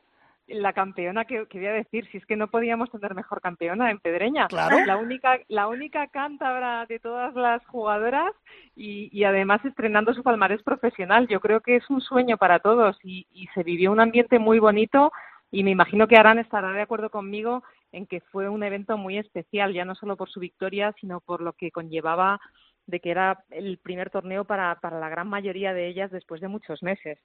la 0.47 0.73
campeona 0.73 1.25
que 1.25 1.45
quería 1.47 1.71
decir, 1.71 2.07
si 2.11 2.17
es 2.17 2.25
que 2.25 2.35
no 2.35 2.47
podíamos 2.47 2.89
tener 2.91 3.13
mejor 3.13 3.39
campeona 3.39 3.91
en 3.91 3.99
Pedreña. 3.99 4.47
Claro. 4.47 4.83
La 4.85 4.97
única, 4.97 5.37
la 5.47 5.67
única 5.67 6.07
cántabra 6.07 6.85
de 6.87 6.99
todas 6.99 7.33
las 7.35 7.65
jugadoras 7.67 8.31
y, 8.75 9.09
y 9.17 9.23
además 9.23 9.63
estrenando 9.63 10.13
su 10.13 10.23
palmarés 10.23 10.63
profesional. 10.63 11.27
Yo 11.27 11.39
creo 11.39 11.61
que 11.61 11.75
es 11.75 11.89
un 11.89 12.01
sueño 12.01 12.37
para 12.37 12.59
todos 12.59 12.97
y, 13.03 13.27
y 13.31 13.47
se 13.53 13.63
vivió 13.63 13.91
un 13.91 13.99
ambiente 13.99 14.39
muy 14.39 14.59
bonito 14.59 15.11
y 15.51 15.63
me 15.63 15.71
imagino 15.71 16.07
que 16.07 16.17
Aran 16.17 16.39
estará 16.39 16.71
de 16.71 16.81
acuerdo 16.81 17.09
conmigo 17.09 17.63
en 17.91 18.05
que 18.05 18.21
fue 18.21 18.49
un 18.49 18.63
evento 18.63 18.97
muy 18.97 19.17
especial, 19.17 19.73
ya 19.73 19.85
no 19.85 19.95
solo 19.95 20.17
por 20.17 20.29
su 20.29 20.39
victoria, 20.39 20.93
sino 20.99 21.21
por 21.21 21.41
lo 21.41 21.53
que 21.53 21.71
conllevaba 21.71 22.39
de 22.85 22.99
que 22.99 23.11
era 23.11 23.43
el 23.49 23.77
primer 23.77 24.09
torneo 24.09 24.45
para, 24.45 24.75
para 24.79 24.99
la 24.99 25.09
gran 25.09 25.27
mayoría 25.27 25.73
de 25.73 25.87
ellas 25.87 26.11
después 26.11 26.41
de 26.41 26.47
muchos 26.47 26.81
meses. 26.81 27.19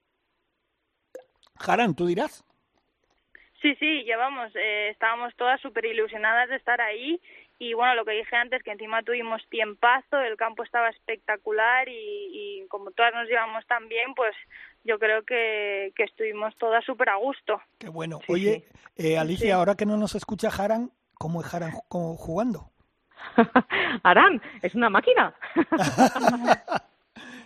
Haran, 1.59 1.95
tú 1.95 2.07
dirás. 2.07 2.45
Sí, 3.63 3.75
sí, 3.77 4.05
llevamos, 4.05 4.55
eh, 4.57 4.91
estábamos 4.91 5.35
todas 5.37 5.59
súper 5.61 5.87
ilusionadas 5.87 6.51
de 6.51 6.57
estar 6.57 6.83
ahí 6.83 7.19
y 7.59 7.73
bueno, 7.75 7.95
lo 7.95 8.05
que 8.05 8.13
dije 8.13 8.35
antes, 8.37 8.63
que 8.63 8.73
encima 8.73 9.03
tuvimos 9.03 9.43
tiempazo, 9.49 10.21
el 10.21 10.37
campo 10.37 10.63
estaba 10.65 10.89
espectacular 10.91 11.89
y, 11.89 11.93
y 12.63 12.67
como 12.69 12.91
todas 12.91 13.13
nos 13.15 13.29
llevamos 13.29 13.65
tan 13.67 13.89
bien, 13.89 14.15
pues 14.15 14.35
yo 14.85 14.99
creo 14.99 15.23
que, 15.23 15.93
que 15.97 16.05
estuvimos 16.05 16.55
todas 16.59 16.85
súper 16.85 17.09
a 17.11 17.17
gusto. 17.17 17.61
Qué 17.79 17.89
bueno. 17.89 18.21
Oye, 18.29 18.65
Eh, 18.97 19.17
Alicia, 19.19 19.47
sí. 19.47 19.51
ahora 19.51 19.75
que 19.77 19.87
no 19.87 19.97
nos 19.97 20.15
escucha 20.15 20.49
Haran, 20.49 20.91
¿cómo 21.15 21.41
es 21.41 21.53
Haran 21.55 21.73
jugando? 21.89 22.71
Aran, 24.03 24.43
es 24.63 24.75
una 24.75 24.91
máquina. 24.91 25.35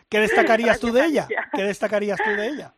¿Qué 0.08 0.20
destacarías 0.20 0.80
tú 0.80 0.90
de 0.92 1.04
ella? 1.04 1.28
¿Qué 1.54 1.62
destacarías 1.62 2.18
tú 2.22 2.30
de 2.30 2.48
ella? 2.48 2.72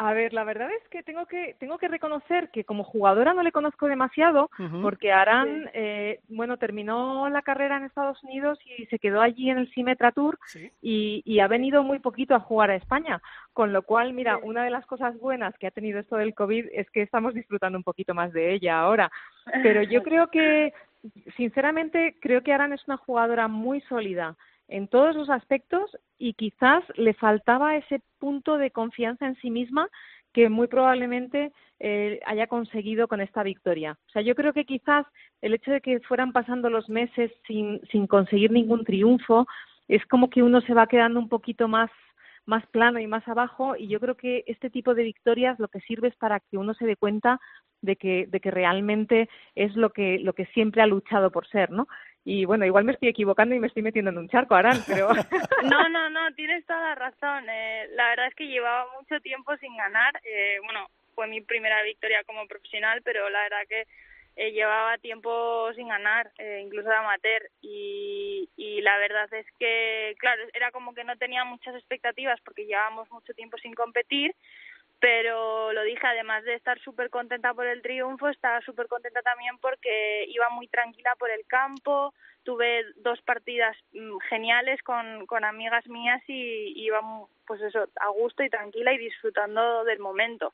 A 0.00 0.12
ver, 0.12 0.32
la 0.32 0.44
verdad 0.44 0.68
es 0.80 0.88
que 0.90 1.02
tengo 1.02 1.26
que 1.26 1.56
tengo 1.58 1.76
que 1.76 1.88
reconocer 1.88 2.50
que 2.50 2.62
como 2.62 2.84
jugadora 2.84 3.34
no 3.34 3.42
le 3.42 3.50
conozco 3.50 3.88
demasiado 3.88 4.48
uh 4.56 4.62
-huh. 4.62 4.80
porque 4.82 5.10
Aran, 5.12 5.64
sí. 5.64 5.70
eh, 5.74 6.20
bueno, 6.28 6.56
terminó 6.56 7.28
la 7.28 7.42
carrera 7.42 7.76
en 7.78 7.84
Estados 7.84 8.22
Unidos 8.22 8.60
y 8.64 8.86
se 8.86 9.00
quedó 9.00 9.20
allí 9.20 9.50
en 9.50 9.58
el 9.58 9.68
Symetra 9.72 10.12
Tour 10.12 10.38
¿Sí? 10.46 10.70
y, 10.80 11.22
y, 11.24 11.40
ha 11.40 11.48
venido 11.48 11.82
muy 11.82 11.98
poquito 11.98 12.36
a 12.36 12.40
jugar 12.40 12.70
a 12.70 12.76
España, 12.76 13.20
con 13.52 13.72
lo 13.72 13.82
cual, 13.82 14.12
mira, 14.12 14.36
sí. 14.36 14.42
una 14.44 14.62
de 14.62 14.70
las 14.70 14.86
cosas 14.86 15.18
buenas 15.18 15.58
que 15.58 15.66
ha 15.66 15.72
tenido 15.72 15.98
esto 15.98 16.16
del 16.16 16.32
COVID 16.32 16.66
es 16.72 16.88
que 16.90 17.02
estamos 17.02 17.34
disfrutando 17.34 17.76
un 17.76 17.84
poquito 17.84 18.14
más 18.14 18.32
de 18.32 18.54
ella 18.54 18.78
ahora. 18.78 19.10
Pero 19.64 19.82
yo 19.82 20.02
creo 20.04 20.28
que, 20.28 20.72
sinceramente, 21.36 22.16
creo 22.20 22.42
que 22.42 22.52
Aran 22.52 22.72
es 22.72 22.86
una 22.86 22.98
jugadora 22.98 23.48
muy 23.48 23.80
sólida 23.82 24.36
en 24.68 24.88
todos 24.88 25.16
los 25.16 25.30
aspectos 25.30 25.96
y 26.18 26.34
quizás 26.34 26.84
le 26.96 27.14
faltaba 27.14 27.76
ese 27.76 28.00
punto 28.18 28.58
de 28.58 28.70
confianza 28.70 29.26
en 29.26 29.36
sí 29.36 29.50
misma 29.50 29.88
que 30.32 30.48
muy 30.48 30.66
probablemente 30.66 31.52
eh, 31.80 32.20
haya 32.26 32.46
conseguido 32.46 33.08
con 33.08 33.20
esta 33.20 33.42
victoria. 33.42 33.98
O 34.08 34.10
sea, 34.10 34.22
yo 34.22 34.34
creo 34.34 34.52
que 34.52 34.64
quizás 34.64 35.06
el 35.40 35.54
hecho 35.54 35.70
de 35.70 35.80
que 35.80 36.00
fueran 36.00 36.32
pasando 36.32 36.70
los 36.70 36.88
meses 36.88 37.32
sin, 37.46 37.80
sin 37.90 38.06
conseguir 38.06 38.50
ningún 38.50 38.84
triunfo 38.84 39.46
es 39.88 40.04
como 40.06 40.28
que 40.28 40.42
uno 40.42 40.60
se 40.60 40.74
va 40.74 40.86
quedando 40.86 41.18
un 41.18 41.28
poquito 41.28 41.68
más 41.68 41.90
más 42.44 42.66
plano 42.68 42.98
y 42.98 43.06
más 43.06 43.28
abajo 43.28 43.76
y 43.76 43.88
yo 43.88 44.00
creo 44.00 44.16
que 44.16 44.42
este 44.46 44.70
tipo 44.70 44.94
de 44.94 45.02
victorias 45.02 45.58
lo 45.58 45.68
que 45.68 45.80
sirve 45.80 46.08
es 46.08 46.16
para 46.16 46.40
que 46.40 46.56
uno 46.56 46.72
se 46.72 46.86
dé 46.86 46.96
cuenta 46.96 47.38
de 47.82 47.96
que 47.96 48.26
de 48.26 48.40
que 48.40 48.50
realmente 48.50 49.28
es 49.54 49.76
lo 49.76 49.90
que 49.90 50.18
lo 50.18 50.32
que 50.32 50.46
siempre 50.46 50.80
ha 50.80 50.86
luchado 50.86 51.30
por 51.30 51.46
ser, 51.46 51.70
¿no? 51.70 51.88
Y 52.30 52.44
bueno, 52.44 52.66
igual 52.66 52.84
me 52.84 52.92
estoy 52.92 53.08
equivocando 53.08 53.54
y 53.54 53.58
me 53.58 53.68
estoy 53.68 53.82
metiendo 53.82 54.10
en 54.10 54.18
un 54.18 54.28
charco, 54.28 54.54
Aran, 54.54 54.76
pero... 54.86 55.08
no, 55.64 55.88
no, 55.88 56.10
no, 56.10 56.34
tienes 56.34 56.62
toda 56.66 56.90
la 56.90 56.94
razón. 56.94 57.48
Eh, 57.48 57.88
la 57.94 58.10
verdad 58.10 58.26
es 58.26 58.34
que 58.34 58.46
llevaba 58.46 58.86
mucho 58.98 59.18
tiempo 59.22 59.56
sin 59.56 59.74
ganar. 59.74 60.12
Eh, 60.24 60.58
bueno, 60.62 60.90
fue 61.14 61.26
mi 61.26 61.40
primera 61.40 61.82
victoria 61.84 62.22
como 62.24 62.46
profesional, 62.46 63.00
pero 63.02 63.30
la 63.30 63.44
verdad 63.44 63.66
que 63.66 63.86
eh, 64.36 64.52
llevaba 64.52 64.98
tiempo 64.98 65.72
sin 65.72 65.88
ganar, 65.88 66.30
eh, 66.36 66.60
incluso 66.66 66.90
de 66.90 66.96
amateur. 66.96 67.48
Y, 67.62 68.50
y 68.58 68.82
la 68.82 68.98
verdad 68.98 69.32
es 69.32 69.46
que, 69.58 70.14
claro, 70.18 70.42
era 70.52 70.70
como 70.70 70.92
que 70.92 71.04
no 71.04 71.16
tenía 71.16 71.46
muchas 71.46 71.76
expectativas 71.76 72.38
porque 72.42 72.66
llevábamos 72.66 73.10
mucho 73.10 73.32
tiempo 73.32 73.56
sin 73.56 73.72
competir 73.72 74.34
pero 75.00 75.72
lo 75.72 75.82
dije, 75.82 76.06
además 76.06 76.44
de 76.44 76.54
estar 76.54 76.78
súper 76.80 77.10
contenta 77.10 77.54
por 77.54 77.66
el 77.66 77.82
triunfo, 77.82 78.28
estaba 78.28 78.60
súper 78.62 78.88
contenta 78.88 79.22
también 79.22 79.58
porque 79.58 80.24
iba 80.28 80.48
muy 80.50 80.66
tranquila 80.68 81.14
por 81.18 81.30
el 81.30 81.46
campo, 81.46 82.12
tuve 82.42 82.84
dos 82.96 83.20
partidas 83.22 83.76
mm, 83.92 84.18
geniales 84.28 84.82
con, 84.82 85.26
con 85.26 85.44
amigas 85.44 85.86
mías 85.86 86.22
y 86.26 86.72
iba 86.76 87.00
pues 87.46 87.60
eso, 87.62 87.88
a 88.00 88.08
gusto 88.08 88.42
y 88.42 88.50
tranquila 88.50 88.92
y 88.92 88.98
disfrutando 88.98 89.84
del 89.84 90.00
momento. 90.00 90.52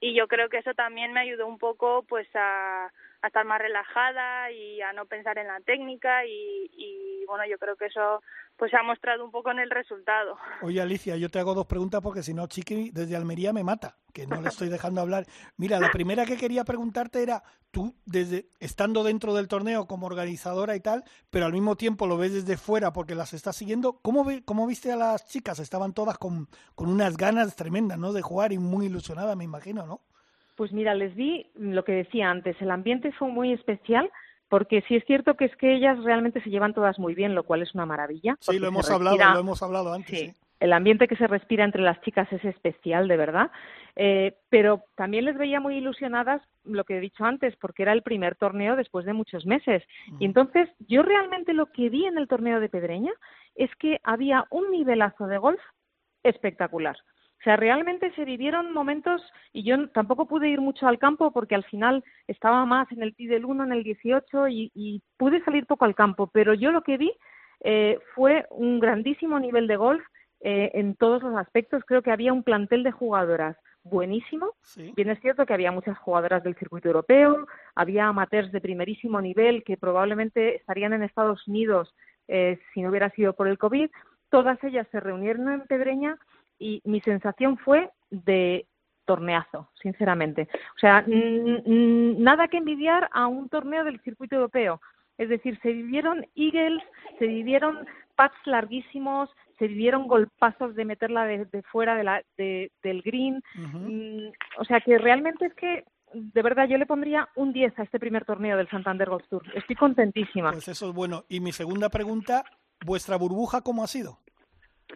Y 0.00 0.14
yo 0.14 0.26
creo 0.28 0.48
que 0.48 0.58
eso 0.58 0.74
también 0.74 1.12
me 1.12 1.20
ayudó 1.20 1.46
un 1.46 1.58
poco 1.58 2.04
pues 2.08 2.28
a, 2.34 2.90
a 3.22 3.26
estar 3.28 3.44
más 3.44 3.60
relajada 3.60 4.50
y 4.50 4.80
a 4.82 4.92
no 4.92 5.06
pensar 5.06 5.38
en 5.38 5.48
la 5.48 5.60
técnica 5.60 6.24
y, 6.24 6.70
y 6.72 7.24
bueno, 7.26 7.44
yo 7.48 7.58
creo 7.58 7.76
que 7.76 7.86
eso 7.86 8.22
pues 8.56 8.70
se 8.70 8.76
ha 8.76 8.82
mostrado 8.82 9.24
un 9.24 9.30
poco 9.30 9.50
en 9.50 9.58
el 9.58 9.70
resultado. 9.70 10.36
Oye, 10.62 10.80
Alicia, 10.80 11.16
yo 11.16 11.28
te 11.28 11.38
hago 11.38 11.54
dos 11.54 11.66
preguntas 11.66 12.00
porque 12.00 12.22
si 12.22 12.32
no, 12.32 12.46
Chiqui 12.46 12.90
desde 12.90 13.16
Almería 13.16 13.52
me 13.52 13.64
mata, 13.64 13.98
que 14.14 14.26
no 14.26 14.40
le 14.40 14.48
estoy 14.48 14.68
dejando 14.68 15.02
hablar. 15.02 15.26
Mira, 15.56 15.78
la 15.78 15.90
primera 15.90 16.24
que 16.24 16.36
quería 16.36 16.64
preguntarte 16.64 17.22
era, 17.22 17.42
tú, 17.70 17.94
desde 18.06 18.48
estando 18.58 19.04
dentro 19.04 19.34
del 19.34 19.48
torneo 19.48 19.86
como 19.86 20.06
organizadora 20.06 20.74
y 20.74 20.80
tal, 20.80 21.04
pero 21.30 21.44
al 21.44 21.52
mismo 21.52 21.76
tiempo 21.76 22.06
lo 22.06 22.16
ves 22.16 22.32
desde 22.32 22.56
fuera 22.56 22.92
porque 22.92 23.14
las 23.14 23.34
estás 23.34 23.56
siguiendo, 23.56 24.00
¿cómo, 24.00 24.24
ve, 24.24 24.42
cómo 24.44 24.66
viste 24.66 24.90
a 24.90 24.96
las 24.96 25.26
chicas? 25.26 25.58
Estaban 25.58 25.92
todas 25.92 26.16
con, 26.16 26.48
con 26.74 26.88
unas 26.88 27.16
ganas 27.16 27.54
tremendas, 27.56 27.98
¿no? 27.98 28.12
De 28.14 28.22
jugar 28.22 28.52
y 28.52 28.58
muy 28.58 28.86
ilusionadas, 28.86 29.36
me 29.36 29.44
imagino, 29.44 29.86
¿no? 29.86 30.00
Pues 30.56 30.72
mira, 30.72 30.94
les 30.94 31.14
vi 31.14 31.46
lo 31.54 31.84
que 31.84 31.92
decía 31.92 32.30
antes, 32.30 32.60
el 32.60 32.70
ambiente 32.70 33.12
fue 33.12 33.28
muy 33.28 33.52
especial 33.52 34.10
porque 34.48 34.82
sí 34.88 34.96
es 34.96 35.04
cierto 35.04 35.34
que 35.34 35.46
es 35.46 35.56
que 35.56 35.74
ellas 35.74 36.02
realmente 36.04 36.40
se 36.42 36.50
llevan 36.50 36.74
todas 36.74 36.98
muy 36.98 37.14
bien, 37.14 37.34
lo 37.34 37.42
cual 37.42 37.62
es 37.62 37.74
una 37.74 37.86
maravilla. 37.86 38.36
Sí, 38.40 38.58
lo 38.58 38.68
hemos 38.68 38.90
hablado, 38.90 39.16
lo 39.16 39.40
hemos 39.40 39.62
hablado 39.62 39.92
antes. 39.92 40.18
Sí. 40.18 40.34
El 40.58 40.72
ambiente 40.72 41.06
que 41.06 41.16
se 41.16 41.26
respira 41.26 41.64
entre 41.64 41.82
las 41.82 42.00
chicas 42.00 42.32
es 42.32 42.44
especial, 42.44 43.08
de 43.08 43.16
verdad. 43.16 43.50
Eh, 43.94 44.36
pero 44.48 44.84
también 44.94 45.24
les 45.24 45.36
veía 45.36 45.60
muy 45.60 45.76
ilusionadas, 45.76 46.40
lo 46.64 46.84
que 46.84 46.96
he 46.96 47.00
dicho 47.00 47.24
antes, 47.24 47.54
porque 47.56 47.82
era 47.82 47.92
el 47.92 48.02
primer 48.02 48.36
torneo 48.36 48.76
después 48.76 49.04
de 49.04 49.12
muchos 49.12 49.44
meses. 49.44 49.82
Y 50.18 50.24
entonces, 50.24 50.68
yo 50.88 51.02
realmente 51.02 51.52
lo 51.52 51.66
que 51.66 51.90
vi 51.90 52.06
en 52.06 52.16
el 52.16 52.28
torneo 52.28 52.60
de 52.60 52.68
Pedreña 52.68 53.12
es 53.54 53.70
que 53.76 54.00
había 54.04 54.46
un 54.50 54.70
nivelazo 54.70 55.26
de 55.26 55.38
golf 55.38 55.60
espectacular. 56.22 56.96
O 57.46 57.48
sea, 57.48 57.54
realmente 57.54 58.10
se 58.16 58.24
vivieron 58.24 58.72
momentos, 58.72 59.22
y 59.52 59.62
yo 59.62 59.88
tampoco 59.90 60.26
pude 60.26 60.48
ir 60.48 60.60
mucho 60.60 60.88
al 60.88 60.98
campo 60.98 61.30
porque 61.30 61.54
al 61.54 61.62
final 61.62 62.02
estaba 62.26 62.66
más 62.66 62.90
en 62.90 63.04
el 63.04 63.14
T 63.14 63.28
del 63.28 63.44
1, 63.44 63.62
en 63.62 63.70
el 63.70 63.84
18, 63.84 64.48
y, 64.48 64.72
y 64.74 65.00
pude 65.16 65.40
salir 65.44 65.64
poco 65.64 65.84
al 65.84 65.94
campo, 65.94 66.26
pero 66.26 66.54
yo 66.54 66.72
lo 66.72 66.82
que 66.82 66.96
vi 66.96 67.12
eh, 67.60 68.00
fue 68.16 68.46
un 68.50 68.80
grandísimo 68.80 69.38
nivel 69.38 69.68
de 69.68 69.76
golf 69.76 70.04
eh, 70.40 70.72
en 70.74 70.96
todos 70.96 71.22
los 71.22 71.36
aspectos. 71.36 71.84
Creo 71.86 72.02
que 72.02 72.10
había 72.10 72.32
un 72.32 72.42
plantel 72.42 72.82
de 72.82 72.90
jugadoras 72.90 73.56
buenísimo. 73.84 74.54
Bien 74.96 75.10
es 75.10 75.20
cierto 75.20 75.46
que 75.46 75.54
había 75.54 75.70
muchas 75.70 75.96
jugadoras 75.98 76.42
del 76.42 76.56
circuito 76.56 76.88
europeo, 76.88 77.46
había 77.76 78.08
amateurs 78.08 78.50
de 78.50 78.60
primerísimo 78.60 79.20
nivel 79.20 79.62
que 79.62 79.76
probablemente 79.76 80.56
estarían 80.56 80.94
en 80.94 81.04
Estados 81.04 81.46
Unidos 81.46 81.94
eh, 82.26 82.58
si 82.74 82.82
no 82.82 82.90
hubiera 82.90 83.10
sido 83.10 83.34
por 83.34 83.46
el 83.46 83.56
COVID. 83.56 83.88
Todas 84.30 84.58
ellas 84.64 84.88
se 84.90 84.98
reunieron 84.98 85.48
en 85.52 85.60
Pedreña 85.68 86.18
y 86.58 86.80
mi 86.84 87.00
sensación 87.00 87.58
fue 87.58 87.90
de 88.10 88.66
torneazo, 89.04 89.70
sinceramente. 89.80 90.48
O 90.76 90.78
sea, 90.78 91.04
nada 91.06 92.48
que 92.48 92.56
envidiar 92.58 93.08
a 93.12 93.26
un 93.26 93.48
torneo 93.48 93.84
del 93.84 94.00
circuito 94.00 94.36
europeo. 94.36 94.80
Es 95.16 95.28
decir, 95.28 95.58
se 95.62 95.72
vivieron 95.72 96.26
eagles, 96.34 96.82
se 97.18 97.26
vivieron 97.26 97.86
pats 98.16 98.36
larguísimos, 98.44 99.30
se 99.58 99.68
vivieron 99.68 100.06
golpazos 100.08 100.74
de 100.74 100.84
meterla 100.84 101.24
de, 101.24 101.62
fuera 101.70 101.94
de 101.94 102.04
la, 102.04 102.22
del 102.36 103.02
green. 103.02 103.42
Mm, 103.54 104.28
o 104.58 104.64
sea, 104.64 104.80
que 104.80 104.98
realmente 104.98 105.46
es 105.46 105.54
que 105.54 105.84
de 106.12 106.42
verdad, 106.42 106.68
yo 106.68 106.78
le 106.78 106.86
pondría 106.86 107.28
un 107.34 107.52
10 107.52 107.78
a 107.78 107.82
este 107.82 107.98
primer 107.98 108.24
torneo 108.24 108.56
del 108.56 108.68
Santander 108.70 109.10
Golf 109.10 109.26
Tour. 109.28 109.42
Estoy 109.54 109.76
contentísima. 109.76 110.52
Pues 110.52 110.68
eso 110.68 110.88
es 110.88 110.94
bueno. 110.94 111.24
Y 111.28 111.40
mi 111.40 111.52
segunda 111.52 111.88
pregunta, 111.88 112.44
¿vuestra 112.84 113.16
burbuja 113.16 113.62
cómo 113.62 113.82
ha 113.82 113.86
sido? 113.86 114.20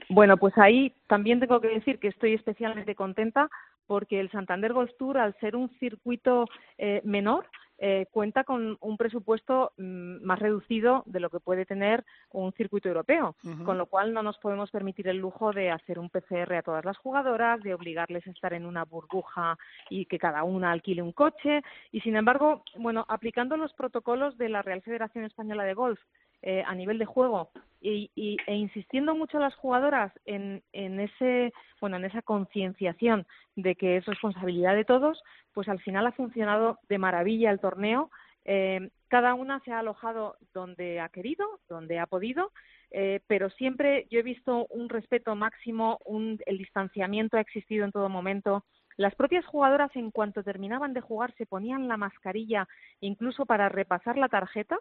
Bueno, 0.08 0.36
pues 0.36 0.56
ahí 0.58 0.94
también 1.06 1.40
tengo 1.40 1.60
que 1.60 1.68
decir 1.68 1.98
que 1.98 2.08
estoy 2.08 2.34
especialmente 2.34 2.94
contenta 2.94 3.50
porque 3.86 4.20
el 4.20 4.30
Santander 4.30 4.72
Golf 4.72 4.92
Tour, 4.98 5.18
al 5.18 5.36
ser 5.40 5.56
un 5.56 5.68
circuito 5.80 6.46
eh, 6.78 7.00
menor, 7.04 7.46
eh, 7.82 8.06
cuenta 8.12 8.44
con 8.44 8.76
un 8.82 8.96
presupuesto 8.98 9.72
mm, 9.78 10.22
más 10.22 10.38
reducido 10.38 11.02
de 11.06 11.18
lo 11.18 11.30
que 11.30 11.40
puede 11.40 11.64
tener 11.64 12.04
un 12.30 12.52
circuito 12.52 12.88
europeo, 12.88 13.34
con 13.64 13.78
lo 13.78 13.86
cual 13.86 14.12
no 14.12 14.22
nos 14.22 14.36
podemos 14.38 14.70
permitir 14.70 15.08
el 15.08 15.16
lujo 15.16 15.50
de 15.52 15.70
hacer 15.70 15.98
un 15.98 16.10
PCR 16.10 16.56
a 16.56 16.62
todas 16.62 16.84
las 16.84 16.98
jugadoras, 16.98 17.62
de 17.62 17.72
obligarles 17.72 18.26
a 18.26 18.30
estar 18.30 18.52
en 18.52 18.66
una 18.66 18.84
burbuja 18.84 19.56
y 19.88 20.04
que 20.04 20.18
cada 20.18 20.44
una 20.44 20.72
alquile 20.72 21.00
un 21.00 21.12
coche. 21.12 21.62
Y 21.90 22.00
sin 22.02 22.16
embargo, 22.16 22.64
bueno, 22.76 23.06
aplicando 23.08 23.56
los 23.56 23.72
protocolos 23.72 24.36
de 24.36 24.50
la 24.50 24.60
Real 24.60 24.82
Federación 24.82 25.24
Española 25.24 25.64
de 25.64 25.72
Golf, 25.72 26.00
eh, 26.42 26.62
a 26.66 26.74
nivel 26.74 26.98
de 26.98 27.06
juego. 27.06 27.50
Y, 27.82 28.10
e 28.46 28.54
insistiendo 28.54 29.14
mucho 29.14 29.38
a 29.38 29.40
las 29.40 29.54
jugadoras 29.54 30.12
en, 30.26 30.62
en 30.74 31.00
ese 31.00 31.50
bueno 31.80 31.96
en 31.96 32.04
esa 32.04 32.20
concienciación 32.20 33.26
de 33.56 33.74
que 33.74 33.96
es 33.96 34.04
responsabilidad 34.04 34.74
de 34.74 34.84
todos 34.84 35.22
pues 35.54 35.66
al 35.66 35.80
final 35.80 36.06
ha 36.06 36.12
funcionado 36.12 36.78
de 36.90 36.98
maravilla 36.98 37.50
el 37.50 37.58
torneo. 37.58 38.10
Eh, 38.44 38.90
cada 39.08 39.32
una 39.32 39.60
se 39.60 39.72
ha 39.72 39.78
alojado 39.78 40.36
donde 40.52 41.00
ha 41.00 41.08
querido 41.08 41.46
donde 41.70 41.98
ha 41.98 42.06
podido 42.06 42.52
eh, 42.90 43.20
pero 43.28 43.50
siempre 43.50 44.06
yo 44.10 44.18
he 44.18 44.22
visto 44.22 44.66
un 44.66 44.88
respeto 44.88 45.34
máximo 45.36 45.98
un, 46.04 46.38
el 46.46 46.58
distanciamiento 46.58 47.36
ha 47.36 47.40
existido 47.40 47.84
en 47.84 47.92
todo 47.92 48.08
momento. 48.08 48.64
Las 48.96 49.14
propias 49.14 49.46
jugadoras, 49.46 49.94
en 49.94 50.10
cuanto 50.10 50.42
terminaban 50.42 50.92
de 50.92 51.00
jugar, 51.00 51.32
se 51.38 51.46
ponían 51.46 51.88
la 51.88 51.96
mascarilla 51.96 52.68
incluso 53.00 53.46
para 53.46 53.68
repasar 53.68 54.18
la 54.18 54.28
tarjeta 54.28 54.78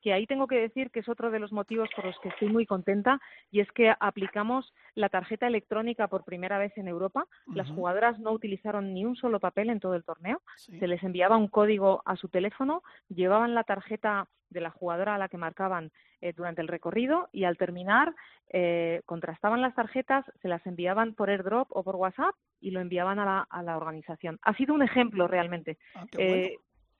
que 0.00 0.12
ahí 0.12 0.26
tengo 0.26 0.46
que 0.46 0.60
decir 0.60 0.90
que 0.90 1.00
es 1.00 1.08
otro 1.08 1.30
de 1.30 1.38
los 1.38 1.52
motivos 1.52 1.88
por 1.94 2.04
los 2.04 2.18
que 2.20 2.28
estoy 2.28 2.48
muy 2.48 2.66
contenta 2.66 3.20
y 3.50 3.60
es 3.60 3.70
que 3.72 3.92
aplicamos 3.98 4.72
la 4.94 5.08
tarjeta 5.08 5.46
electrónica 5.46 6.08
por 6.08 6.24
primera 6.24 6.58
vez 6.58 6.76
en 6.76 6.88
Europa. 6.88 7.26
Las 7.54 7.68
jugadoras 7.70 8.18
no 8.18 8.32
utilizaron 8.32 8.94
ni 8.94 9.04
un 9.04 9.16
solo 9.16 9.40
papel 9.40 9.70
en 9.70 9.80
todo 9.80 9.94
el 9.94 10.04
torneo. 10.04 10.40
Se 10.56 10.86
les 10.86 11.02
enviaba 11.02 11.36
un 11.36 11.48
código 11.48 12.02
a 12.04 12.16
su 12.16 12.28
teléfono, 12.28 12.82
llevaban 13.08 13.54
la 13.54 13.64
tarjeta 13.64 14.28
de 14.50 14.60
la 14.60 14.70
jugadora 14.70 15.14
a 15.14 15.18
la 15.18 15.28
que 15.28 15.36
marcaban 15.36 15.90
eh, 16.20 16.32
durante 16.32 16.62
el 16.62 16.68
recorrido 16.68 17.28
y 17.32 17.44
al 17.44 17.56
terminar 17.56 18.14
eh, 18.50 19.02
contrastaban 19.04 19.60
las 19.60 19.74
tarjetas, 19.74 20.24
se 20.40 20.48
las 20.48 20.66
enviaban 20.66 21.14
por 21.14 21.30
airdrop 21.30 21.68
o 21.70 21.84
por 21.84 21.96
WhatsApp 21.96 22.34
y 22.60 22.70
lo 22.70 22.80
enviaban 22.80 23.18
a 23.18 23.46
la, 23.62 23.76
organización. 23.76 24.38
Ha 24.42 24.54
sido 24.54 24.74
un 24.74 24.82
ejemplo 24.82 25.28
realmente. 25.28 25.78
Ah, 25.94 26.06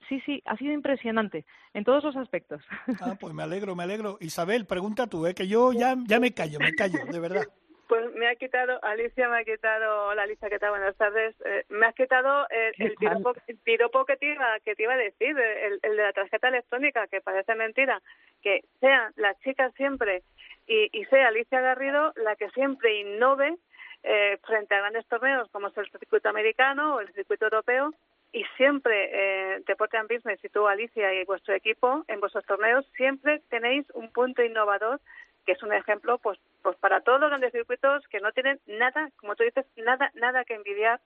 Sí, 0.09 0.21
sí, 0.25 0.43
ha 0.47 0.57
sido 0.57 0.73
impresionante 0.73 1.45
en 1.75 1.85
todos 1.85 2.05
los 2.05 2.17
aspectos. 2.17 2.63
Ah, 3.01 3.17
pues 3.21 3.35
me 3.35 3.43
alegro, 3.43 3.75
me 3.75 3.85
alegro. 3.85 4.17
Isabel, 4.21 4.67
pregunta 4.67 5.07
tú, 5.07 5.27
¿eh? 5.27 5.35
que 5.35 5.47
yo 5.47 5.73
ya, 5.73 5.95
ya 6.07 6.19
me 6.19 6.33
callo, 6.33 6.59
me 6.59 6.75
callo, 6.75 7.05
de 7.05 7.21
verdad. 7.21 7.47
Pues 7.89 8.15
me 8.17 8.29
ha 8.29 8.35
quitado, 8.35 8.79
Alicia 8.85 9.31
me 9.31 9.39
ha 9.39 9.45
quitado, 9.45 10.09
hola 10.09 10.25
Alicia, 10.25 10.51
¿qué 10.51 10.59
tal? 10.59 10.71
Buenas 10.71 10.95
tardes. 10.97 11.35
Eh, 11.47 11.65
me 11.71 11.87
has 11.87 11.95
quitado 11.95 12.47
el, 12.51 12.75
el, 12.79 12.95
piropo, 12.97 14.05
que, 14.05 14.17
te 14.17 14.27
iba, 14.35 14.61
que 14.63 14.75
te 14.75 14.83
iba 14.83 14.93
a 14.93 14.99
decir, 14.99 15.39
el, 15.39 15.79
el, 15.83 15.97
de 15.97 16.03
la 16.03 16.13
tarjeta 16.13 16.49
electrónica, 16.49 17.07
que 17.07 17.23
parece 17.23 17.55
mentira, 17.55 18.03
que 18.43 18.61
sean 18.81 19.13
las 19.17 19.39
chicas 19.41 19.73
siempre 19.75 20.23
y, 20.67 20.91
y 20.93 21.05
sea 21.07 21.29
Alicia 21.29 21.63
Garrido 21.63 22.13
la 22.17 22.37
que 22.37 22.51
siempre 22.51 23.01
innove 23.01 23.57
eh, 24.03 24.39
frente 24.47 24.75
a 24.75 24.81
grandes 24.81 25.07
torneos 25.09 25.51
como 25.51 25.69
es 25.69 25.77
el 25.77 25.91
circuito 25.91 26.29
americano 26.29 26.97
o 26.97 27.01
el 27.01 27.13
circuito 27.15 27.47
europeo 27.47 27.95
y 28.33 28.45
siempre 28.57 29.11
eh, 29.13 29.63
Deporte 29.67 29.97
and 29.97 30.09
Business 30.13 30.45
y 30.45 30.49
tú, 30.49 30.67
Alicia, 30.67 31.15
y 31.15 31.25
vuestro 31.25 31.55
equipo 31.55 32.05
en 32.09 32.21
vuestros 32.21 32.45
torneos 32.45 32.87
siempre 32.97 33.43
tenéis 33.49 33.87
un 33.95 34.13
punto 34.13 34.43
innovador 34.43 35.01
que 35.47 35.53
es 35.53 35.63
un 35.63 35.73
ejemplo 35.73 36.19
pues 36.19 36.39
pues 36.63 36.77
para 36.77 37.01
todos 37.01 37.21
los 37.21 37.31
grandes 37.31 37.53
circuitos 37.53 38.07
que 38.09 38.21
no 38.21 38.33
tienen 38.33 38.61
nada, 38.67 39.11
como 39.17 39.35
tú 39.35 39.45
dices, 39.45 39.65
nada 39.77 40.11
nada 40.15 40.45
que 40.45 40.55
envidiar 40.55 41.01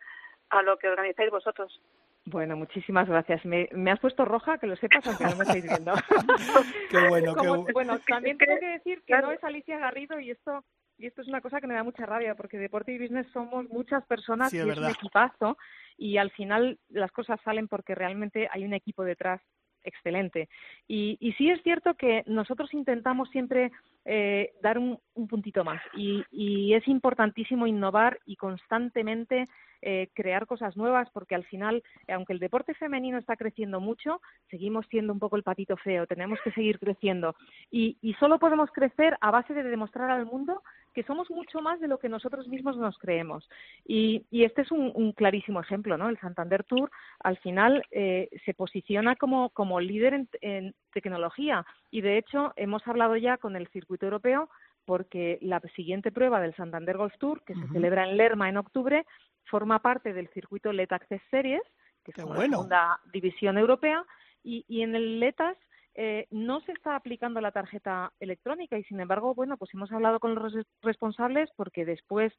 a 0.50 0.62
lo 0.62 0.78
que 0.78 0.88
organizáis 0.88 1.30
vosotros. 1.30 1.80
Bueno, 2.24 2.56
muchísimas 2.56 3.08
gracias. 3.08 3.44
Me, 3.44 3.68
has 3.90 3.98
puesto 3.98 4.24
roja, 4.24 4.58
que 4.58 4.68
lo 4.68 4.76
sepas, 4.76 5.04
aunque 5.06 5.24
no 5.24 5.37
me 5.37 5.42
estáis 5.42 5.64
viendo. 5.64 5.92
qué 6.90 7.08
bueno, 7.08 7.35
qué 7.35 7.48
bueno. 7.48 7.66
Bueno, 7.72 7.98
también 8.06 8.38
tengo 8.38 8.58
que 8.61 8.66
decir 8.66 9.02
que 9.04 9.18
no 9.18 9.32
es 9.32 9.42
Alicia 9.42 9.78
Garrido 9.78 10.20
y 10.20 10.30
esto 10.30 10.64
y 11.02 11.06
esto 11.06 11.20
es 11.20 11.28
una 11.28 11.40
cosa 11.40 11.60
que 11.60 11.66
me 11.66 11.74
da 11.74 11.82
mucha 11.82 12.06
rabia 12.06 12.36
porque 12.36 12.58
deporte 12.58 12.92
y 12.92 12.98
business 12.98 13.26
somos 13.32 13.68
muchas 13.68 14.06
personas 14.06 14.54
y 14.54 14.58
es 14.58 14.78
un 14.78 14.88
equipazo 14.88 15.58
y 15.98 16.16
al 16.16 16.30
final 16.30 16.78
las 16.90 17.10
cosas 17.10 17.40
salen 17.44 17.66
porque 17.66 17.96
realmente 17.96 18.48
hay 18.52 18.64
un 18.64 18.72
equipo 18.72 19.02
detrás 19.02 19.40
excelente. 19.84 20.48
Y, 20.86 21.18
y 21.20 21.32
sí 21.32 21.50
es 21.50 21.60
cierto 21.62 21.94
que 21.94 22.22
nosotros 22.26 22.72
intentamos 22.72 23.28
siempre 23.30 23.72
eh, 24.04 24.52
dar 24.62 24.78
un, 24.78 25.00
puntito 25.28 25.64
más 25.64 25.82
y, 25.94 26.24
y, 26.30 26.74
es 26.74 26.86
importantísimo 26.88 27.66
innovar 27.66 28.18
y 28.24 28.36
constantemente 28.36 29.48
eh, 29.80 30.08
crear 30.14 30.46
cosas 30.46 30.76
nuevas 30.76 31.08
porque 31.12 31.34
al 31.34 31.44
final, 31.44 31.82
aunque 32.08 32.32
el 32.32 32.38
deporte 32.38 32.74
femenino 32.74 33.18
está 33.18 33.36
creciendo 33.36 33.80
mucho, 33.80 34.20
seguimos 34.50 34.86
siendo 34.90 35.12
un 35.12 35.18
poco 35.18 35.36
el 35.36 35.42
patito 35.42 35.76
feo, 35.76 36.06
tenemos 36.06 36.38
que 36.42 36.52
seguir 36.52 36.78
creciendo 36.78 37.34
y, 37.70 37.96
y 38.00 38.14
solo 38.14 38.38
podemos 38.38 38.70
crecer 38.70 39.16
a 39.20 39.30
base 39.30 39.54
de 39.54 39.62
demostrar 39.62 40.10
al 40.10 40.26
mundo 40.26 40.62
que 40.92 41.02
somos 41.05 41.31
mucho 41.31 41.61
más 41.61 41.81
de 41.81 41.88
lo 41.88 41.98
que 41.98 42.09
nosotros 42.09 42.48
mismos 42.48 42.76
nos 42.76 42.98
creemos. 42.98 43.48
Y, 43.85 44.26
y 44.31 44.44
este 44.44 44.62
es 44.62 44.70
un, 44.70 45.12
clarísimo 45.12 45.61
ejemplo, 45.61 45.96
¿no? 45.96 46.09
El 46.09 46.18
Santander 46.18 46.64
Tour 46.64 46.90
al 47.20 47.38
final 47.38 47.85
eh, 47.90 48.28
se 48.44 48.55
posiciona 48.55 49.16
como, 49.16 49.50
como 49.50 49.81
líder 49.81 50.14
en, 50.14 50.28
en 50.40 50.74
tecnología 50.92 51.64
y 51.90 52.00
de 52.00 52.18
hecho 52.18 52.52
hemos 52.57 52.87
hablado 52.87 53.16
ya 53.16 53.38
con 53.38 53.57
el 53.57 53.68
circuito 53.68 54.07
europeo 54.07 54.48
porque 54.85 55.38
la 55.40 55.61
siguiente 55.76 56.11
prueba 56.11 56.40
del 56.40 56.55
Santander 56.57 56.96
Golf 56.96 57.14
Tour, 57.18 57.42
que 57.44 57.55
se 57.55 57.68
celebra 57.68 58.09
en 58.09 58.16
Lerma 58.16 58.48
en 58.48 58.57
octubre, 58.57 59.07
forma 59.44 59.81
parte 59.81 60.12
del 60.12 60.28
circuito 60.28 60.72
LET 60.72 60.92
Access 60.92 61.22
Series, 61.31 61.62
que 62.05 62.11
es 62.11 62.18
la 62.18 62.37
segunda 62.37 63.00
división 63.12 63.59
europea, 63.59 64.05
y, 64.42 64.64
y 64.66 64.83
en 64.83 64.96
el 64.96 65.20
LETAS 65.20 65.57
eh, 65.94 66.26
no 66.31 66.61
se 66.62 66.72
está 66.72 66.96
aplicando 66.96 67.40
la 67.42 67.52
tarjeta 67.52 68.12
electrónica 68.18 68.78
y 68.78 68.85
sin 68.85 69.00
embargo, 69.00 69.35
bueno, 69.35 69.59
pues 69.59 69.72
hemos 69.74 69.92
hablado 69.92 70.20
con 70.20 70.35
los 70.35 70.55
responsables 70.81 71.50
porque 71.55 71.85
después 71.85 72.33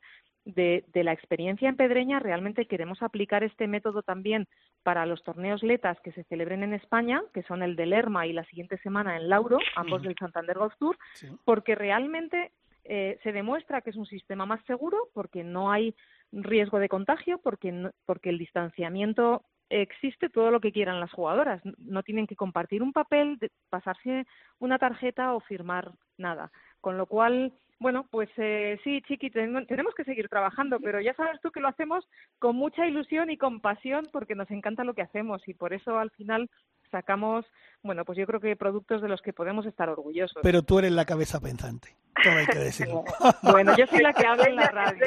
de, 0.45 0.83
la 0.93 1.13
experiencia 1.13 1.69
en 1.69 1.75
Pedreña 1.75 2.19
realmente 2.19 2.65
queremos 2.65 3.03
aplicar 3.03 3.43
este 3.43 3.67
método 3.67 4.01
también 4.01 4.47
para 4.81 5.05
los 5.05 5.21
torneos 5.21 5.61
letas 5.61 5.99
que 6.01 6.11
se 6.13 6.23
celebren 6.23 6.63
en 6.63 6.73
España, 6.73 7.21
que 7.31 7.43
son 7.43 7.61
el 7.61 7.75
de 7.75 7.85
Lerma 7.85 8.25
y 8.25 8.33
la 8.33 8.43
siguiente 8.45 8.77
semana 8.79 9.17
en 9.17 9.29
Lauro, 9.29 9.59
ambos 9.75 10.01
del 10.01 10.15
Santander 10.17 10.57
Golf 10.57 10.73
Tour, 10.79 10.97
porque 11.45 11.75
realmente 11.75 12.51
eh, 12.85 13.19
se 13.21 13.31
demuestra 13.31 13.81
que 13.81 13.91
es 13.91 13.95
un 13.95 14.07
sistema 14.07 14.45
más 14.47 14.63
seguro 14.65 15.09
porque 15.13 15.43
no 15.43 15.71
hay 15.71 15.95
riesgo 16.31 16.79
de 16.79 16.89
contagio, 16.89 17.39
porque, 17.43 17.91
porque 18.05 18.29
el 18.29 18.39
distanciamiento 18.39 19.43
existe 19.69 20.29
todo 20.29 20.51
lo 20.51 20.59
que 20.59 20.71
quieran 20.71 20.99
las 20.99 21.11
jugadoras. 21.11 21.61
No 21.77 22.03
tienen 22.03 22.27
que 22.27 22.35
compartir 22.35 22.83
un 22.83 22.93
papel, 22.93 23.39
pasarse 23.69 24.25
una 24.59 24.77
tarjeta 24.77 25.33
o 25.33 25.39
firmar 25.39 25.91
nada. 26.17 26.51
Con 26.81 26.97
lo 26.97 27.05
cual, 27.05 27.53
bueno, 27.79 28.07
pues 28.11 28.29
eh, 28.37 28.79
sí, 28.83 29.01
Chiqui, 29.01 29.29
tenemos 29.29 29.93
que 29.95 30.03
seguir 30.03 30.29
trabajando, 30.29 30.79
pero 30.79 31.01
ya 31.01 31.13
sabes 31.15 31.39
tú 31.41 31.51
que 31.51 31.59
lo 31.59 31.67
hacemos 31.67 32.07
con 32.39 32.55
mucha 32.55 32.87
ilusión 32.87 33.29
y 33.29 33.37
con 33.37 33.61
pasión 33.61 34.07
porque 34.11 34.35
nos 34.35 34.49
encanta 34.51 34.83
lo 34.83 34.93
que 34.93 35.01
hacemos 35.01 35.47
y 35.47 35.53
por 35.53 35.73
eso 35.73 35.97
al 35.97 36.11
final 36.11 36.49
sacamos, 36.93 37.43
bueno, 37.81 38.05
pues 38.05 38.19
yo 38.19 38.27
creo 38.27 38.39
que 38.39 38.55
productos 38.55 39.01
de 39.01 39.07
los 39.07 39.21
que 39.21 39.33
podemos 39.33 39.65
estar 39.65 39.89
orgullosos. 39.89 40.37
Pero 40.43 40.61
tú 40.61 40.77
eres 40.77 40.91
la 40.91 41.05
cabeza 41.05 41.41
pensante, 41.41 41.95
todo 42.23 42.37
hay 42.37 42.45
que 42.45 42.59
decirlo. 42.59 43.03
bueno, 43.41 43.75
yo 43.75 43.87
soy 43.87 43.99
la 43.99 44.13
que 44.13 44.25
habla 44.25 44.45
en 44.45 44.55
la 44.55 44.67
radio. 44.67 45.05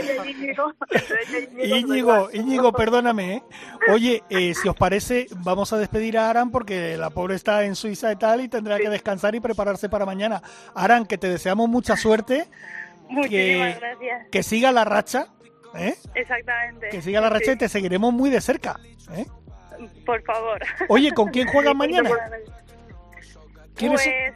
Íñigo, 1.65 2.29
Íñigo, 2.33 2.73
perdóname. 2.73 3.37
¿eh? 3.37 3.43
Oye, 3.93 4.25
eh, 4.29 4.53
si 4.55 4.69
os 4.69 4.75
parece, 4.75 5.27
vamos 5.45 5.73
a 5.73 5.79
despedir 5.79 6.19
a 6.19 6.29
Aran 6.29 6.51
porque 6.51 6.97
la 6.97 7.11
pobre 7.11 7.37
está 7.37 7.65
en 7.65 7.77
Suiza 7.77 8.11
y 8.11 8.17
tal 8.17 8.41
y 8.41 8.49
tendrá 8.49 8.79
que 8.79 8.91
descansar 8.91 9.37
y 9.37 9.41
prepararse 9.41 9.89
para 9.89 10.05
mañana. 10.05 10.43
Aran, 10.75 11.07
que 11.07 11.19
te 11.19 11.29
deseamos 11.29 11.69
mucha 11.69 11.97
suerte. 11.97 12.49
que, 13.31 13.77
gracias. 13.79 14.29
Que 14.33 14.43
siga 14.43 14.73
la 14.73 14.85
racha. 14.85 15.29
¿eh? 15.79 15.95
Exactamente. 16.15 16.89
Que 16.89 17.01
siga 17.01 17.21
la 17.21 17.31
racha 17.31 17.53
y 17.53 17.57
te 17.57 17.69
seguiremos 17.69 18.13
muy 18.13 18.31
de 18.31 18.41
cerca. 18.41 18.81
¿eh? 19.13 19.27
Por 20.05 20.23
favor. 20.23 20.61
Oye, 20.89 21.13
¿con 21.13 21.31
quién 21.31 21.49
juegan 21.49 21.77
mañana? 21.85 22.11
Pues, 23.79 24.07
eh, 24.07 24.33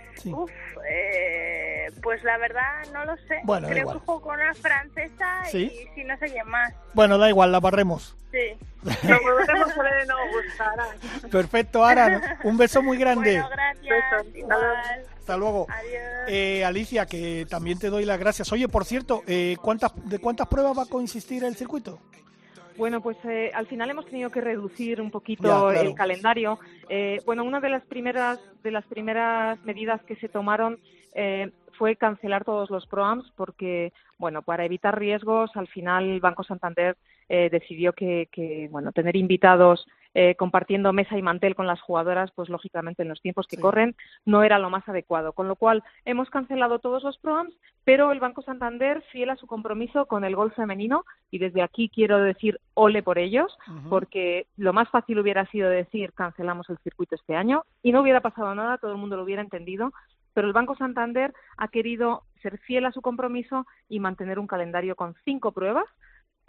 pues 2.03 2.22
la 2.24 2.37
verdad 2.38 2.85
no 2.92 3.05
lo 3.07 3.16
sé. 3.16 3.40
Bueno, 3.44 3.68
Creo 3.68 3.92
que 3.92 3.98
juego 4.00 4.20
con 4.20 4.35
una 4.35 4.53
francesa 4.55 5.42
y 5.53 5.70
si 5.94 6.05
no 6.05 6.16
sé 6.18 6.26
quién 6.26 6.46
más. 6.48 6.72
Bueno, 6.92 7.16
da 7.18 7.29
igual, 7.29 7.53
la 7.53 7.61
barremos. 7.61 8.16
Sí. 8.31 8.59
Perfecto, 11.31 11.85
Aran. 11.85 12.22
Un 12.44 12.57
beso 12.57 12.83
muy 12.83 12.96
grande. 12.96 13.40
Bueno, 13.40 13.48
gracias. 13.50 14.05
Hasta 15.18 15.37
luego. 15.37 15.66
Eh, 16.29 16.64
Alicia, 16.64 17.07
que 17.07 17.46
también 17.48 17.79
te 17.79 17.88
doy 17.88 18.05
las 18.05 18.18
gracias. 18.18 18.50
Oye, 18.53 18.68
por 18.68 18.85
cierto, 18.85 19.22
eh, 19.26 19.57
¿cuántas, 19.61 19.92
¿de 20.09 20.18
cuántas 20.18 20.48
pruebas 20.48 20.79
va 20.79 20.85
a 20.85 20.87
consistir 20.87 21.44
el 21.44 21.57
circuito? 21.57 21.98
Bueno, 22.81 23.03
pues 23.03 23.19
eh, 23.25 23.51
al 23.53 23.66
final 23.66 23.90
hemos 23.90 24.07
tenido 24.07 24.31
que 24.31 24.40
reducir 24.40 25.03
un 25.03 25.11
poquito 25.11 25.71
el 25.71 25.95
calendario. 25.95 26.59
Eh, 26.88 27.21
bueno, 27.27 27.45
una 27.45 27.61
de 27.61 27.69
las 27.69 27.85
primeras 27.85 28.40
de 28.62 28.71
las 28.71 28.87
primeras 28.87 29.62
medidas 29.66 30.01
que 30.05 30.16
se 30.16 30.31
tomaron 30.31 30.79
eh, 31.14 31.51
fue 31.77 31.97
cancelar 31.97 32.43
todos 32.43 32.71
los 32.71 32.87
proams 32.87 33.31
porque, 33.37 33.93
bueno, 34.16 34.40
para 34.40 34.64
evitar 34.64 34.99
riesgos, 34.99 35.51
al 35.57 35.69
final 35.69 36.21
Banco 36.21 36.43
Santander 36.43 36.97
decidió 37.29 37.93
que, 37.93 38.29
que, 38.33 38.69
bueno, 38.73 38.90
tener 38.93 39.14
invitados 39.14 39.87
eh, 40.14 40.35
compartiendo 40.35 40.92
mesa 40.92 41.16
y 41.16 41.23
mantel 41.23 41.55
con 41.55 41.66
las 41.66 41.81
jugadoras, 41.81 42.31
pues 42.33 42.49
lógicamente 42.49 43.03
en 43.03 43.09
los 43.09 43.20
tiempos 43.20 43.46
que 43.46 43.59
corren 43.59 43.94
no 44.25 44.42
era 44.42 44.59
lo 44.59 44.70
más 44.70 44.88
adecuado. 44.88 45.33
Con 45.33 45.49
lo 45.49 45.57
cual 45.57 45.83
hemos 46.05 46.31
cancelado 46.31 46.79
todos 46.81 47.03
los 47.03 47.18
proams, 47.18 47.55
pero 47.85 48.12
el 48.12 48.20
Banco 48.20 48.42
Santander, 48.42 49.03
fiel 49.12 49.31
a 49.31 49.37
su 49.37 49.46
compromiso 49.46 50.07
con 50.07 50.25
el 50.25 50.37
gol 50.37 50.53
femenino, 50.53 51.05
y 51.31 51.38
desde 51.38 51.62
aquí 51.62 51.88
quiero 51.88 52.18
decir 52.18 52.61
ole 52.75 53.03
por 53.03 53.18
ellos, 53.18 53.57
porque 53.88 54.46
lo 54.57 54.73
más 54.73 54.88
fácil 54.88 55.18
hubiera 55.18 55.46
sido 55.46 55.68
decir 55.68 56.12
cancelamos 56.12 56.68
el 56.70 56.79
circuito 56.79 57.14
este 57.14 57.37
año 57.37 57.64
y 57.83 57.92
no 57.92 58.01
hubiera 58.01 58.20
pasado 58.20 58.55
nada, 58.55 58.79
todo 58.79 58.92
el 58.92 58.99
mundo 58.99 59.16
lo 59.16 59.23
hubiera 59.23 59.42
entendido, 59.42 59.92
pero 60.35 60.46
el 60.46 60.53
Banco 60.53 60.77
Santander 60.77 61.33
ha 61.57 61.68
querido 61.68 62.23
ser 62.42 62.59
fiel 62.59 62.87
a 62.87 62.92
su 62.92 63.03
compromiso 63.03 63.66
y 63.88 64.01
mantener 64.01 64.38
un 64.38 64.46
calendario 64.46 64.96
con 64.96 65.14
cinco 65.25 65.53
pruebas, 65.53 65.85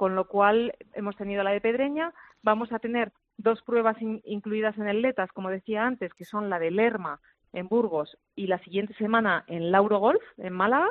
con 0.01 0.15
lo 0.15 0.25
cual 0.25 0.73
hemos 0.95 1.15
tenido 1.15 1.43
la 1.43 1.51
de 1.51 1.61
Pedreña, 1.61 2.11
vamos 2.41 2.71
a 2.71 2.79
tener 2.79 3.11
dos 3.37 3.61
pruebas 3.61 3.97
incluidas 4.01 4.75
en 4.79 4.87
el 4.87 5.03
LETAS, 5.03 5.31
como 5.31 5.51
decía 5.51 5.85
antes, 5.85 6.11
que 6.15 6.25
son 6.25 6.49
la 6.49 6.57
de 6.57 6.71
Lerma 6.71 7.19
en 7.53 7.67
Burgos 7.67 8.17
y 8.35 8.47
la 8.47 8.57
siguiente 8.63 8.95
semana 8.95 9.43
en 9.45 9.71
Lauro 9.71 9.99
Golf, 9.99 10.23
en 10.39 10.53
Málaga. 10.53 10.89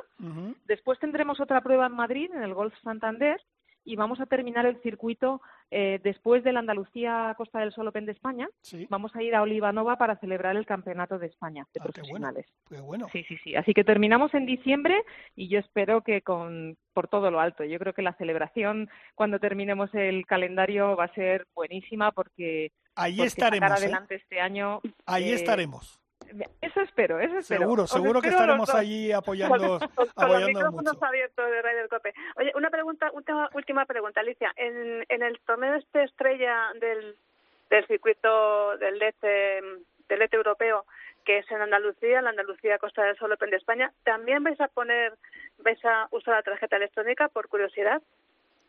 Después 0.66 1.00
tendremos 1.00 1.40
otra 1.40 1.60
prueba 1.60 1.86
en 1.86 1.94
Madrid, 1.94 2.30
en 2.32 2.44
el 2.44 2.54
Golf 2.54 2.72
Santander, 2.84 3.42
y 3.90 3.96
vamos 3.96 4.20
a 4.20 4.26
terminar 4.26 4.66
el 4.66 4.80
circuito 4.82 5.42
eh, 5.70 5.98
después 6.04 6.44
del 6.44 6.56
Andalucía 6.56 7.34
Costa 7.36 7.58
del 7.58 7.72
Sol 7.72 7.88
Open 7.88 8.06
de 8.06 8.12
España. 8.12 8.48
Vamos 8.88 9.14
a 9.16 9.22
ir 9.22 9.34
a 9.34 9.42
Olivanova 9.42 9.96
para 9.96 10.16
celebrar 10.16 10.56
el 10.56 10.64
Campeonato 10.64 11.18
de 11.18 11.26
España 11.26 11.66
de 11.74 11.80
ah, 11.80 11.82
profesionales. 11.82 12.46
bueno. 12.84 13.08
Sí, 13.10 13.24
sí, 13.24 13.36
sí. 13.42 13.56
Así 13.56 13.74
que 13.74 13.82
terminamos 13.82 14.32
en 14.34 14.46
diciembre 14.46 15.02
y 15.34 15.48
yo 15.48 15.58
espero 15.58 16.02
que 16.02 16.22
con 16.22 16.76
por 16.92 17.08
todo 17.08 17.32
lo 17.32 17.40
alto. 17.40 17.64
Yo 17.64 17.78
creo 17.80 17.92
que 17.92 18.02
la 18.02 18.14
celebración 18.14 18.88
cuando 19.16 19.40
terminemos 19.40 19.92
el 19.92 20.24
calendario 20.24 20.94
va 20.96 21.04
a 21.04 21.14
ser 21.14 21.48
buenísima 21.54 22.12
porque 22.12 22.70
ahí 22.94 23.20
estaremos. 23.22 23.70
¿eh? 23.70 23.74
adelante 23.74 24.14
este 24.14 24.40
año. 24.40 24.80
Ahí 25.04 25.30
eh, 25.30 25.34
estaremos. 25.34 26.00
Eso 26.60 26.80
espero, 26.80 27.18
eso 27.18 27.38
espero. 27.38 27.60
Seguro, 27.60 27.86
seguro 27.86 28.20
que 28.20 28.28
estaremos 28.28 28.72
allí 28.74 29.12
apoyando. 29.12 29.78
con, 30.14 30.30
los 30.30 30.46
micrófonos 30.46 31.02
abiertos 31.02 31.50
de 31.50 31.74
del 31.74 31.88
Cope. 31.88 32.14
Oye, 32.36 32.52
una 32.54 32.70
pregunta, 32.70 33.10
última, 33.12 33.50
última 33.54 33.86
pregunta, 33.86 34.20
Alicia. 34.20 34.52
En, 34.56 35.04
en 35.08 35.22
el 35.22 35.40
torneo 35.40 35.74
este 35.74 36.04
estrella 36.04 36.72
del, 36.80 37.16
del 37.70 37.86
circuito 37.86 38.76
del 38.78 38.98
LED, 38.98 39.14
del 40.08 40.18
LED 40.18 40.34
europeo, 40.34 40.84
que 41.24 41.38
es 41.38 41.50
en 41.50 41.62
Andalucía, 41.62 42.22
la 42.22 42.30
Andalucía 42.30 42.78
Costa 42.78 43.02
del 43.02 43.16
Sol 43.16 43.32
Open 43.32 43.50
de 43.50 43.56
España, 43.56 43.92
¿también 44.04 44.42
vais 44.42 44.60
a 44.60 44.68
poner, 44.68 45.14
vais 45.58 45.84
a 45.84 46.08
usar 46.10 46.34
la 46.36 46.42
tarjeta 46.42 46.76
electrónica 46.76 47.28
por 47.28 47.48
curiosidad? 47.48 48.02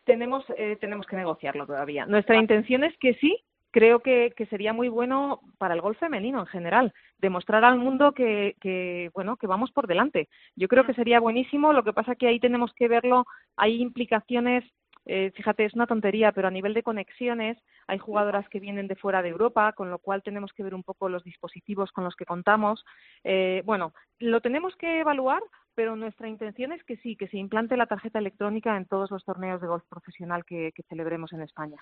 Tenemos, 0.04 0.44
eh, 0.56 0.76
tenemos 0.80 1.06
que 1.06 1.16
negociarlo 1.16 1.66
todavía. 1.66 2.06
Nuestra 2.06 2.36
intención 2.36 2.84
es 2.84 2.96
que 2.98 3.14
sí, 3.14 3.42
creo 3.72 4.00
que, 4.00 4.32
que, 4.36 4.46
sería 4.46 4.72
muy 4.72 4.88
bueno 4.88 5.40
para 5.58 5.74
el 5.74 5.80
golf 5.80 5.98
femenino 5.98 6.40
en 6.40 6.46
general, 6.46 6.92
demostrar 7.18 7.64
al 7.64 7.78
mundo 7.78 8.12
que, 8.12 8.54
que, 8.60 9.10
bueno, 9.14 9.36
que 9.36 9.48
vamos 9.48 9.72
por 9.72 9.88
delante. 9.88 10.28
Yo 10.54 10.68
creo 10.68 10.84
que 10.86 10.94
sería 10.94 11.18
buenísimo, 11.18 11.72
lo 11.72 11.82
que 11.82 11.92
pasa 11.92 12.14
que 12.14 12.28
ahí 12.28 12.38
tenemos 12.38 12.72
que 12.74 12.88
verlo, 12.88 13.24
hay 13.56 13.82
implicaciones 13.82 14.64
eh, 15.04 15.32
fíjate, 15.34 15.64
es 15.64 15.74
una 15.74 15.86
tontería, 15.86 16.32
pero 16.32 16.48
a 16.48 16.50
nivel 16.50 16.74
de 16.74 16.82
conexiones 16.82 17.58
hay 17.86 17.98
jugadoras 17.98 18.48
que 18.48 18.60
vienen 18.60 18.86
de 18.86 18.96
fuera 18.96 19.22
de 19.22 19.30
Europa, 19.30 19.72
con 19.72 19.90
lo 19.90 19.98
cual 19.98 20.22
tenemos 20.22 20.52
que 20.52 20.62
ver 20.62 20.74
un 20.74 20.84
poco 20.84 21.08
los 21.08 21.24
dispositivos 21.24 21.90
con 21.90 22.04
los 22.04 22.14
que 22.14 22.24
contamos. 22.24 22.84
Eh, 23.24 23.62
bueno, 23.64 23.92
lo 24.20 24.40
tenemos 24.40 24.76
que 24.76 25.00
evaluar, 25.00 25.42
pero 25.74 25.96
nuestra 25.96 26.28
intención 26.28 26.72
es 26.72 26.82
que 26.84 26.96
sí, 26.98 27.16
que 27.16 27.28
se 27.28 27.38
implante 27.38 27.76
la 27.76 27.86
tarjeta 27.86 28.18
electrónica 28.18 28.76
en 28.76 28.86
todos 28.86 29.10
los 29.10 29.24
torneos 29.24 29.60
de 29.60 29.68
golf 29.68 29.84
profesional 29.88 30.44
que 30.44 30.72
celebremos 30.88 31.32
en 31.32 31.42
España. 31.42 31.78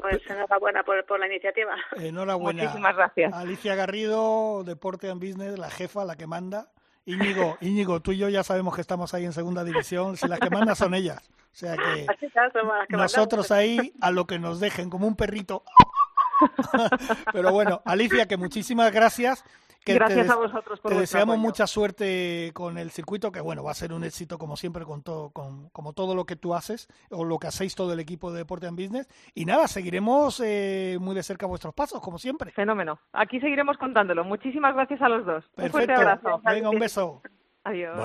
Pues 0.00 0.18
enhorabuena 0.30 0.82
por, 0.82 1.04
por 1.04 1.20
la 1.20 1.26
iniciativa. 1.26 1.74
Enhorabuena. 1.96 2.62
Muchísimas 2.62 2.96
gracias. 2.96 3.32
Alicia 3.34 3.74
Garrido, 3.74 4.64
Deporte 4.64 5.10
and 5.10 5.20
Business, 5.20 5.58
la 5.58 5.70
jefa, 5.70 6.04
la 6.04 6.16
que 6.16 6.26
manda. 6.26 6.68
Íñigo, 7.04 7.58
Íñigo, 7.60 8.00
tú 8.00 8.12
y 8.12 8.18
yo 8.18 8.28
ya 8.28 8.42
sabemos 8.42 8.74
que 8.74 8.80
estamos 8.80 9.12
ahí 9.14 9.24
en 9.24 9.32
segunda 9.32 9.64
división, 9.64 10.16
si 10.16 10.26
las 10.28 10.40
que 10.40 10.50
mandan 10.50 10.76
son 10.76 10.94
ellas. 10.94 11.30
O 11.52 11.54
sea 11.54 11.76
que, 11.76 12.06
nosotros 12.90 13.50
ahí 13.50 13.92
a 14.00 14.10
lo 14.10 14.26
que 14.26 14.38
nos 14.38 14.60
dejen, 14.60 14.88
como 14.88 15.06
un 15.06 15.16
perrito. 15.16 15.64
Pero 17.32 17.52
bueno, 17.52 17.82
Alicia, 17.84 18.26
que 18.26 18.36
muchísimas 18.36 18.92
gracias 18.92 19.44
Gracias 19.86 20.28
a 20.28 20.36
vosotros 20.36 20.80
por 20.80 20.92
Te 20.92 20.98
deseamos 20.98 21.38
mucha 21.38 21.66
suerte 21.66 22.50
con 22.54 22.78
el 22.78 22.90
circuito, 22.90 23.32
que 23.32 23.40
bueno, 23.40 23.64
va 23.64 23.70
a 23.70 23.74
ser 23.74 23.92
un 23.92 24.04
éxito 24.04 24.38
como 24.38 24.56
siempre 24.56 24.84
con 24.84 25.02
todo, 25.02 25.30
con, 25.30 25.70
como 25.70 25.92
todo 25.92 26.14
lo 26.14 26.24
que 26.24 26.36
tú 26.36 26.54
haces 26.54 26.88
o 27.10 27.24
lo 27.24 27.38
que 27.38 27.46
hacéis 27.46 27.74
todo 27.74 27.92
el 27.92 28.00
equipo 28.00 28.30
de 28.30 28.38
Deporte 28.38 28.66
en 28.66 28.76
Business. 28.76 29.08
Y 29.34 29.44
nada, 29.46 29.68
seguiremos 29.68 30.40
eh, 30.44 30.98
muy 31.00 31.14
de 31.14 31.22
cerca 31.22 31.46
vuestros 31.46 31.74
pasos, 31.74 32.00
como 32.00 32.18
siempre. 32.18 32.50
Fenómeno. 32.52 32.98
Aquí 33.12 33.40
seguiremos 33.40 33.76
contándolo. 33.78 34.24
Muchísimas 34.24 34.74
gracias 34.74 35.00
a 35.02 35.08
los 35.08 35.24
dos. 35.24 35.44
Perfecto. 35.54 35.64
Un 35.64 35.70
fuerte 35.70 35.92
abrazo. 35.94 36.42
Venga, 36.44 36.70
un 36.70 36.78
beso. 36.78 37.22
Adiós. 37.64 37.96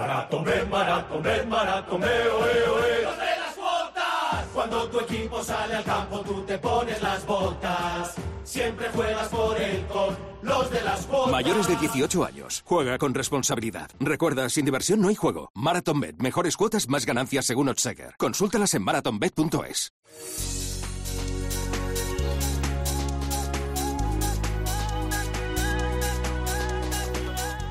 Bet, 0.43 0.67
Maratón 0.67 2.01
Bet, 2.01 2.09
oe, 2.09 2.69
oe. 2.69 3.03
¡Los 3.03 3.17
las 3.17 3.55
botas! 3.55 4.47
Cuando 4.53 4.89
tu 4.89 4.99
equipo 4.99 5.41
sale 5.41 5.75
al 5.75 5.83
campo, 5.83 6.21
tú 6.21 6.41
te 6.43 6.57
pones 6.57 7.01
las 7.01 7.25
botas. 7.25 8.15
Siempre 8.45 8.87
juegas 8.93 9.27
por 9.29 9.59
el 9.59 9.85
con 9.87 10.15
los 10.43 10.69
de 10.69 10.81
las 10.81 11.07
botas. 11.07 11.31
Mayores 11.31 11.67
de 11.67 11.75
18 11.75 12.25
años. 12.25 12.61
Juega 12.65 12.97
con 12.97 13.13
responsabilidad. 13.13 13.89
Recuerda, 13.99 14.47
sin 14.49 14.65
diversión 14.65 15.01
no 15.01 15.09
hay 15.09 15.15
juego. 15.15 15.49
Marathon 15.55 15.99
Bet. 15.99 16.17
Mejores 16.19 16.55
cuotas, 16.55 16.87
más 16.87 17.05
ganancias 17.05 17.45
según 17.45 17.69
Otsaker. 17.69 18.15
Consúltalas 18.17 18.73
en 18.75 18.83
marathonbet.es. 18.83 19.91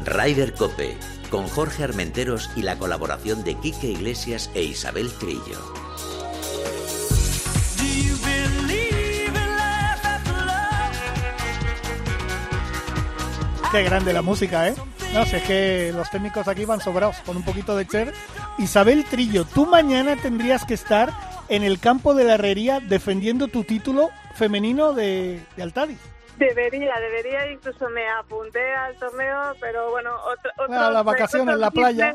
Ryder 0.04 0.52
Cope, 0.52 0.98
con 1.30 1.48
Jorge 1.48 1.82
Armenteros 1.82 2.50
y 2.56 2.62
la 2.62 2.78
colaboración 2.78 3.42
de 3.42 3.54
Quique 3.54 3.86
Iglesias 3.86 4.50
e 4.54 4.62
Isabel 4.62 5.10
Trillo. 5.18 5.83
Qué 13.74 13.82
grande 13.82 14.12
la 14.12 14.22
música, 14.22 14.68
¿eh? 14.68 14.74
No 15.12 15.26
sé, 15.26 15.38
es 15.38 15.42
que 15.42 15.92
los 15.92 16.08
técnicos 16.08 16.46
aquí 16.46 16.64
van 16.64 16.78
sobrados 16.78 17.16
con 17.26 17.36
un 17.36 17.44
poquito 17.44 17.76
de 17.76 17.84
cher. 17.84 18.12
Isabel 18.56 19.04
Trillo, 19.04 19.44
tú 19.44 19.66
mañana 19.66 20.14
tendrías 20.14 20.64
que 20.64 20.74
estar 20.74 21.08
en 21.48 21.64
el 21.64 21.80
campo 21.80 22.14
de 22.14 22.22
la 22.22 22.34
herrería 22.34 22.78
defendiendo 22.78 23.48
tu 23.48 23.64
título 23.64 24.10
femenino 24.36 24.92
de, 24.92 25.42
de 25.56 25.62
Altadis. 25.64 25.98
Debería, 26.38 26.94
debería, 27.00 27.50
incluso 27.50 27.88
me 27.90 28.08
apunté 28.10 28.62
al 28.74 28.94
torneo, 28.94 29.56
pero 29.60 29.90
bueno, 29.90 30.10
otro, 30.24 30.52
otro 30.56 30.90
las 30.92 31.04
vacaciones 31.04 31.54
en 31.56 31.60
la 31.60 31.72
playa. 31.72 32.14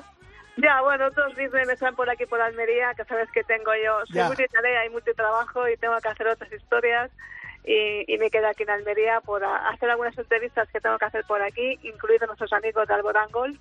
ya, 0.56 0.82
bueno, 0.82 1.08
otros 1.08 1.34
me 1.36 1.74
están 1.74 1.94
por 1.94 2.10
aquí 2.10 2.26
por 2.26 2.40
Almería, 2.40 2.94
que 2.96 3.04
sabes 3.04 3.30
que 3.34 3.44
tengo 3.44 3.72
yo, 3.84 4.06
soy 4.06 4.24
muy 4.24 4.48
tarea, 4.48 4.80
hay 4.80 4.90
mucho 4.92 5.14
trabajo 5.14 5.68
y 5.68 5.76
tengo 5.76 5.98
que 5.98 6.08
hacer 6.08 6.26
otras 6.26 6.54
historias 6.54 7.12
y, 7.66 8.18
me 8.18 8.30
quedé 8.30 8.48
aquí 8.48 8.64
en 8.64 8.72
Almería 8.72 9.22
por 9.22 9.44
hacer 9.44 9.90
algunas 9.90 10.18
entrevistas 10.18 10.68
que 10.72 10.82
tengo 10.82 10.98
que 10.98 11.06
hacer 11.06 11.24
por 11.26 11.42
aquí, 11.42 11.80
incluidos 11.84 12.28
nuestros 12.28 12.52
amigos 12.54 12.88
de 12.88 12.94
Alborán 12.94 13.30
Golf, 13.32 13.58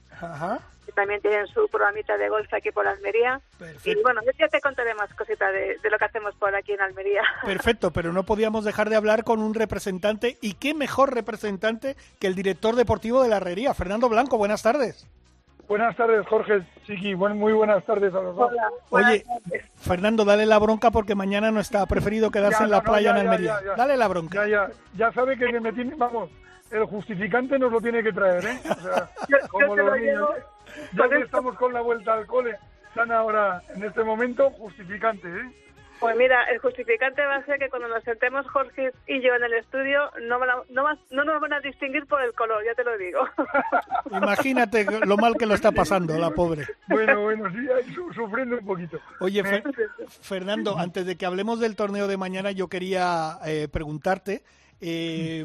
que 0.86 0.92
también 0.92 1.20
tienen 1.20 1.46
su 1.48 1.68
programita 1.68 2.16
de 2.16 2.28
golf 2.28 2.52
aquí 2.52 2.70
por 2.70 2.86
Almería. 2.86 3.40
Y 3.84 3.94
bueno, 4.02 4.20
yo 4.24 4.30
ya 4.38 4.48
te 4.48 4.60
contaré 4.60 4.94
más 4.94 5.12
cositas 5.14 5.52
de, 5.52 5.76
de, 5.82 5.90
lo 5.90 5.98
que 5.98 6.04
hacemos 6.06 6.34
por 6.36 6.54
aquí 6.54 6.72
en 6.72 6.80
Almería. 6.80 7.22
Perfecto, 7.44 7.92
pero 7.92 8.12
no 8.12 8.24
podíamos 8.24 8.64
dejar 8.64 8.88
de 8.88 8.96
hablar 8.96 9.24
con 9.24 9.40
un 9.40 9.54
representante, 9.54 10.38
y 10.40 10.54
qué 10.54 10.74
mejor 10.74 11.14
representante 11.14 11.96
que 12.18 12.26
el 12.26 12.34
director 12.34 12.76
deportivo 12.76 13.22
de 13.22 13.28
la 13.28 13.36
Herrería, 13.36 13.74
Fernando 13.74 14.08
Blanco. 14.08 14.38
Buenas 14.38 14.62
tardes. 14.62 15.06
Buenas 15.68 15.94
tardes, 15.96 16.26
Jorge, 16.26 16.62
Chiqui. 16.86 17.14
muy 17.14 17.52
buenas 17.52 17.84
tardes 17.84 18.14
a 18.14 18.20
los 18.20 18.34
dos. 18.34 18.50
Oye, 18.88 19.24
Fernando, 19.76 20.24
dale 20.24 20.46
la 20.46 20.58
bronca 20.58 20.90
porque 20.90 21.14
mañana 21.14 21.50
no 21.50 21.60
está 21.60 21.84
preferido 21.84 22.30
quedarse 22.30 22.64
en 22.64 22.70
la 22.70 22.82
playa 22.82 23.10
en 23.10 23.18
Almería. 23.18 23.58
dale 23.76 23.96
la 23.96 24.08
bronca. 24.08 24.46
Ya, 24.46 24.68
ya, 24.68 24.70
ya 24.96 25.12
sabe 25.12 25.36
que 25.36 25.60
me 25.60 25.72
tiene, 25.72 25.94
vamos, 25.96 26.30
el 26.70 26.84
justificante 26.86 27.58
nos 27.58 27.70
lo 27.70 27.80
tiene 27.80 28.02
que 28.02 28.12
traer, 28.12 28.44
¿eh? 28.46 28.60
O 28.70 28.80
sea, 28.80 29.08
como 29.50 29.76
los 29.76 30.00
niños. 30.00 30.28
Ya 30.92 31.08
que 31.08 31.18
estamos 31.18 31.56
con 31.56 31.72
la 31.72 31.80
vuelta 31.80 32.14
al 32.14 32.26
cole, 32.26 32.56
están 32.88 33.12
ahora, 33.12 33.62
en 33.74 33.84
este 33.84 34.02
momento, 34.04 34.50
justificante, 34.50 35.28
¿eh? 35.28 35.50
Pues 36.00 36.16
mira, 36.16 36.44
el 36.44 36.58
justificante 36.58 37.24
va 37.26 37.36
a 37.36 37.44
ser 37.44 37.58
que 37.58 37.68
cuando 37.68 37.88
nos 37.88 38.04
sentemos 38.04 38.46
Jorge 38.48 38.92
y 39.06 39.20
yo 39.20 39.34
en 39.34 39.42
el 39.42 39.54
estudio 39.54 40.10
no, 40.22 40.38
no, 40.70 40.84
no 41.10 41.24
nos 41.24 41.40
van 41.40 41.52
a 41.52 41.60
distinguir 41.60 42.06
por 42.06 42.22
el 42.22 42.32
color, 42.34 42.64
ya 42.64 42.74
te 42.74 42.84
lo 42.84 42.96
digo. 42.96 43.20
Imagínate 44.10 44.86
lo 45.06 45.16
mal 45.16 45.34
que 45.36 45.46
lo 45.46 45.54
está 45.54 45.72
pasando 45.72 46.16
la 46.18 46.30
pobre. 46.30 46.66
Bueno, 46.86 47.22
bueno, 47.22 47.50
sí, 47.50 47.94
sufriendo 48.14 48.58
un 48.58 48.66
poquito. 48.66 48.98
Oye, 49.20 49.42
Fernando, 50.20 50.78
antes 50.78 51.04
de 51.04 51.16
que 51.16 51.26
hablemos 51.26 51.58
del 51.58 51.76
torneo 51.76 52.06
de 52.06 52.16
mañana, 52.16 52.52
yo 52.52 52.68
quería 52.68 53.38
eh, 53.44 53.68
preguntarte, 53.70 54.42
eh, 54.80 55.44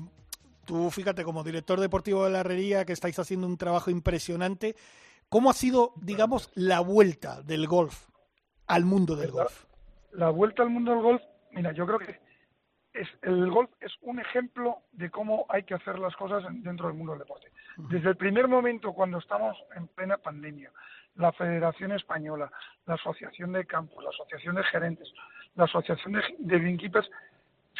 tú 0.65 0.91
fíjate 0.91 1.23
como 1.23 1.43
director 1.43 1.79
deportivo 1.79 2.25
de 2.25 2.31
la 2.31 2.41
Herrería 2.41 2.85
que 2.85 2.93
estáis 2.93 3.17
haciendo 3.17 3.47
un 3.47 3.57
trabajo 3.57 3.89
impresionante, 3.89 4.75
¿cómo 5.29 5.49
ha 5.49 5.53
sido, 5.53 5.93
digamos, 5.95 6.51
la 6.53 6.79
vuelta 6.79 7.41
del 7.41 7.67
golf 7.67 8.07
al 8.67 8.85
mundo 8.85 9.15
del 9.15 9.31
golf? 9.31 9.65
La 10.13 10.29
vuelta 10.29 10.63
al 10.63 10.69
mundo 10.69 10.91
del 10.91 11.01
golf, 11.01 11.21
mira, 11.51 11.71
yo 11.71 11.85
creo 11.85 11.99
que 11.99 12.19
es, 12.93 13.07
el 13.23 13.49
golf 13.49 13.69
es 13.79 13.91
un 14.01 14.19
ejemplo 14.19 14.77
de 14.91 15.09
cómo 15.09 15.45
hay 15.49 15.63
que 15.63 15.73
hacer 15.73 15.97
las 15.97 16.15
cosas 16.15 16.43
dentro 16.63 16.87
del 16.87 16.97
mundo 16.97 17.13
del 17.13 17.19
deporte. 17.19 17.47
Desde 17.89 18.09
el 18.09 18.17
primer 18.17 18.47
momento, 18.47 18.93
cuando 18.93 19.17
estamos 19.17 19.57
en 19.75 19.87
plena 19.87 20.17
pandemia, 20.17 20.71
la 21.15 21.31
Federación 21.31 21.91
Española, 21.91 22.51
la 22.85 22.95
Asociación 22.95 23.53
de 23.53 23.65
Campos, 23.65 24.03
la 24.03 24.09
Asociación 24.09 24.55
de 24.55 24.63
Gerentes, 24.63 25.11
la 25.55 25.65
Asociación 25.65 26.13
de, 26.13 26.23
de 26.39 26.59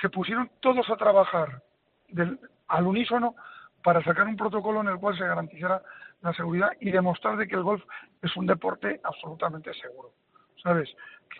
se 0.01 0.09
pusieron 0.09 0.49
todos 0.59 0.89
a 0.89 0.97
trabajar 0.97 1.61
del, 2.09 2.39
al 2.67 2.87
unísono 2.87 3.35
para 3.83 4.03
sacar 4.03 4.27
un 4.27 4.37
protocolo 4.37 4.81
en 4.81 4.87
el 4.87 4.97
cual 4.97 5.17
se 5.17 5.25
garantizara 5.25 5.83
la 6.21 6.33
seguridad 6.33 6.71
y 6.79 6.91
demostrar 6.91 7.37
de 7.37 7.47
que 7.47 7.55
el 7.55 7.63
golf 7.63 7.83
es 8.21 8.35
un 8.35 8.47
deporte 8.47 8.99
absolutamente 9.03 9.73
seguro. 9.73 10.11
¿Sabes? 10.61 10.89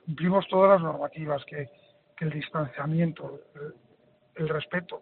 Cumplimos 0.05 0.47
todas 0.47 0.71
las 0.71 0.81
normativas, 0.81 1.43
que, 1.45 1.69
el 2.19 2.29
distanciamiento, 2.29 3.41
el, 4.35 4.47
respeto, 4.47 5.01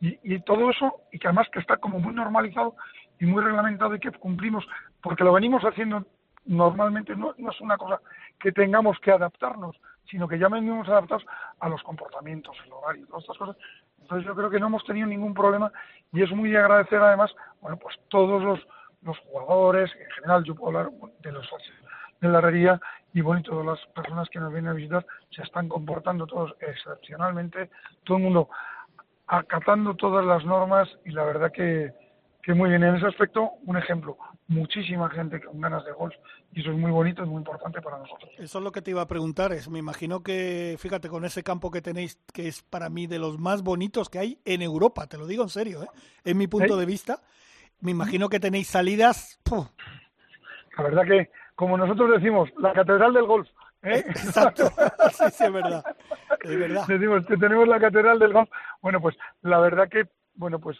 y, 0.00 0.38
todo 0.40 0.68
eso, 0.68 1.00
y 1.10 1.18
que 1.18 1.28
además 1.28 1.48
que 1.50 1.60
está 1.60 1.78
como 1.78 1.98
muy 1.98 2.12
normalizado 2.12 2.76
y 3.18 3.24
muy 3.24 3.42
reglamentado 3.42 3.94
y 3.94 4.00
que 4.00 4.10
cumplimos, 4.10 4.66
porque 5.00 5.24
lo 5.24 5.32
venimos 5.32 5.62
haciendo 5.62 6.04
normalmente, 6.44 7.16
no, 7.16 7.30
es 7.30 7.60
una 7.62 7.78
cosa 7.78 8.02
que 8.38 8.52
tengamos 8.52 8.98
que 8.98 9.12
adaptarnos, 9.12 9.80
sino 10.10 10.28
que 10.28 10.38
ya 10.38 10.48
venimos 10.48 10.86
adaptados 10.88 11.24
a 11.60 11.68
los 11.70 11.82
comportamientos, 11.84 12.54
el 12.66 12.72
horario, 12.72 13.06
todas 13.06 13.22
estas 13.22 13.38
cosas. 13.38 13.56
Entonces 14.02 14.26
yo 14.26 14.34
creo 14.34 14.50
que 14.50 14.60
no 14.60 14.66
hemos 14.66 14.84
tenido 14.84 15.06
ningún 15.06 15.32
problema 15.32 15.72
y 16.12 16.22
es 16.22 16.30
muy 16.32 16.50
de 16.50 16.58
agradecer 16.58 17.00
además, 17.00 17.34
bueno, 17.62 17.78
pues 17.78 17.96
todos 18.08 18.42
los, 18.42 18.60
los 19.00 19.16
jugadores, 19.20 19.90
en 19.94 20.10
general 20.10 20.44
yo 20.44 20.54
puedo 20.54 20.76
hablar 20.76 20.92
de 21.22 21.32
los 21.32 21.46
socios 21.46 21.76
de 22.22 22.28
la 22.28 22.38
herrería 22.38 22.80
y 23.14 23.20
bueno, 23.20 23.40
y 23.40 23.44
todas 23.44 23.66
las 23.66 23.78
personas 23.94 24.28
que 24.30 24.40
nos 24.40 24.52
vienen 24.52 24.70
a 24.70 24.74
visitar 24.74 25.06
se 25.30 25.42
están 25.42 25.68
comportando 25.68 26.26
todos 26.26 26.54
excepcionalmente, 26.60 27.70
todo 28.04 28.16
el 28.16 28.22
mundo 28.24 28.48
acatando 29.26 29.94
todas 29.94 30.24
las 30.24 30.44
normas 30.44 30.88
y 31.04 31.10
la 31.10 31.24
verdad 31.24 31.52
que, 31.52 31.92
que 32.42 32.54
muy 32.54 32.70
bien 32.70 32.82
en 32.82 32.96
ese 32.96 33.06
aspecto, 33.06 33.52
un 33.64 33.76
ejemplo, 33.76 34.16
muchísima 34.48 35.08
gente 35.10 35.40
con 35.42 35.60
ganas 35.60 35.84
de 35.84 35.92
golf 35.92 36.14
y 36.52 36.60
eso 36.60 36.70
es 36.70 36.76
muy 36.76 36.90
bonito 36.90 37.22
y 37.22 37.26
muy 37.26 37.38
importante 37.38 37.80
para 37.80 37.98
nosotros. 37.98 38.30
Eso 38.38 38.58
es 38.58 38.64
lo 38.64 38.72
que 38.72 38.82
te 38.82 38.90
iba 38.90 39.02
a 39.02 39.06
preguntar, 39.06 39.52
es 39.52 39.68
me 39.68 39.78
imagino 39.78 40.22
que, 40.22 40.76
fíjate, 40.78 41.08
con 41.08 41.24
ese 41.24 41.42
campo 41.42 41.70
que 41.70 41.82
tenéis, 41.82 42.18
que 42.32 42.48
es 42.48 42.62
para 42.62 42.88
mí 42.88 43.06
de 43.06 43.18
los 43.18 43.38
más 43.38 43.62
bonitos 43.62 44.08
que 44.08 44.18
hay 44.18 44.38
en 44.44 44.62
Europa, 44.62 45.06
te 45.06 45.18
lo 45.18 45.26
digo 45.26 45.42
en 45.42 45.50
serio, 45.50 45.82
¿eh? 45.82 45.88
en 46.24 46.36
mi 46.36 46.46
punto 46.46 46.76
de 46.76 46.86
vista, 46.86 47.20
me 47.80 47.90
imagino 47.90 48.28
que 48.28 48.40
tenéis 48.40 48.68
salidas... 48.68 49.40
La 50.78 50.84
verdad 50.84 51.04
que 51.04 51.30
como 51.62 51.76
nosotros 51.76 52.10
decimos, 52.10 52.50
la 52.58 52.72
catedral 52.72 53.12
del 53.12 53.24
golf. 53.24 53.48
¿eh? 53.84 54.02
Exacto, 54.08 54.68
sí, 55.12 55.24
sí, 55.30 55.44
es 55.44 55.52
verdad. 55.52 55.84
Es 56.40 56.58
verdad. 56.58 56.84
Decimos 56.88 57.24
que 57.24 57.36
tenemos 57.36 57.68
la 57.68 57.78
catedral 57.78 58.18
del 58.18 58.32
golf. 58.32 58.50
Bueno, 58.80 59.00
pues 59.00 59.16
la 59.42 59.60
verdad 59.60 59.88
que, 59.88 60.08
bueno, 60.34 60.58
pues 60.58 60.76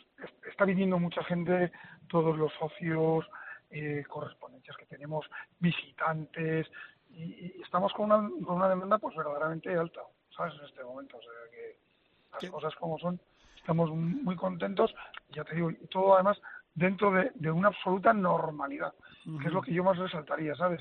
está 0.50 0.64
viniendo 0.64 0.98
mucha 0.98 1.22
gente, 1.22 1.70
todos 2.08 2.36
los 2.36 2.52
socios, 2.54 3.24
eh, 3.70 4.02
correspondencias 4.08 4.76
que 4.76 4.86
tenemos, 4.86 5.24
visitantes, 5.60 6.66
y, 7.10 7.62
estamos 7.62 7.92
con 7.92 8.06
una, 8.06 8.28
con 8.44 8.56
una 8.56 8.68
demanda 8.68 8.98
pues 8.98 9.14
verdaderamente 9.14 9.72
alta, 9.72 10.00
¿sabes? 10.36 10.54
En 10.58 10.64
este 10.64 10.82
momento, 10.82 11.16
o 11.16 11.22
sea 11.22 11.30
que 11.52 12.42
las 12.42 12.50
cosas 12.50 12.74
como 12.74 12.98
son, 12.98 13.20
estamos 13.54 13.88
muy 13.92 14.34
contentos, 14.34 14.92
ya 15.30 15.44
te 15.44 15.54
digo, 15.54 15.70
y 15.70 15.76
todo 15.86 16.16
además 16.16 16.42
dentro 16.74 17.10
de, 17.12 17.32
de 17.34 17.50
una 17.50 17.68
absoluta 17.68 18.12
normalidad 18.12 18.92
que 19.24 19.48
es 19.48 19.52
lo 19.52 19.62
que 19.62 19.72
yo 19.72 19.84
más 19.84 19.96
resaltaría, 19.98 20.54
¿sabes, 20.54 20.80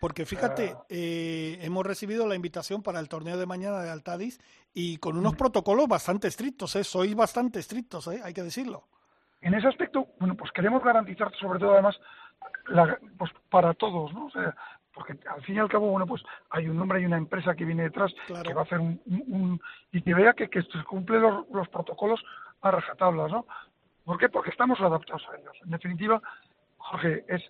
Porque 0.00 0.24
fíjate, 0.24 0.74
eh, 0.88 1.58
hemos 1.60 1.84
recibido 1.84 2.26
la 2.26 2.34
invitación 2.34 2.82
para 2.82 3.00
el 3.00 3.08
torneo 3.08 3.36
de 3.36 3.46
mañana 3.46 3.82
de 3.82 3.90
Altadis 3.90 4.40
y 4.72 4.96
con 4.98 5.16
unos 5.16 5.36
protocolos 5.36 5.86
bastante 5.86 6.28
estrictos, 6.28 6.74
¿eh? 6.76 6.84
Sois 6.84 7.14
bastante 7.14 7.58
estrictos, 7.58 8.06
¿eh? 8.08 8.20
Hay 8.24 8.32
que 8.32 8.42
decirlo. 8.42 8.84
En 9.42 9.54
ese 9.54 9.68
aspecto, 9.68 10.08
bueno, 10.18 10.34
pues 10.34 10.50
queremos 10.52 10.82
garantizar 10.82 11.30
sobre 11.38 11.58
todo 11.58 11.74
además 11.74 11.96
pues 13.18 13.30
para 13.50 13.74
todos, 13.74 14.12
¿no? 14.12 14.26
O 14.26 14.30
sea, 14.30 14.54
porque 14.92 15.18
al 15.28 15.42
fin 15.42 15.56
y 15.56 15.58
al 15.58 15.68
cabo, 15.68 15.90
bueno, 15.90 16.06
pues 16.06 16.22
hay 16.50 16.68
un 16.68 16.76
nombre, 16.76 16.98
hay 16.98 17.04
una 17.04 17.18
empresa 17.18 17.54
que 17.54 17.64
viene 17.64 17.84
detrás 17.84 18.12
que 18.26 18.54
va 18.54 18.62
a 18.62 18.64
hacer 18.64 18.80
un, 18.80 19.60
y 19.92 20.00
que 20.00 20.14
vea 20.14 20.32
que, 20.32 20.48
que 20.48 20.62
se 20.62 20.84
cumplen 20.88 21.20
los, 21.20 21.48
los 21.50 21.68
protocolos 21.68 22.20
a 22.62 22.70
rajatablas, 22.70 23.30
¿no? 23.30 23.46
¿Por 24.06 24.18
qué? 24.18 24.28
Porque 24.28 24.50
estamos 24.50 24.80
adaptados 24.80 25.26
a 25.28 25.36
ellos. 25.36 25.56
En 25.64 25.70
definitiva, 25.70 26.22
Jorge, 26.78 27.24
es 27.26 27.42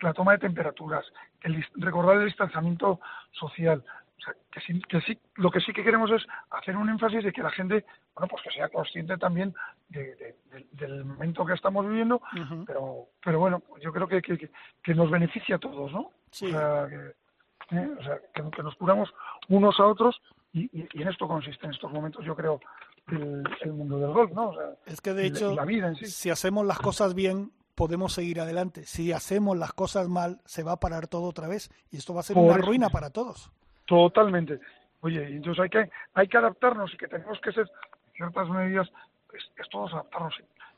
la 0.00 0.12
toma 0.12 0.32
de 0.32 0.38
temperaturas, 0.38 1.10
el, 1.40 1.64
recordar 1.76 2.16
el 2.18 2.26
distanciamiento 2.26 3.00
social. 3.30 3.82
O 4.18 4.20
sea, 4.22 4.34
que 4.52 4.60
sí, 4.60 4.80
que 4.82 5.00
sí, 5.00 5.18
lo 5.36 5.50
que 5.50 5.60
sí 5.60 5.72
que 5.72 5.82
queremos 5.82 6.10
es 6.10 6.24
hacer 6.50 6.76
un 6.76 6.90
énfasis 6.90 7.24
de 7.24 7.32
que 7.32 7.42
la 7.42 7.50
gente, 7.50 7.86
bueno, 8.14 8.28
pues 8.28 8.42
que 8.42 8.50
sea 8.50 8.68
consciente 8.68 9.16
también 9.16 9.54
de, 9.88 10.36
del 10.72 11.04
momento 11.06 11.46
que 11.46 11.54
estamos 11.54 11.88
viviendo, 11.88 12.20
pero, 12.66 13.06
pero 13.24 13.38
bueno, 13.40 13.62
yo 13.80 13.90
creo 13.90 14.06
que, 14.06 14.20
que, 14.20 14.50
que, 14.82 14.94
nos 14.94 15.10
beneficia 15.10 15.56
a 15.56 15.58
todos, 15.58 15.90
¿no? 15.92 16.10
Sí. 16.30 16.46
O 16.46 16.50
sea, 16.50 16.88
que, 16.88 17.76
¿eh? 17.76 17.90
o 17.98 18.02
sea 18.02 18.18
que, 18.34 18.62
nos 18.62 18.76
curamos 18.76 19.12
unos 19.48 19.80
a 19.80 19.86
otros 19.86 20.20
y, 20.52 20.68
y, 20.78 21.02
en 21.02 21.08
esto 21.08 21.26
consiste 21.26 21.64
en 21.64 21.72
estos 21.72 21.90
momentos, 21.90 22.22
yo 22.24 22.36
creo, 22.36 22.60
el, 23.08 23.42
el 23.62 23.72
mundo 23.72 23.98
del 23.98 24.12
golf, 24.12 24.32
¿no? 24.32 24.50
O 24.50 24.54
sea, 24.54 24.70
es 24.86 25.00
que 25.00 25.12
de 25.12 25.26
hecho, 25.26 25.54
la 25.54 25.64
vida 25.64 25.88
en 25.88 25.96
sí. 25.96 26.06
si 26.06 26.30
hacemos 26.30 26.66
las 26.66 26.78
cosas 26.78 27.14
bien, 27.14 27.52
podemos 27.74 28.12
seguir 28.12 28.40
adelante. 28.40 28.84
Si 28.84 29.12
hacemos 29.12 29.56
las 29.56 29.72
cosas 29.72 30.08
mal, 30.08 30.40
se 30.44 30.62
va 30.62 30.72
a 30.72 30.80
parar 30.80 31.08
todo 31.08 31.24
otra 31.24 31.48
vez 31.48 31.70
y 31.90 31.96
esto 31.96 32.14
va 32.14 32.20
a 32.20 32.24
ser 32.24 32.36
una 32.36 32.56
ruina 32.58 32.90
para 32.90 33.10
todos. 33.10 33.50
Totalmente. 33.86 34.60
Oye, 35.00 35.26
entonces 35.26 35.62
hay 35.64 35.68
que 35.68 35.90
hay 36.14 36.28
que 36.28 36.36
adaptarnos 36.36 36.92
y 36.94 36.96
que 36.96 37.08
tenemos 37.08 37.40
que 37.40 37.52
ser 37.52 37.68
ciertas 38.14 38.48
medidas, 38.48 38.88
es, 39.34 39.42
es 39.56 39.68
todos 39.68 39.92
adaptarnos 39.92 40.34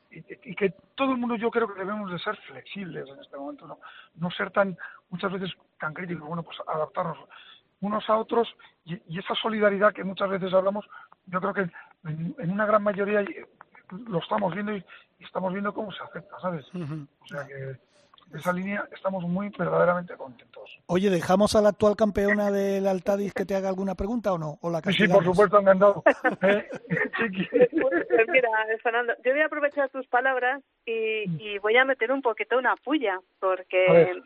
y, 0.09 0.17
y, 0.17 0.55
que 0.55 0.73
todo 0.95 1.11
el 1.11 1.17
mundo 1.17 1.35
yo 1.35 1.51
creo 1.51 1.71
que 1.71 1.79
debemos 1.79 2.11
de 2.11 2.17
ser 2.19 2.35
flexibles 2.47 3.07
en 3.07 3.19
este 3.19 3.37
momento, 3.37 3.67
no 3.67 3.77
no 4.15 4.31
ser 4.31 4.49
tan 4.51 4.77
muchas 5.09 5.31
veces 5.31 5.51
tan 5.79 5.93
críticos, 5.93 6.27
bueno, 6.27 6.41
pues 6.41 6.57
adaptarnos 6.65 7.17
unos 7.81 8.09
a 8.09 8.17
otros 8.17 8.47
y, 8.85 8.95
y 9.09 9.19
esa 9.19 9.35
solidaridad 9.35 9.93
que 9.93 10.03
muchas 10.03 10.29
veces 10.29 10.53
hablamos, 10.53 10.85
yo 11.27 11.39
creo 11.39 11.53
que 11.53 11.69
en, 12.05 12.35
en 12.37 12.51
una 12.51 12.65
gran 12.65 12.83
mayoría 12.83 13.23
lo 14.07 14.19
estamos 14.19 14.53
viendo 14.53 14.75
y, 14.75 14.83
estamos 15.19 15.51
viendo 15.53 15.73
cómo 15.73 15.91
se 15.91 16.03
acepta, 16.03 16.37
¿sabes? 16.39 16.65
O 16.75 17.27
sea 17.27 17.47
que 17.47 17.77
esa 18.37 18.51
línea 18.51 18.87
estamos 18.93 19.23
muy 19.23 19.49
verdaderamente 19.57 20.15
contentos. 20.15 20.77
Oye, 20.87 21.09
¿dejamos 21.09 21.55
a 21.55 21.61
la 21.61 21.69
actual 21.69 21.95
campeona 21.95 22.51
del 22.51 22.85
Altadis 22.85 23.33
que 23.33 23.45
te 23.45 23.55
haga 23.55 23.69
alguna 23.69 23.95
pregunta 23.95 24.33
o 24.33 24.37
no? 24.37 24.57
¿O 24.61 24.69
la 24.69 24.81
sí, 24.81 25.07
por 25.07 25.23
supuesto, 25.23 25.59
encantado. 25.59 26.03
eh, 26.41 26.69
pues 27.71 28.27
mira, 28.27 28.49
Fernando, 28.83 29.13
yo 29.23 29.31
voy 29.31 29.41
a 29.41 29.45
aprovechar 29.45 29.89
tus 29.89 30.05
palabras 30.07 30.61
y, 30.85 31.27
mm. 31.27 31.37
y 31.39 31.57
voy 31.59 31.77
a 31.77 31.85
meter 31.85 32.11
un 32.11 32.21
poquito 32.21 32.57
una 32.57 32.75
puya, 32.75 33.19
porque 33.39 34.21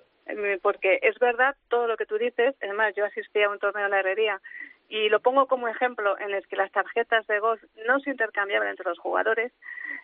porque 0.61 0.99
es 1.01 1.17
verdad 1.17 1.55
todo 1.69 1.87
lo 1.87 1.97
que 1.97 2.05
tú 2.05 2.17
dices. 2.17 2.55
Además, 2.61 2.93
yo 2.95 3.05
asistí 3.05 3.41
a 3.41 3.49
un 3.49 3.59
torneo 3.59 3.85
en 3.85 3.91
la 3.91 3.99
herrería 3.99 4.39
y 4.89 5.07
lo 5.09 5.19
pongo 5.19 5.45
como 5.45 5.67
ejemplo 5.67 6.19
en 6.19 6.33
el 6.33 6.45
que 6.47 6.55
las 6.55 6.71
tarjetas 6.71 7.25
de 7.27 7.39
golf 7.39 7.61
no 7.87 7.99
se 7.99 8.09
intercambiaban 8.09 8.67
entre 8.67 8.89
los 8.89 8.97
jugadores 8.97 9.53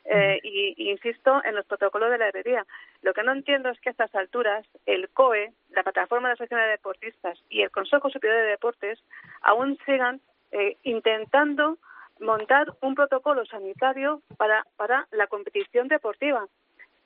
eh, 0.05 0.39
y, 0.43 0.91
insisto 0.91 1.43
en 1.43 1.55
los 1.55 1.65
protocolos 1.65 2.11
de 2.11 2.19
la 2.19 2.27
herrería. 2.27 2.65
Lo 3.01 3.13
que 3.13 3.23
no 3.23 3.31
entiendo 3.31 3.69
es 3.69 3.79
que 3.79 3.89
a 3.89 3.91
estas 3.91 4.13
alturas 4.13 4.65
el 4.85 5.09
COE, 5.09 5.53
la 5.71 5.81
Plataforma 5.81 6.27
de 6.27 6.33
Asociación 6.33 6.61
de 6.61 6.67
Deportistas 6.67 7.39
y 7.49 7.63
el 7.63 7.71
Consejo 7.71 8.11
Superior 8.11 8.43
de 8.43 8.51
Deportes 8.51 9.03
aún 9.41 9.77
sigan 9.87 10.21
eh, 10.51 10.77
intentando 10.83 11.79
montar 12.19 12.71
un 12.81 12.93
protocolo 12.93 13.43
sanitario 13.45 14.21
para, 14.37 14.65
para 14.77 15.07
la 15.11 15.25
competición 15.25 15.87
deportiva. 15.87 16.47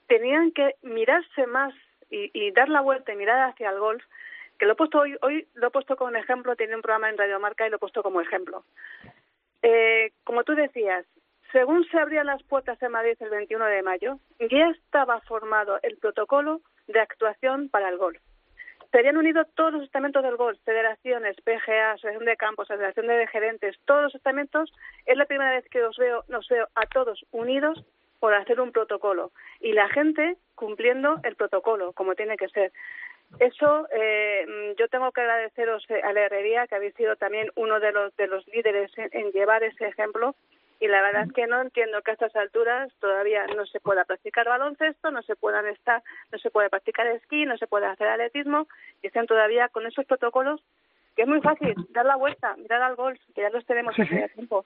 Tenían 0.07 0.51
que 0.51 0.75
mirarse 0.81 1.47
más 1.47 1.73
y, 2.11 2.29
y 2.33 2.51
dar 2.51 2.67
la 2.67 2.81
vuelta 2.81 3.13
y 3.13 3.15
mirar 3.15 3.49
hacia 3.49 3.69
el 3.69 3.79
golf 3.79 4.03
que 4.59 4.65
lo 4.65 4.73
he 4.73 4.75
puesto 4.75 4.99
hoy, 4.99 5.17
hoy 5.21 5.47
lo 5.53 5.67
he 5.67 5.71
puesto 5.71 5.95
como 5.95 6.15
ejemplo, 6.15 6.55
tiene 6.55 6.75
un 6.75 6.81
programa 6.81 7.09
en 7.09 7.17
Radio 7.17 7.39
Marca 7.39 7.65
y 7.65 7.69
lo 7.69 7.77
he 7.77 7.79
puesto 7.79 8.03
como 8.03 8.21
ejemplo. 8.21 8.65
Eh, 9.61 10.11
como 10.23 10.43
tú 10.43 10.53
decías, 10.53 11.05
según 11.51 11.85
se 11.89 11.97
abrían 11.97 12.27
las 12.27 12.43
puertas 12.43 12.81
en 12.83 12.91
Madrid 12.91 13.17
el 13.19 13.29
21 13.29 13.65
de 13.65 13.81
mayo, 13.81 14.19
ya 14.39 14.69
estaba 14.69 15.19
formado 15.21 15.79
el 15.81 15.97
protocolo 15.97 16.61
de 16.87 16.99
actuación 16.99 17.69
para 17.69 17.89
el 17.89 17.97
golf. 17.97 18.19
Se 18.91 18.99
habían 18.99 19.17
unido 19.17 19.45
todos 19.55 19.73
los 19.73 19.83
estamentos 19.83 20.23
del 20.23 20.35
golf, 20.35 20.59
federaciones, 20.63 21.37
PGA, 21.41 21.91
asociación 21.91 22.25
de 22.25 22.37
campos, 22.37 22.69
asociación 22.69 23.07
de 23.07 23.27
gerentes, 23.27 23.77
todos 23.85 24.03
los 24.03 24.15
estamentos. 24.15 24.71
Es 25.05 25.15
la 25.15 25.25
primera 25.25 25.51
vez 25.51 25.65
que 25.69 25.83
os 25.83 25.95
veo, 25.97 26.23
nos 26.27 26.47
veo 26.49 26.67
a 26.73 26.87
todos 26.87 27.23
unidos 27.31 27.85
por 28.19 28.33
hacer 28.33 28.59
un 28.59 28.71
protocolo 28.71 29.31
y 29.59 29.73
la 29.73 29.89
gente 29.89 30.37
cumpliendo 30.55 31.19
el 31.23 31.35
protocolo 31.35 31.93
como 31.93 32.15
tiene 32.15 32.35
que 32.35 32.49
ser. 32.49 32.71
Eso 33.37 33.87
eh, 33.91 34.75
yo 34.77 34.87
tengo 34.87 35.11
que 35.11 35.21
agradeceros 35.21 35.85
eh, 35.89 36.01
a 36.03 36.11
la 36.13 36.21
herrería 36.21 36.65
que 36.67 36.75
habéis 36.75 36.95
sido 36.95 37.15
también 37.15 37.49
uno 37.55 37.79
de 37.79 37.91
los 37.91 38.15
de 38.17 38.27
los 38.27 38.45
líderes 38.47 38.91
en, 38.97 39.31
llevar 39.31 39.63
ese 39.63 39.87
ejemplo 39.87 40.33
y 40.79 40.87
la 40.87 41.01
verdad 41.01 41.25
es 41.27 41.33
que 41.33 41.45
no 41.45 41.61
entiendo 41.61 42.01
que 42.01 42.11
a 42.11 42.13
estas 42.15 42.35
alturas 42.35 42.91
todavía 42.99 43.45
no 43.55 43.65
se 43.65 43.79
pueda 43.79 44.05
practicar 44.05 44.47
baloncesto, 44.47 45.11
no 45.11 45.21
se 45.21 45.35
puedan 45.35 45.67
estar, 45.67 46.01
no 46.31 46.39
se 46.39 46.49
puede 46.49 46.69
practicar 46.69 47.05
esquí, 47.07 47.45
no 47.45 47.57
se 47.57 47.67
puede 47.67 47.85
hacer 47.85 48.07
atletismo 48.07 48.67
y 49.03 49.07
estén 49.07 49.27
todavía 49.27 49.69
con 49.69 49.85
esos 49.85 50.05
protocolos 50.05 50.61
que 51.15 51.23
es 51.23 51.27
muy 51.27 51.41
fácil 51.41 51.75
dar 51.89 52.05
la 52.05 52.15
vuelta, 52.15 52.55
mirar 52.55 52.81
al 52.81 52.95
golf, 52.95 53.19
que 53.35 53.41
ya 53.41 53.49
los 53.49 53.65
tenemos 53.65 53.93
hace 53.99 54.29
tiempo. 54.33 54.65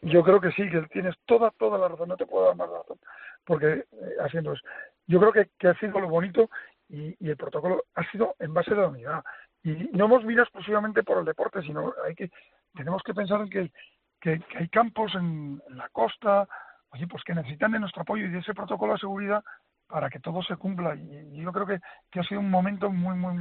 Yo 0.00 0.22
creo 0.22 0.40
que 0.40 0.50
sí, 0.52 0.68
que 0.70 0.80
tienes 0.90 1.14
toda, 1.26 1.50
toda 1.58 1.78
la 1.78 1.88
razón, 1.88 2.08
no 2.08 2.16
te 2.16 2.26
puedo 2.26 2.46
dar 2.46 2.56
más 2.56 2.70
razón, 2.70 2.98
porque 3.44 3.66
eh, 3.66 3.84
haciendo 4.20 4.54
eso. 4.54 4.62
Yo 5.06 5.20
creo 5.20 5.32
que, 5.32 5.50
que 5.58 5.68
ha 5.68 5.74
sido 5.74 6.00
lo 6.00 6.08
bonito 6.08 6.48
y, 6.92 7.16
y, 7.18 7.30
el 7.30 7.36
protocolo 7.36 7.84
ha 7.94 8.08
sido 8.10 8.36
en 8.38 8.52
base 8.52 8.70
de 8.70 8.82
la 8.82 8.88
unidad. 8.88 9.24
Y 9.64 9.88
no 9.92 10.04
hemos 10.04 10.22
venido 10.22 10.42
exclusivamente 10.42 11.02
por 11.02 11.18
el 11.18 11.24
deporte, 11.24 11.62
sino 11.62 11.94
hay 12.06 12.14
que 12.14 12.30
tenemos 12.74 13.02
que 13.02 13.14
pensar 13.14 13.40
en 13.40 13.50
que, 13.50 13.72
que, 14.20 14.40
hay 14.56 14.68
campos 14.68 15.14
en, 15.14 15.60
la 15.70 15.88
costa, 15.90 16.46
oye, 16.90 17.06
pues 17.06 17.22
que 17.24 17.34
necesitan 17.34 17.72
de 17.72 17.80
nuestro 17.80 18.02
apoyo 18.02 18.26
y 18.26 18.30
de 18.30 18.38
ese 18.38 18.54
protocolo 18.54 18.94
de 18.94 19.00
seguridad 19.00 19.42
para 19.86 20.08
que 20.10 20.20
todo 20.20 20.42
se 20.42 20.56
cumpla. 20.56 20.94
Y, 20.94 21.42
yo 21.42 21.52
creo 21.52 21.66
que, 21.66 21.80
que, 22.10 22.20
ha 22.20 22.24
sido 22.24 22.40
un 22.40 22.50
momento 22.50 22.90
muy, 22.90 23.16
muy, 23.16 23.34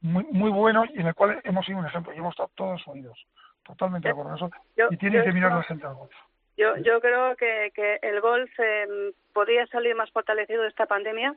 muy, 0.00 0.24
muy 0.30 0.50
bueno 0.50 0.84
y 0.84 1.00
en 1.00 1.06
el 1.06 1.14
cual 1.14 1.40
hemos 1.44 1.64
sido 1.66 1.78
un 1.78 1.86
ejemplo 1.86 2.12
y 2.12 2.18
hemos 2.18 2.32
estado 2.32 2.50
todos 2.54 2.86
unidos. 2.86 3.26
Totalmente 3.62 4.08
de 4.08 4.12
acuerdo 4.12 4.38
con 4.38 4.50
eso. 4.50 4.50
y 4.90 4.96
tiene 4.96 5.24
que 5.24 5.32
mirar 5.32 5.52
la 5.52 5.62
gente 5.64 5.86
al 5.86 5.94
golf. 5.94 6.14
Yo, 6.56 6.76
yo 6.78 7.00
creo 7.00 7.36
que, 7.36 7.70
que 7.74 7.98
el 8.02 8.20
golf 8.20 8.50
eh, 8.58 9.12
podría 9.34 9.66
salir 9.66 9.94
más 9.94 10.10
fortalecido 10.10 10.62
de 10.62 10.68
esta 10.68 10.86
pandemia, 10.86 11.34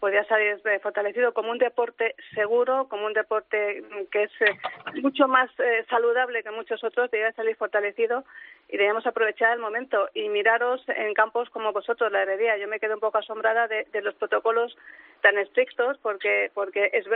podría 0.00 0.24
salir 0.24 0.60
fortalecido 0.82 1.34
como 1.34 1.50
un 1.50 1.58
deporte 1.58 2.14
seguro, 2.34 2.88
como 2.88 3.04
un 3.06 3.12
deporte 3.12 3.84
que 4.10 4.22
es 4.24 4.32
eh, 4.40 4.58
mucho 5.02 5.28
más 5.28 5.50
eh, 5.60 5.84
saludable 5.90 6.42
que 6.42 6.50
muchos 6.50 6.82
otros, 6.82 7.10
debería 7.10 7.34
salir 7.34 7.54
fortalecido 7.56 8.24
y 8.68 8.78
debemos 8.78 9.06
aprovechar 9.06 9.52
el 9.52 9.60
momento 9.60 10.08
y 10.14 10.30
miraros 10.30 10.82
en 10.88 11.12
campos 11.12 11.50
como 11.50 11.72
vosotros, 11.72 12.10
la 12.10 12.22
heredia. 12.22 12.56
Yo 12.56 12.66
me 12.66 12.80
quedo 12.80 12.94
un 12.94 13.00
poco 13.00 13.18
asombrada 13.18 13.68
de, 13.68 13.86
de 13.92 14.00
los 14.00 14.14
protocolos 14.14 14.76
tan 15.20 15.36
estrictos 15.36 15.98
porque, 15.98 16.50
porque 16.54 16.90
es 16.94 17.06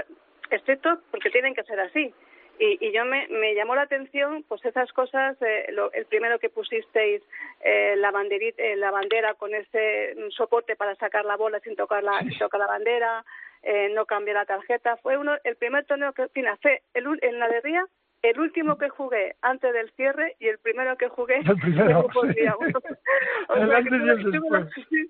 estrictos 0.51 0.99
porque 1.11 1.31
tienen 1.31 1.55
que 1.55 1.65
ser 1.65 1.81
así 1.81 2.15
y, 2.59 2.79
y 2.87 2.93
yo 2.93 3.05
me, 3.05 3.27
me, 3.29 3.55
llamó 3.55 3.75
la 3.75 3.83
atención 3.83 4.45
pues 4.49 4.65
esas 4.65 4.93
cosas 4.93 5.37
eh, 5.43 5.67
lo, 5.73 5.93
el 5.93 6.07
primero 6.07 6.39
que 6.39 6.49
pusisteis 6.49 7.23
eh, 7.61 7.95
la 7.97 8.11
banderita 8.11 8.63
eh, 8.63 8.77
la 8.77 8.91
bandera 8.91 9.35
con 9.35 9.55
ese 9.55 10.15
soporte 10.31 10.77
para 10.77 10.95
sacar 10.97 11.25
la 11.25 11.37
bola 11.37 11.61
sin 11.61 11.77
tocar 11.77 12.03
la 12.03 12.19
sin 12.21 12.39
tocar 12.39 12.61
la 12.61 12.67
bandera 12.67 13.25
eh, 13.63 13.91
no 13.93 14.07
cambiar 14.07 14.37
la 14.37 14.45
tarjeta. 14.45 14.97
Fue 14.99 15.17
uno 15.17 15.33
el 15.43 15.57
primer 15.57 15.85
torneo 15.87 16.13
que 16.13 16.29
fina 16.29 16.57
fue 16.63 16.83
el, 16.95 17.05
en 17.23 17.39
la 17.41 17.49
de 17.49 17.61
Ría 17.61 17.85
el 18.23 18.39
último 18.39 18.79
que 18.79 18.89
jugué 18.89 19.35
antes 19.43 19.73
del 19.73 19.91
cierre 19.93 20.37
y 20.39 20.47
el 20.47 20.59
primero 20.59 20.97
que 20.97 21.09
jugué 21.09 21.37
el 21.45 21.59
primero, 21.59 22.07
sí. 22.13 22.19
o 23.49 23.67
sea, 23.67 23.83
que 23.83 23.91
tuve, 23.91 24.39
tuve, 24.39 24.51
la, 24.51 24.69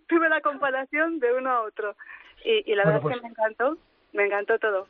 tuve, 0.09 0.29
la, 0.29 0.41
comparación 0.41 1.19
de 1.19 1.35
uno 1.35 1.51
a 1.51 1.63
otro. 1.63 1.97
Y, 2.45 2.71
y 2.71 2.75
la 2.75 2.85
bueno, 2.85 3.01
verdad 3.01 3.03
pues, 3.03 3.17
es 3.17 3.21
que 3.21 3.27
me 3.27 3.31
encantó 3.31 3.79
me 4.15 4.25
encantó 4.25 4.59
todo. 4.59 4.89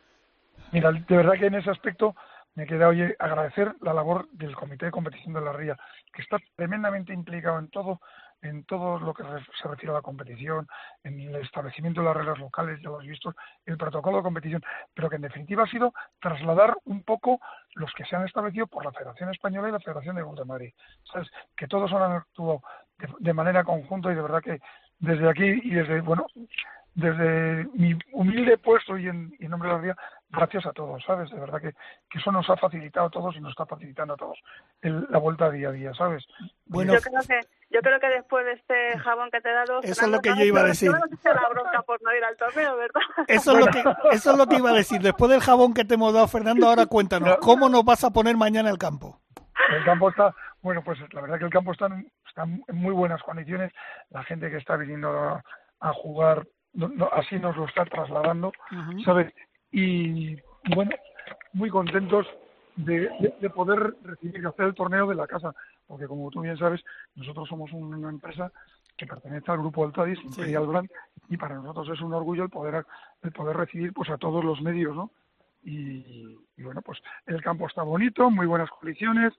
Mira 0.72 0.92
de 0.92 1.16
verdad 1.16 1.34
que 1.38 1.46
en 1.46 1.54
ese 1.57 1.70
aspecto 1.70 2.14
me 2.57 2.66
queda 2.66 2.88
hoy 2.88 3.14
agradecer 3.18 3.74
la 3.82 3.92
labor 3.92 4.28
del 4.30 4.57
Comité 4.57 4.86
de 4.86 4.90
Competición 4.90 5.34
de 5.34 5.42
la 5.42 5.52
Ría, 5.52 5.76
que 6.12 6.22
está 6.22 6.38
tremendamente 6.57 7.12
implicado 7.12 7.59
en 7.59 7.68
todo, 7.68 8.00
en 8.40 8.64
todo 8.64 8.98
lo 8.98 9.12
que 9.12 9.22
se 9.22 9.68
refiere 9.68 9.92
a 9.92 9.96
la 9.96 10.02
competición, 10.02 10.66
en 11.04 11.20
el 11.20 11.36
establecimiento 11.36 12.00
de 12.00 12.07
las 12.07 12.16
reglas 12.16 12.38
locales, 12.38 12.80
ya 12.82 12.88
lo 12.88 12.98
has 12.98 13.07
visto, 13.07 13.34
el 13.66 13.76
protocolo 13.76 14.16
de 14.16 14.22
competición, 14.22 14.62
pero 14.94 15.11
que 15.11 15.16
en 15.16 15.22
definitiva 15.22 15.64
ha 15.64 15.68
sido 15.70 15.92
trasladar 16.18 16.74
un 16.86 17.02
poco 17.02 17.40
los 17.74 17.92
que 17.92 18.07
se 18.07 18.16
han 18.16 18.24
establecido 18.24 18.66
por 18.66 18.84
la 18.84 18.92
Federación 18.92 19.30
Española 19.30 19.68
y 19.68 19.72
la 19.72 19.80
Federación 19.80 20.16
de 20.16 20.22
Golf 20.22 20.38
de 20.38 20.44
Madrid. 20.46 20.72
¿Sabes? 21.12 21.30
Que 21.54 21.68
todos 21.68 21.92
han 21.92 22.11
actuado 22.11 22.62
de, 22.98 23.09
de 23.18 23.34
manera 23.34 23.64
conjunta 23.64 24.11
y 24.11 24.14
de 24.14 24.22
verdad 24.22 24.42
que 24.42 24.61
desde 24.98 25.28
aquí 25.28 25.61
y 25.62 25.70
desde, 25.74 26.00
bueno, 26.00 26.26
desde 26.94 27.68
mi 27.74 27.96
humilde 28.12 28.57
puesto 28.57 28.96
y 28.96 29.09
en, 29.09 29.34
y 29.38 29.44
en 29.44 29.50
nombre 29.50 29.68
de 29.68 29.74
la 29.74 29.80
Ría, 29.80 29.96
gracias 30.31 30.66
a 30.66 30.72
todos, 30.72 31.03
¿sabes? 31.05 31.31
De 31.31 31.39
verdad 31.39 31.61
que, 31.61 31.72
que, 32.11 32.18
eso 32.18 32.33
nos 32.33 32.49
ha 32.51 32.57
facilitado 32.57 33.07
a 33.07 33.11
todos 33.11 33.37
y 33.37 33.41
nos 33.41 33.51
está 33.51 33.66
facilitando 33.66 34.14
a 34.14 34.16
todos 34.16 34.39
el, 34.83 35.07
la 35.11 35.18
vuelta 35.18 35.51
día 35.51 35.68
a 35.68 35.72
día, 35.72 35.95
¿sabes? 35.95 36.24
Bueno, 36.66 36.95
yo 36.95 37.01
creo 37.01 37.20
que 37.27 37.41
yo 37.70 37.81
creo 37.81 38.01
que 38.01 38.09
después 38.09 38.45
de 38.45 38.53
este 38.53 38.99
jabón 38.99 39.31
que 39.31 39.41
te 39.41 39.51
he 39.51 39.53
dado, 39.53 39.81
eso 39.83 40.05
es 40.05 40.11
lo 40.11 40.20
que 40.20 40.31
yo 40.37 40.45
iba 40.45 40.61
a 40.61 40.64
decir. 40.64 40.91
la 40.91 41.49
bronca 41.49 41.83
por 41.83 42.03
no 42.03 42.14
ir 42.14 42.24
al 42.24 42.37
torneo, 42.37 42.77
¿verdad? 42.77 43.01
Eso 43.29 43.53
es 43.53 43.64
lo 43.64 43.66
que 43.66 43.85
eso 44.12 44.31
es 44.33 44.39
lo 44.39 44.47
que 44.47 44.57
iba 44.57 44.70
a 44.70 44.74
decir. 44.74 45.01
Después 45.01 45.31
del 45.31 45.41
jabón 45.41 45.74
que 45.74 45.85
te 45.85 45.95
hemos 45.95 46.12
dado, 46.12 46.29
Fernando, 46.29 46.68
ahora 46.68 46.87
cuéntanos, 46.87 47.39
¿cómo 47.39 47.68
nos 47.68 47.85
vas 47.85 48.05
a 48.05 48.11
poner 48.11 48.37
mañana 48.37 48.70
el 48.70 48.79
campo? 48.79 49.20
El 49.70 49.85
campo 49.85 50.11
está, 50.11 50.35
bueno, 50.62 50.83
pues 50.85 50.99
la 51.12 51.20
verdad 51.20 51.39
que 51.39 51.45
el 51.47 51.51
campo 51.51 51.72
está, 51.72 51.89
está 52.29 52.43
en 52.43 52.62
muy 52.77 52.93
buenas 52.93 53.22
condiciones. 53.22 53.72
La 54.11 54.22
gente 54.22 54.51
que 54.51 54.59
está 54.59 54.77
viniendo 54.77 55.11
a, 55.11 55.43
a 55.81 55.93
jugar 55.93 56.47
no, 56.77 56.89
no, 56.89 57.09
así 57.12 57.37
nos 57.39 57.57
lo 57.57 57.64
está 57.64 57.85
trasladando, 57.87 58.49
uh 58.49 58.74
-huh. 58.74 59.05
¿sabes? 59.05 59.33
Y 59.71 60.37
bueno, 60.75 60.91
muy 61.53 61.71
contentos 61.71 62.27
de, 62.77 63.09
poder 63.55 63.95
recibir 64.03 64.43
y 64.43 64.47
hacer 64.47 64.67
el 64.67 64.75
torneo 64.75 65.07
de 65.07 65.14
la 65.14 65.27
casa, 65.27 65.55
porque 65.87 66.07
como 66.07 66.31
tú 66.31 66.41
bien 66.41 66.59
sabes, 66.59 66.83
nosotros 67.14 67.49
somos 67.49 67.73
una 67.73 68.09
empresa 68.09 68.53
que 68.97 69.07
pertenece 69.07 69.51
al 69.51 69.59
grupo 69.59 69.85
Altadis, 69.85 70.23
Imperial 70.25 70.67
Brand, 70.67 70.91
y 71.29 71.37
para 71.37 71.57
nosotros 71.57 71.91
es 71.99 72.01
un 72.01 72.14
orgullo 72.14 72.45
el 72.45 72.51
poder 72.51 72.87
el 73.23 73.33
poder 73.33 73.57
recibir 73.57 73.93
pues 73.93 74.11
a 74.11 74.19
todos 74.19 74.45
los 74.45 74.61
medios, 74.62 74.95
¿no? 74.95 75.11
Y, 75.62 76.39
bueno, 76.59 76.81
pues 76.81 77.01
el 77.27 77.43
campo 77.43 77.67
está 77.67 77.83
bonito, 77.83 78.31
muy 78.31 78.47
buenas 78.47 78.71
condiciones, 78.71 79.33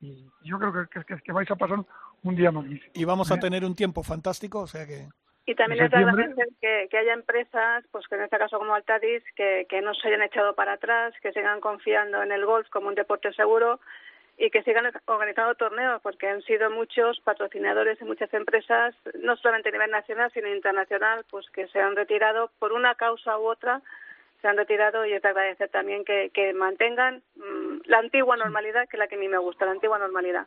y 0.00 0.26
yo 0.42 0.58
creo 0.58 0.72
que, 0.72 1.04
que, 1.04 1.20
que 1.20 1.32
vais 1.32 1.50
a 1.50 1.56
pasar 1.56 1.84
un 2.22 2.36
día 2.36 2.50
magnífico. 2.50 2.92
Y 2.94 3.04
vamos 3.04 3.30
a 3.30 3.38
tener 3.38 3.64
un 3.64 3.74
tiempo 3.74 4.02
fantástico, 4.02 4.60
o 4.60 4.66
sea 4.66 4.86
que... 4.86 5.08
Y 5.48 5.54
también 5.54 5.82
es 5.82 5.90
de 5.90 5.96
agradecer 5.96 6.46
que, 6.60 6.88
que, 6.90 6.98
haya 6.98 7.14
empresas, 7.14 7.82
pues 7.90 8.06
que 8.06 8.16
en 8.16 8.20
este 8.20 8.36
caso 8.36 8.58
como 8.58 8.74
Altadis, 8.74 9.22
que, 9.34 9.64
que 9.66 9.80
no 9.80 9.94
se 9.94 10.08
hayan 10.08 10.20
echado 10.20 10.54
para 10.54 10.74
atrás, 10.74 11.14
que 11.22 11.32
sigan 11.32 11.62
confiando 11.62 12.22
en 12.22 12.32
el 12.32 12.44
golf 12.44 12.68
como 12.68 12.88
un 12.88 12.94
deporte 12.94 13.32
seguro 13.32 13.80
y 14.36 14.50
que 14.50 14.62
sigan 14.62 14.92
organizando 15.06 15.54
torneos, 15.54 16.02
porque 16.02 16.28
han 16.28 16.42
sido 16.42 16.70
muchos 16.70 17.18
patrocinadores 17.20 17.98
y 17.98 18.04
muchas 18.04 18.32
empresas, 18.34 18.94
no 19.22 19.36
solamente 19.36 19.70
a 19.70 19.72
nivel 19.72 19.90
nacional, 19.90 20.30
sino 20.34 20.54
internacional, 20.54 21.24
pues 21.30 21.48
que 21.48 21.66
se 21.68 21.80
han 21.80 21.96
retirado 21.96 22.50
por 22.58 22.74
una 22.74 22.94
causa 22.96 23.38
u 23.38 23.46
otra, 23.46 23.80
se 24.42 24.48
han 24.48 24.58
retirado 24.58 25.06
y 25.06 25.14
es 25.14 25.22
de 25.22 25.28
agradecer 25.28 25.70
también 25.70 26.04
que, 26.04 26.30
que 26.34 26.52
mantengan 26.52 27.22
mm, 27.36 27.86
la 27.86 28.00
antigua 28.00 28.36
normalidad, 28.36 28.86
que 28.86 28.98
es 28.98 28.98
la 28.98 29.08
que 29.08 29.14
a 29.14 29.18
mí 29.18 29.28
me 29.28 29.38
gusta, 29.38 29.64
la 29.64 29.72
antigua 29.72 29.98
normalidad. 29.98 30.46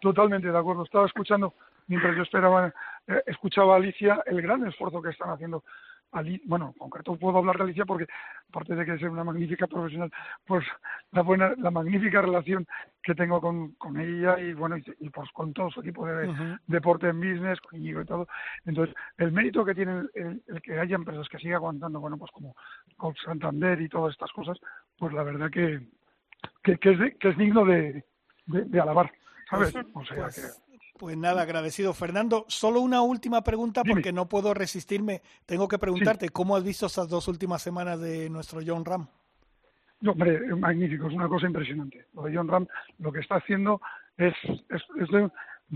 Totalmente 0.00 0.50
de 0.50 0.58
acuerdo. 0.58 0.82
Estaba 0.82 1.06
escuchando 1.06 1.54
mientras 1.86 2.16
yo 2.16 2.22
esperaba, 2.22 2.72
eh, 3.06 3.22
escuchaba 3.26 3.74
a 3.74 3.76
Alicia 3.76 4.22
el 4.26 4.40
gran 4.40 4.66
esfuerzo 4.66 5.02
que 5.02 5.10
están 5.10 5.30
haciendo. 5.30 5.64
Ali, 6.12 6.40
bueno, 6.44 6.66
en 6.66 6.78
concreto 6.78 7.16
puedo 7.16 7.38
hablar 7.38 7.56
de 7.56 7.64
Alicia 7.64 7.84
porque, 7.84 8.06
aparte 8.48 8.76
de 8.76 8.84
que 8.84 8.94
es 8.94 9.02
una 9.02 9.24
magnífica 9.24 9.66
profesional, 9.66 10.12
pues 10.46 10.64
la 11.10 11.22
buena, 11.22 11.54
la 11.58 11.72
magnífica 11.72 12.22
relación 12.22 12.68
que 13.02 13.16
tengo 13.16 13.40
con, 13.40 13.72
con 13.72 13.98
ella 13.98 14.38
y 14.38 14.52
bueno, 14.54 14.76
y, 14.76 15.10
pues 15.10 15.28
con 15.32 15.52
todo 15.52 15.70
su 15.72 15.80
equipo 15.80 16.06
de 16.06 16.56
deporte 16.68 17.08
en 17.08 17.18
business, 17.18 17.60
conmigo 17.60 18.00
y 18.00 18.04
todo. 18.04 18.28
Entonces, 18.64 18.94
el 19.18 19.32
mérito 19.32 19.64
que 19.64 19.74
tiene 19.74 20.04
el, 20.14 20.40
que 20.62 20.78
haya 20.78 20.94
empresas 20.94 21.28
que 21.28 21.38
siga 21.38 21.56
aguantando, 21.56 21.98
bueno, 21.98 22.16
pues 22.16 22.30
como 22.30 22.54
con 22.96 23.16
Santander 23.16 23.80
y 23.80 23.88
todas 23.88 24.12
estas 24.12 24.30
cosas, 24.30 24.56
pues 24.96 25.12
la 25.12 25.24
verdad 25.24 25.50
que, 25.50 25.80
que, 26.62 26.72
es, 26.74 27.16
que 27.18 27.28
es 27.28 27.36
digno 27.36 27.64
de, 27.64 28.04
de, 28.46 28.80
alabar, 28.80 29.10
¿sabes? 29.50 29.74
O 29.94 30.04
sea 30.04 30.24
pues 30.24 30.36
que 30.36 30.63
pues 30.98 31.16
nada, 31.16 31.42
agradecido. 31.42 31.92
Fernando, 31.92 32.44
solo 32.48 32.80
una 32.80 33.02
última 33.02 33.42
pregunta 33.42 33.82
porque 33.84 34.12
no 34.12 34.28
puedo 34.28 34.54
resistirme. 34.54 35.22
Tengo 35.46 35.68
que 35.68 35.78
preguntarte, 35.78 36.28
¿cómo 36.28 36.56
has 36.56 36.64
visto 36.64 36.86
estas 36.86 37.08
dos 37.08 37.28
últimas 37.28 37.62
semanas 37.62 38.00
de 38.00 38.30
nuestro 38.30 38.60
John 38.64 38.84
Ram? 38.84 39.06
No, 40.00 40.12
hombre, 40.12 40.38
magnífico, 40.54 41.08
es 41.08 41.14
una 41.14 41.28
cosa 41.28 41.46
impresionante. 41.46 42.06
Lo 42.14 42.24
de 42.24 42.36
John 42.36 42.48
Ram 42.48 42.66
lo 42.98 43.10
que 43.10 43.20
está 43.20 43.36
haciendo 43.36 43.80
es, 44.16 44.34
es, 44.68 45.08
de, 45.08 45.30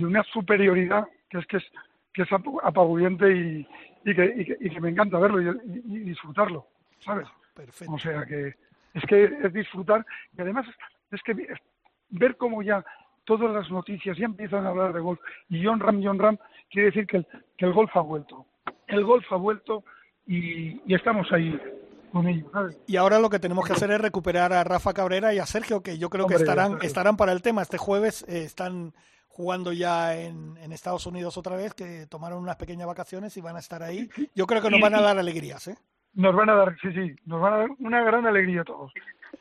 una 0.04 0.22
superioridad 0.24 1.06
que 1.30 1.38
es 1.38 1.46
que 1.46 1.56
es, 1.56 1.64
que 2.12 2.22
es 2.22 2.28
apabullante 2.32 3.30
y, 3.30 3.66
y, 4.04 4.14
que, 4.14 4.56
y, 4.60 4.70
que, 4.70 4.80
me 4.80 4.90
encanta 4.90 5.18
verlo 5.18 5.40
y, 5.40 5.98
disfrutarlo, 6.00 6.66
¿sabes? 7.04 7.26
Perfecto. 7.54 7.94
O 7.94 7.98
sea 7.98 8.24
que 8.24 8.54
es 8.94 9.04
que 9.08 9.24
es 9.24 9.52
disfrutar 9.52 10.04
y 10.36 10.40
además 10.40 10.66
es 11.10 11.22
que 11.22 11.34
ver 12.10 12.36
cómo 12.36 12.62
ya 12.62 12.84
todas 13.29 13.53
las 13.53 13.70
noticias 13.70 14.16
ya 14.16 14.24
empiezan 14.24 14.64
a 14.64 14.70
hablar 14.70 14.95
de 14.95 15.01
golf. 15.01 15.20
Y 15.51 15.62
John 15.62 15.79
Ram, 15.79 16.01
John 16.03 16.18
Ram, 16.18 16.39
quiere 16.70 16.87
decir 16.87 17.07
que 17.07 17.18
el, 17.18 17.26
que 17.59 17.66
el 17.66 17.74
golf 17.74 17.95
ha 17.95 18.01
vuelto. 18.01 18.47
El 18.87 19.05
golf 19.05 19.31
ha 19.31 19.37
vuelto 19.37 19.85
y, 20.26 20.81
estamos 20.95 21.31
ahí 21.31 21.61
con 22.11 22.26
ellos. 22.26 22.51
Y 22.87 22.97
ahora 22.97 23.18
lo 23.18 23.29
que 23.29 23.39
tenemos 23.39 23.66
que 23.66 23.74
hacer 23.74 23.91
es 23.91 24.01
recuperar 24.01 24.55
a 24.55 24.64
Rafa 24.64 24.95
Cabrera 24.95 25.35
y 25.35 25.39
a 25.39 25.45
Sergio, 25.45 25.83
que 25.83 25.99
yo 25.99 26.09
creo 26.09 26.26
que 26.26 26.37
estarán, 26.37 26.79
estarán 26.81 27.18
para 27.18 27.33
el 27.33 27.43
tema. 27.43 27.61
Este 27.61 27.76
jueves 27.76 28.24
eh, 28.29 28.45
están 28.45 28.95
jugando 29.29 29.74
ya 29.74 30.16
en, 30.16 30.57
Estados 30.72 31.07
Unidos 31.07 31.37
otra 31.37 31.55
vez, 31.55 31.74
que 31.74 32.07
tomaron 32.07 32.43
unas 32.43 32.57
pequeñas 32.57 32.87
vacaciones 32.87 33.37
y 33.37 33.43
van 33.43 33.57
a 33.57 33.61
estar 33.61 33.83
ahí. 33.83 34.09
Yo 34.35 34.47
creo 34.47 34.62
que 34.62 34.70
nos 34.70 34.81
van 34.81 34.95
a 34.95 35.03
dar 35.03 35.18
alegrías. 35.18 35.68
¿eh? 35.68 35.76
Nos 36.14 36.35
van 36.35 36.49
a 36.49 36.55
dar, 36.55 36.76
sí, 36.81 36.93
sí, 36.93 37.14
nos 37.26 37.43
van 37.43 37.53
a 37.53 37.57
dar 37.59 37.68
una 37.79 38.03
gran 38.03 38.26
alegría 38.26 38.62
a 38.62 38.64
todos. 38.64 38.91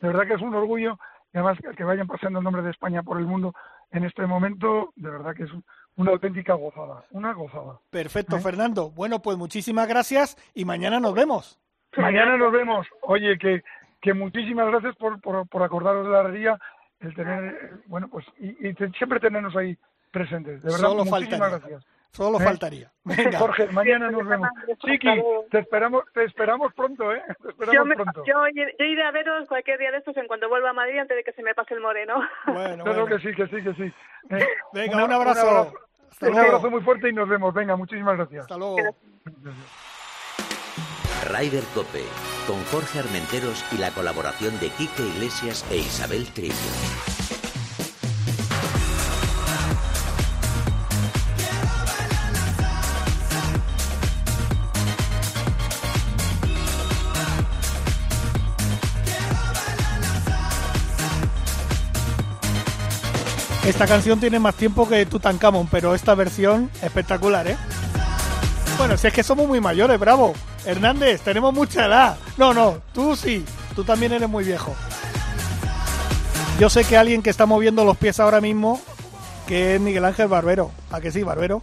De 0.02 0.08
verdad 0.08 0.26
que 0.26 0.34
es 0.34 0.42
un 0.42 0.54
orgullo, 0.54 0.98
y 1.32 1.38
además 1.38 1.58
que 1.76 1.84
vayan 1.84 2.06
pasando 2.06 2.38
el 2.38 2.44
nombre 2.44 2.62
de 2.62 2.70
España 2.70 3.02
por 3.02 3.18
el 3.18 3.26
mundo 3.26 3.54
en 3.90 4.04
este 4.04 4.26
momento, 4.26 4.92
de 4.96 5.10
verdad 5.10 5.34
que 5.34 5.44
es 5.44 5.50
una 5.96 6.12
auténtica 6.12 6.54
gozada, 6.54 7.04
una 7.10 7.32
gozada. 7.32 7.78
Perfecto, 7.90 8.36
¿Eh? 8.36 8.40
Fernando. 8.40 8.90
Bueno, 8.90 9.20
pues 9.20 9.36
muchísimas 9.36 9.88
gracias 9.88 10.36
y 10.54 10.64
mañana 10.64 11.00
nos 11.00 11.14
vemos. 11.14 11.58
Mañana 11.96 12.36
nos 12.36 12.52
vemos. 12.52 12.86
Oye, 13.02 13.38
que, 13.38 13.62
que 14.00 14.14
muchísimas 14.14 14.68
gracias 14.68 14.94
por, 14.96 15.20
por, 15.20 15.48
por 15.48 15.62
acordaros 15.62 16.06
de 16.06 16.12
la 16.12 16.20
herrería, 16.20 16.58
el 17.00 17.14
tener, 17.14 17.80
bueno, 17.86 18.08
pues, 18.08 18.26
y, 18.38 18.54
siempre 18.96 19.20
tenernos 19.20 19.56
ahí 19.56 19.76
presentes. 20.10 20.62
De 20.62 20.70
verdad, 20.70 20.90
muchísimas 20.90 21.50
gracias. 21.50 21.86
Solo 22.12 22.40
¿Eh? 22.40 22.44
faltaría. 22.44 22.92
Jorge, 23.38 23.68
mañana 23.68 24.10
nos 24.10 24.26
vemos. 24.26 24.48
Chiqui, 24.84 25.22
te 25.50 25.58
esperamos, 25.58 26.04
te 26.12 26.24
esperamos 26.24 26.72
pronto, 26.74 27.12
¿eh? 27.12 27.22
Te 27.42 27.48
esperamos 27.50 27.88
yo, 27.88 27.94
pronto. 27.94 28.24
Yo, 28.26 28.46
iré 28.84 29.02
a 29.02 29.10
veros 29.10 29.48
cualquier 29.48 29.78
día 29.78 29.90
de 29.90 29.98
estos 29.98 30.16
en 30.16 30.26
cuanto 30.26 30.48
vuelva 30.48 30.70
a 30.70 30.72
Madrid 30.72 30.98
antes 30.98 31.16
de 31.16 31.24
que 31.24 31.32
se 31.32 31.42
me 31.42 31.54
pase 31.54 31.74
el 31.74 31.80
moreno. 31.80 32.20
Bueno, 32.46 32.84
bueno. 32.84 33.06
que 33.06 33.18
sí, 33.18 33.34
que 33.34 33.46
sí, 33.46 33.62
que 33.62 33.74
sí. 33.74 33.92
Eh, 34.30 34.46
Venga, 34.72 35.04
un 35.04 35.12
abrazo. 35.12 35.72
Un 36.20 36.38
abrazo, 36.38 36.70
muy 36.70 36.80
fuerte 36.80 37.08
y 37.08 37.12
nos 37.12 37.28
vemos. 37.28 37.54
Venga, 37.54 37.76
muchísimas 37.76 38.16
gracias. 38.16 38.42
Hasta 38.42 38.56
luego. 38.56 38.76
Rider 41.30 41.64
Cope, 41.74 42.04
con 42.46 42.62
Jorge 42.66 43.00
Armenteros 43.00 43.64
y 43.72 43.78
la 43.78 43.90
colaboración 43.90 44.58
de 44.60 44.70
Quique 44.70 45.02
Iglesias 45.02 45.66
e 45.70 45.76
Isabel 45.76 46.26
Trillo. 46.32 47.17
Esta 63.68 63.86
canción 63.86 64.18
tiene 64.18 64.38
más 64.38 64.54
tiempo 64.54 64.88
que 64.88 65.04
Tutankamón, 65.04 65.68
pero 65.70 65.94
esta 65.94 66.14
versión 66.14 66.70
espectacular, 66.80 67.46
¿eh? 67.48 67.56
Bueno, 68.78 68.96
si 68.96 69.08
es 69.08 69.12
que 69.12 69.22
somos 69.22 69.46
muy 69.46 69.60
mayores, 69.60 70.00
bravo. 70.00 70.32
Hernández, 70.64 71.20
tenemos 71.20 71.52
mucha 71.52 71.84
edad. 71.84 72.16
No, 72.38 72.54
no, 72.54 72.78
tú 72.94 73.14
sí, 73.14 73.44
tú 73.76 73.84
también 73.84 74.12
eres 74.12 74.26
muy 74.26 74.42
viejo. 74.42 74.74
Yo 76.58 76.70
sé 76.70 76.82
que 76.84 76.96
alguien 76.96 77.22
que 77.22 77.28
está 77.28 77.44
moviendo 77.44 77.84
los 77.84 77.98
pies 77.98 78.18
ahora 78.20 78.40
mismo, 78.40 78.80
que 79.46 79.74
es 79.74 79.80
Miguel 79.82 80.06
Ángel 80.06 80.28
Barbero. 80.28 80.70
¿A 80.90 81.02
que 81.02 81.12
sí, 81.12 81.22
Barbero? 81.22 81.60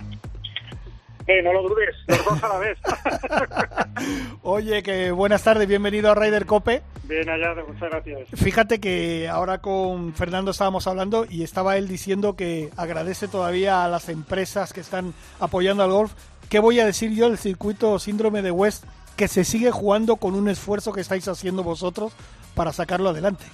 Eh, 1.27 1.41
no 1.41 1.53
lo 1.53 1.63
dudes, 1.63 1.95
los 2.07 2.23
dos 2.23 2.43
a 2.43 2.47
la 2.47 2.59
vez. 2.59 2.77
Oye, 4.43 4.83
que 4.83 5.09
buenas 5.09 5.43
tardes, 5.43 5.67
bienvenido 5.67 6.11
a 6.11 6.15
Raider 6.15 6.45
Cope. 6.45 6.83
Bien 7.03 7.27
allá, 7.27 7.55
muchas 7.67 7.89
gracias. 7.89 8.29
Fíjate 8.35 8.79
que 8.79 9.27
ahora 9.27 9.57
con 9.57 10.13
Fernando 10.13 10.51
estábamos 10.51 10.85
hablando 10.85 11.25
y 11.27 11.43
estaba 11.43 11.77
él 11.77 11.87
diciendo 11.87 12.35
que 12.35 12.69
agradece 12.77 13.27
todavía 13.27 13.83
a 13.83 13.87
las 13.87 14.09
empresas 14.09 14.71
que 14.71 14.81
están 14.81 15.15
apoyando 15.39 15.83
al 15.83 15.91
golf. 15.91 16.13
¿Qué 16.47 16.59
voy 16.59 16.79
a 16.79 16.85
decir 16.85 17.11
yo 17.15 17.27
del 17.27 17.39
circuito 17.39 17.97
síndrome 17.97 18.43
de 18.43 18.51
West 18.51 18.85
que 19.17 19.27
se 19.27 19.45
sigue 19.45 19.71
jugando 19.71 20.17
con 20.17 20.35
un 20.35 20.47
esfuerzo 20.47 20.93
que 20.93 21.01
estáis 21.01 21.27
haciendo 21.27 21.63
vosotros 21.63 22.13
para 22.53 22.71
sacarlo 22.71 23.09
adelante? 23.09 23.45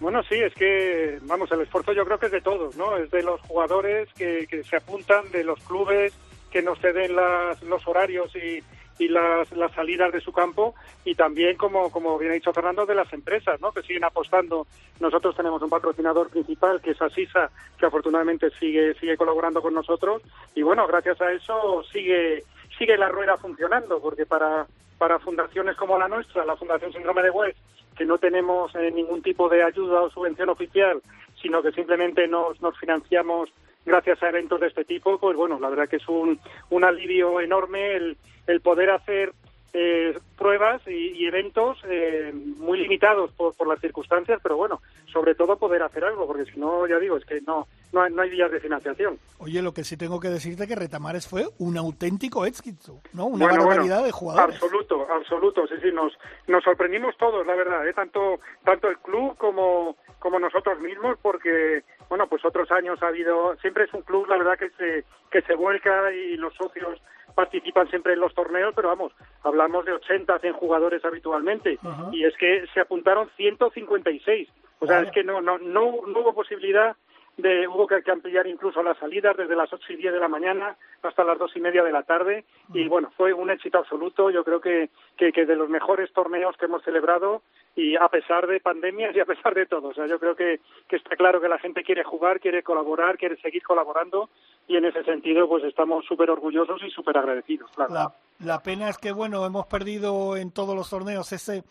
Bueno, 0.00 0.22
sí, 0.28 0.34
es 0.34 0.52
que, 0.54 1.18
vamos, 1.22 1.50
el 1.52 1.60
esfuerzo 1.60 1.92
yo 1.92 2.04
creo 2.04 2.18
que 2.18 2.26
es 2.26 2.32
de 2.32 2.40
todos, 2.40 2.76
¿no? 2.76 2.96
Es 2.96 3.10
de 3.12 3.22
los 3.22 3.40
jugadores 3.42 4.08
que, 4.14 4.46
que 4.48 4.64
se 4.64 4.76
apuntan, 4.76 5.30
de 5.30 5.44
los 5.44 5.58
clubes, 5.60 6.12
que 6.54 6.62
nos 6.62 6.78
ceden 6.78 7.16
los 7.16 7.88
horarios 7.88 8.30
y, 8.36 8.62
las, 9.08 9.48
salidas 9.74 10.12
de 10.12 10.20
su 10.20 10.32
campo 10.32 10.76
y 11.04 11.16
también, 11.16 11.56
como, 11.56 11.90
como 11.90 12.16
bien 12.16 12.30
ha 12.30 12.34
dicho 12.34 12.52
Fernando, 12.52 12.86
de 12.86 12.94
las 12.94 13.12
empresas 13.12 13.60
¿no? 13.60 13.72
que 13.72 13.82
siguen 13.82 14.04
apostando. 14.04 14.68
Nosotros 15.00 15.34
tenemos 15.34 15.60
un 15.62 15.68
patrocinador 15.68 16.30
principal 16.30 16.80
que 16.80 16.92
es 16.92 17.02
Asisa, 17.02 17.50
que 17.76 17.86
afortunadamente 17.86 18.50
sigue, 18.60 18.94
sigue 19.00 19.16
colaborando 19.16 19.60
con 19.60 19.74
nosotros 19.74 20.22
y 20.54 20.62
bueno, 20.62 20.86
gracias 20.86 21.20
a 21.22 21.32
eso 21.32 21.82
sigue, 21.92 22.44
sigue 22.78 22.96
la 22.96 23.08
rueda 23.08 23.36
funcionando 23.36 24.00
porque 24.00 24.24
para, 24.24 24.68
para 24.96 25.18
fundaciones 25.18 25.74
como 25.76 25.98
la 25.98 26.06
nuestra, 26.06 26.44
la 26.44 26.54
Fundación 26.54 26.92
Síndrome 26.92 27.22
de 27.22 27.30
West, 27.30 27.58
que 27.96 28.04
no 28.04 28.18
tenemos 28.18 28.72
eh, 28.76 28.92
ningún 28.92 29.22
tipo 29.22 29.48
de 29.48 29.64
ayuda 29.64 30.02
o 30.02 30.10
subvención 30.10 30.50
oficial, 30.50 31.02
sino 31.42 31.60
que 31.62 31.72
simplemente 31.72 32.28
nos, 32.28 32.62
nos 32.62 32.78
financiamos 32.78 33.50
gracias 33.84 34.22
a 34.22 34.28
eventos 34.28 34.60
de 34.60 34.68
este 34.68 34.84
tipo, 34.84 35.18
pues 35.18 35.36
bueno, 35.36 35.58
la 35.60 35.68
verdad 35.68 35.88
que 35.88 35.96
es 35.96 36.08
un, 36.08 36.38
un 36.70 36.84
alivio 36.84 37.40
enorme 37.40 37.96
el, 37.96 38.16
el 38.46 38.60
poder 38.60 38.90
hacer 38.90 39.32
eh, 39.76 40.16
pruebas 40.38 40.80
y, 40.86 41.26
eventos 41.26 41.78
eh, 41.88 42.32
muy 42.32 42.78
limitados 42.78 43.32
por, 43.32 43.56
por, 43.56 43.66
las 43.66 43.80
circunstancias, 43.80 44.38
pero 44.40 44.56
bueno, 44.56 44.80
sobre 45.12 45.34
todo 45.34 45.56
poder 45.56 45.82
hacer 45.82 46.04
algo, 46.04 46.28
porque 46.28 46.44
si 46.44 46.60
no, 46.60 46.86
ya 46.86 47.00
digo, 47.00 47.16
es 47.16 47.24
que 47.24 47.40
no, 47.40 47.66
no, 47.92 48.02
hay, 48.02 48.12
no 48.12 48.22
hay 48.22 48.30
vías 48.30 48.52
de 48.52 48.60
financiación. 48.60 49.18
Oye, 49.38 49.60
lo 49.62 49.74
que 49.74 49.82
sí 49.82 49.96
tengo 49.96 50.20
que 50.20 50.28
decirte 50.28 50.68
que 50.68 50.76
Retamares 50.76 51.26
fue 51.26 51.46
un 51.58 51.76
auténtico 51.76 52.46
éxito, 52.46 53.00
¿no? 53.14 53.26
Una 53.26 53.48
barbaridad 53.48 54.04
de 54.04 54.12
jugadores. 54.12 54.54
Absoluto, 54.54 55.08
absoluto, 55.10 55.66
sí, 55.66 55.74
sí, 55.82 55.90
nos, 55.92 56.12
nos 56.46 56.62
sorprendimos 56.62 57.16
todos, 57.16 57.44
la 57.44 57.56
verdad, 57.56 57.88
¿eh? 57.88 57.92
tanto, 57.94 58.38
tanto 58.64 58.88
el 58.88 58.98
club 58.98 59.36
como, 59.38 59.96
como 60.20 60.38
nosotros 60.38 60.78
mismos, 60.78 61.18
porque 61.20 61.82
bueno, 62.08 62.26
pues 62.28 62.44
otros 62.44 62.70
años 62.70 63.02
ha 63.02 63.08
habido, 63.08 63.56
siempre 63.56 63.84
es 63.84 63.94
un 63.94 64.02
club, 64.02 64.26
la 64.28 64.38
verdad, 64.38 64.58
que 64.58 64.70
se, 64.70 65.04
que 65.30 65.42
se 65.42 65.54
vuelca 65.54 66.12
y 66.12 66.36
los 66.36 66.54
socios 66.54 67.00
participan 67.34 67.88
siempre 67.88 68.12
en 68.12 68.20
los 68.20 68.34
torneos, 68.34 68.72
pero 68.74 68.88
vamos, 68.88 69.12
hablamos 69.42 69.84
de 69.84 69.92
80, 69.92 70.38
100 70.38 70.52
jugadores 70.54 71.04
habitualmente, 71.04 71.78
y 72.12 72.24
es 72.24 72.36
que 72.36 72.64
se 72.72 72.80
apuntaron 72.80 73.28
156. 73.36 74.48
O 74.80 74.86
sea, 74.86 75.00
es 75.00 75.10
que 75.12 75.24
no, 75.24 75.40
no, 75.40 75.58
no, 75.58 75.84
hubo 75.86 76.34
posibilidad 76.34 76.96
de, 77.36 77.66
hubo 77.66 77.86
que, 77.86 78.02
ampliar 78.10 78.46
incluso 78.46 78.82
las 78.82 78.96
salidas 78.98 79.36
desde 79.36 79.56
las 79.56 79.72
ocho 79.72 79.92
y 79.92 79.96
diez 79.96 80.12
de 80.12 80.20
la 80.20 80.28
mañana 80.28 80.76
hasta 81.02 81.24
las 81.24 81.38
dos 81.38 81.54
y 81.56 81.60
media 81.60 81.82
de 81.82 81.92
la 81.92 82.02
tarde. 82.02 82.44
Y 82.72 82.88
bueno 82.88 83.10
fue 83.16 83.32
un 83.32 83.50
éxito 83.50 83.78
absoluto. 83.78 84.30
Yo 84.30 84.44
creo 84.44 84.60
que, 84.60 84.90
que, 85.16 85.32
que, 85.32 85.46
de 85.46 85.56
los 85.56 85.68
mejores 85.68 86.12
torneos 86.12 86.56
que 86.56 86.66
hemos 86.66 86.82
celebrado 86.84 87.42
y 87.76 87.96
a 87.96 88.08
pesar 88.08 88.46
de 88.46 88.60
pandemias 88.60 89.14
y 89.16 89.20
a 89.20 89.24
pesar 89.24 89.54
de 89.54 89.66
todo. 89.66 89.88
O 89.88 89.94
sea 89.94 90.06
yo 90.06 90.18
creo 90.18 90.36
que, 90.36 90.60
que 90.88 90.96
está 90.96 91.16
claro 91.16 91.40
que 91.40 91.48
la 91.48 91.58
gente 91.58 91.82
quiere 91.82 92.04
jugar 92.04 92.40
quiere 92.40 92.62
colaborar 92.62 93.18
quiere 93.18 93.36
seguir 93.40 93.62
colaborando 93.62 94.30
y 94.68 94.76
en 94.76 94.84
ese 94.84 95.02
sentido 95.04 95.48
pues 95.48 95.64
estamos 95.64 96.04
súper 96.06 96.30
orgullosos 96.30 96.82
y 96.82 96.90
súper 96.90 97.18
agradecidos. 97.18 97.70
La, 97.76 98.12
la, 98.38 98.62
pena 98.62 98.88
es 98.88 98.98
que 98.98 99.12
bueno, 99.12 99.44
hemos 99.44 99.66
perdido 99.66 100.36
en 100.36 100.52
todos 100.52 100.74
los 100.74 100.88
torneos 100.88 101.32
ese 101.32 101.64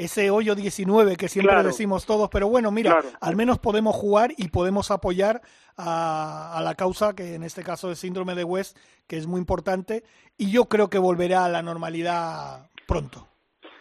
ese 0.00 0.30
hoyo 0.30 0.54
19 0.54 1.16
que 1.16 1.28
siempre 1.28 1.62
decimos 1.62 2.06
todos, 2.06 2.30
pero 2.30 2.48
bueno, 2.48 2.70
mira, 2.70 3.02
al 3.20 3.36
menos 3.36 3.58
podemos 3.58 3.94
jugar 3.94 4.30
y 4.38 4.48
podemos 4.48 4.90
apoyar 4.90 5.42
a, 5.76 6.56
a, 6.56 6.62
la 6.62 6.74
causa, 6.74 7.14
que 7.14 7.34
en 7.34 7.42
este 7.42 7.62
caso 7.62 7.90
es 7.90 7.98
síndrome 7.98 8.34
de 8.34 8.44
West, 8.44 8.78
que 9.06 9.18
es 9.18 9.26
muy 9.26 9.38
importante, 9.38 10.02
y 10.38 10.50
yo 10.50 10.64
creo 10.64 10.88
que 10.88 10.98
volverá 10.98 11.44
a 11.44 11.50
la 11.50 11.60
normalidad 11.60 12.70
pronto. 12.86 13.28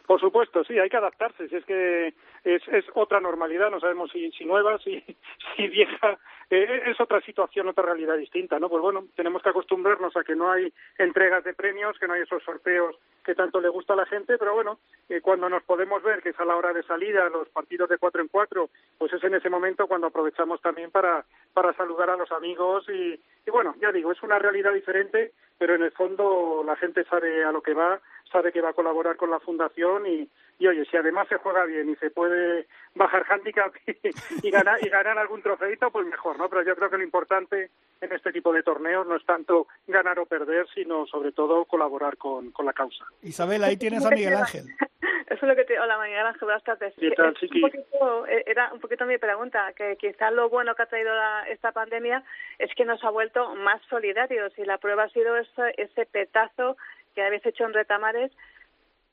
Por 0.09 0.20
supuesto, 0.20 0.63
sí, 0.63 0.78
hay 0.78 0.89
que 0.89 0.97
adaptarse. 0.97 1.47
Si 1.47 1.55
es 1.55 1.63
que 1.65 2.15
es, 2.43 2.67
es 2.67 2.84
otra 2.95 3.20
normalidad, 3.22 3.70
no 3.70 3.80
sabemos 3.80 4.11
si, 4.11 4.32
si 4.32 4.43
nueva, 4.43 4.78
si, 4.80 5.01
si 5.55 5.67
vieja, 5.67 6.17
eh, 6.50 6.82
es 6.88 7.00
otra 7.00 7.22
situación, 7.22 7.68
otra 7.68 7.84
realidad 7.84 8.18
distinta, 8.18 8.60
¿no? 8.60 8.70
Pues 8.70 8.82
bueno, 8.82 9.06
tenemos 9.16 9.43
que 9.43 9.50
acostumbrarnos 9.50 10.16
a 10.18 10.24
que 10.24 10.36
no 10.36 10.52
hay 10.52 10.74
entregas 10.97 11.43
de 11.43 11.54
premios, 11.54 11.97
que 12.00 12.08
no 12.08 12.14
hay 12.14 12.22
esos 12.22 12.43
sorteos 12.43 12.95
que 13.24 13.36
tanto 13.36 13.62
le 13.62 13.70
gusta 13.70 13.93
a 13.93 13.97
la 13.97 14.06
gente, 14.08 14.38
pero 14.38 14.56
bueno, 14.56 14.80
eh, 15.10 15.22
cuando 15.22 15.47
nos 15.50 15.62
podemos 15.64 16.02
ver 16.02 16.24
que 16.24 16.30
es 16.30 16.39
a 16.39 16.45
la 16.45 16.56
hora 16.56 16.74
de 16.74 16.82
salida, 16.84 17.30
los 17.30 17.47
partidos 17.50 17.89
de 17.89 18.00
cuatro 18.00 18.22
en 18.22 18.28
cuatro, 18.28 18.70
pues 18.97 19.14
es 19.14 19.24
en 19.24 19.36
ese 19.36 19.50
momento 19.50 19.86
cuando 19.86 20.08
aprovechamos 20.08 20.60
también 20.62 20.89
para, 20.89 21.24
para 21.54 21.74
saludar 21.74 22.10
a 22.10 22.18
los 22.18 22.32
amigos 22.32 22.86
y, 22.89 23.14
y 23.45 23.52
bueno, 23.52 23.76
ya 23.80 23.91
digo, 23.91 24.12
es 24.12 24.24
una 24.24 24.39
realidad 24.39 24.74
diferente, 24.74 25.34
pero 25.60 25.76
en 25.76 25.84
el 25.84 25.91
fondo 25.91 26.64
la 26.66 26.76
gente 26.78 27.04
sabe 27.04 27.43
a 27.43 27.52
lo 27.52 27.62
que 27.62 27.74
va, 27.76 28.00
sabe 28.32 28.52
que 28.52 28.62
va 28.62 28.70
a 28.70 28.74
colaborar 28.74 29.18
con 29.18 29.30
la 29.30 29.39
fundación 29.39 30.08
y, 30.08 30.28
y 30.60 30.68
oye, 30.68 30.86
si 30.91 30.97
además 30.97 31.28
se 31.30 31.38
juega 31.38 31.64
bien 31.66 31.89
y 31.89 31.95
se 31.95 32.12
puede 32.12 32.68
bajar 32.93 33.26
handicap 33.30 33.74
y, 34.43 34.51
ganar 34.51 34.78
y 34.86 34.89
ganar 34.89 35.18
algún 35.18 35.41
trofeito, 35.41 35.89
pues 35.89 36.05
mejor, 36.05 36.38
¿no? 36.38 36.49
Pero 36.49 36.64
yo 36.64 36.76
creo 36.76 36.89
que 36.89 36.97
lo 36.97 37.03
importante 37.03 37.72
en 38.01 38.12
este 38.12 38.34
tipo 38.34 38.51
de 38.51 38.62
torneos 38.62 39.07
no 39.07 39.16
es 39.16 39.26
tanto 39.26 39.68
ganar 39.88 40.20
o 40.20 40.26
perder, 40.26 40.68
sino 40.76 41.07
sobre 41.07 41.32
todo 41.32 41.64
colaborar 41.64 42.18
con, 42.18 42.51
con 42.51 42.66
la 42.66 42.74
causa. 42.74 43.05
Isabel, 43.22 43.64
ahí 43.64 43.78
tienes 43.78 44.05
a 44.05 44.10
Miguel 44.10 44.36
Ángel. 44.36 44.66
Eso 45.30 45.45
es 45.45 45.47
lo 45.47 45.55
que 45.55 45.64
te... 45.64 45.80
Hola, 45.80 45.97
Miguel 45.99 46.26
Ángel, 46.26 46.45
buenas 46.45 46.64
tardes. 46.64 46.93
Eh, 46.97 48.43
era 48.45 48.74
un 48.74 48.80
poquito 48.80 49.05
mi 49.05 49.18
pregunta, 49.18 49.72
que 49.78 49.95
quizás 49.95 50.34
lo 50.34 50.49
bueno 50.49 50.76
que 50.76 50.82
ha 50.82 50.88
traído 50.88 51.14
esta 51.47 51.72
pandemia 51.72 52.24
es 52.57 52.74
que 52.76 52.84
nos 52.84 53.01
ha 53.03 53.12
vuelto 53.12 53.55
más 53.55 53.82
solidarios 53.89 54.51
y 54.57 54.66
la 54.66 54.78
prueba 54.80 55.03
ha 55.03 55.10
sido 55.10 55.38
ese, 55.38 55.74
ese 55.78 56.05
petazo 56.05 56.76
que 57.16 57.22
habéis 57.22 57.45
hecho 57.45 57.64
en 57.64 57.74
Retamares 57.74 58.32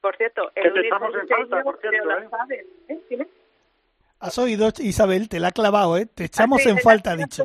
por 0.06 0.16
cierto, 0.16 0.52
el 0.54 0.72
que 0.72 0.80
estamos 0.82 1.12
en 1.16 1.26
falta, 1.26 1.62
por 1.64 1.80
cierto, 1.80 2.10
¿eh? 2.12 2.64
¿eh? 3.10 3.26
Has 4.18 4.38
oído, 4.38 4.68
Isabel, 4.78 5.28
te 5.28 5.40
la 5.40 5.48
ha 5.48 5.52
clavado, 5.52 5.98
¿eh? 5.98 6.06
Te 6.06 6.24
echamos 6.24 6.64
en 6.64 6.78
falta, 6.78 7.12
ha 7.12 7.16
dicho. 7.16 7.44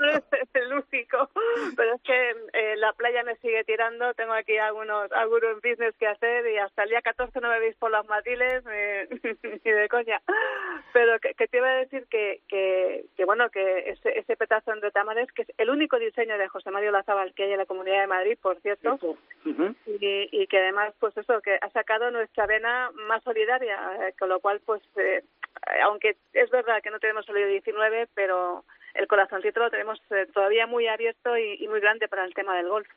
no 0.00 0.12
es 0.12 0.48
el 0.54 0.72
único, 0.72 1.30
pero 1.76 1.94
es 1.94 2.02
que 2.02 2.30
eh, 2.52 2.76
la 2.76 2.92
playa 2.92 3.24
me 3.24 3.36
sigue 3.36 3.64
tirando, 3.64 4.14
tengo 4.14 4.32
aquí 4.32 4.56
algunos 4.58 5.10
algunos 5.12 5.56
business 5.56 5.94
que 5.98 6.06
hacer 6.06 6.46
y 6.46 6.58
hasta 6.58 6.84
el 6.84 6.90
día 6.90 7.02
14 7.02 7.40
no 7.40 7.48
me 7.48 7.58
veis 7.58 7.74
por 7.76 7.90
las 7.90 8.06
matiles 8.06 8.62
ni 8.64 9.70
de 9.72 9.88
coña. 9.88 10.20
Pero 10.92 11.18
que, 11.18 11.34
te 11.34 11.56
iba 11.56 11.68
a 11.68 11.76
decir 11.76 12.06
que, 12.08 12.40
que, 12.48 13.06
que 13.16 13.24
bueno, 13.24 13.50
que 13.50 13.90
ese, 13.90 14.18
ese 14.18 14.36
petazo 14.36 14.72
en 14.72 14.82
Retamares, 14.82 15.30
que 15.32 15.42
es 15.42 15.48
el 15.58 15.70
único 15.70 15.98
diseño 15.98 16.38
de 16.38 16.48
José 16.48 16.70
Mario 16.70 16.92
Lazabal 16.92 17.34
que 17.34 17.44
hay 17.44 17.52
en 17.52 17.58
la 17.58 17.66
Comunidad 17.66 18.00
de 18.00 18.06
Madrid, 18.06 18.38
por 18.40 18.60
cierto, 18.60 18.98
y, 19.44 20.28
y, 20.32 20.46
que 20.46 20.58
además, 20.58 20.94
pues 20.98 21.16
eso, 21.16 21.40
que 21.40 21.58
ha 21.60 21.70
sacado 21.70 22.10
nuestra 22.10 22.46
vena 22.46 22.90
más 23.08 23.22
solidaria, 23.22 23.76
eh, 24.00 24.14
con 24.18 24.28
lo 24.28 24.40
cual, 24.40 24.60
pues... 24.64 24.82
Aunque 25.82 26.16
es 26.32 26.50
verdad 26.50 26.82
que 26.82 26.90
no 26.90 26.98
tenemos 26.98 27.28
el 27.28 27.48
19, 27.48 28.08
pero 28.14 28.64
el 28.94 29.06
corazoncito 29.06 29.60
lo 29.60 29.70
tenemos 29.70 30.00
eh, 30.10 30.26
todavía 30.32 30.66
muy 30.66 30.86
abierto 30.88 31.36
y, 31.36 31.66
muy 31.68 31.80
grande 31.80 32.08
para 32.08 32.24
el 32.24 32.34
tema 32.34 32.56
del 32.56 32.68
golf. 32.68 32.88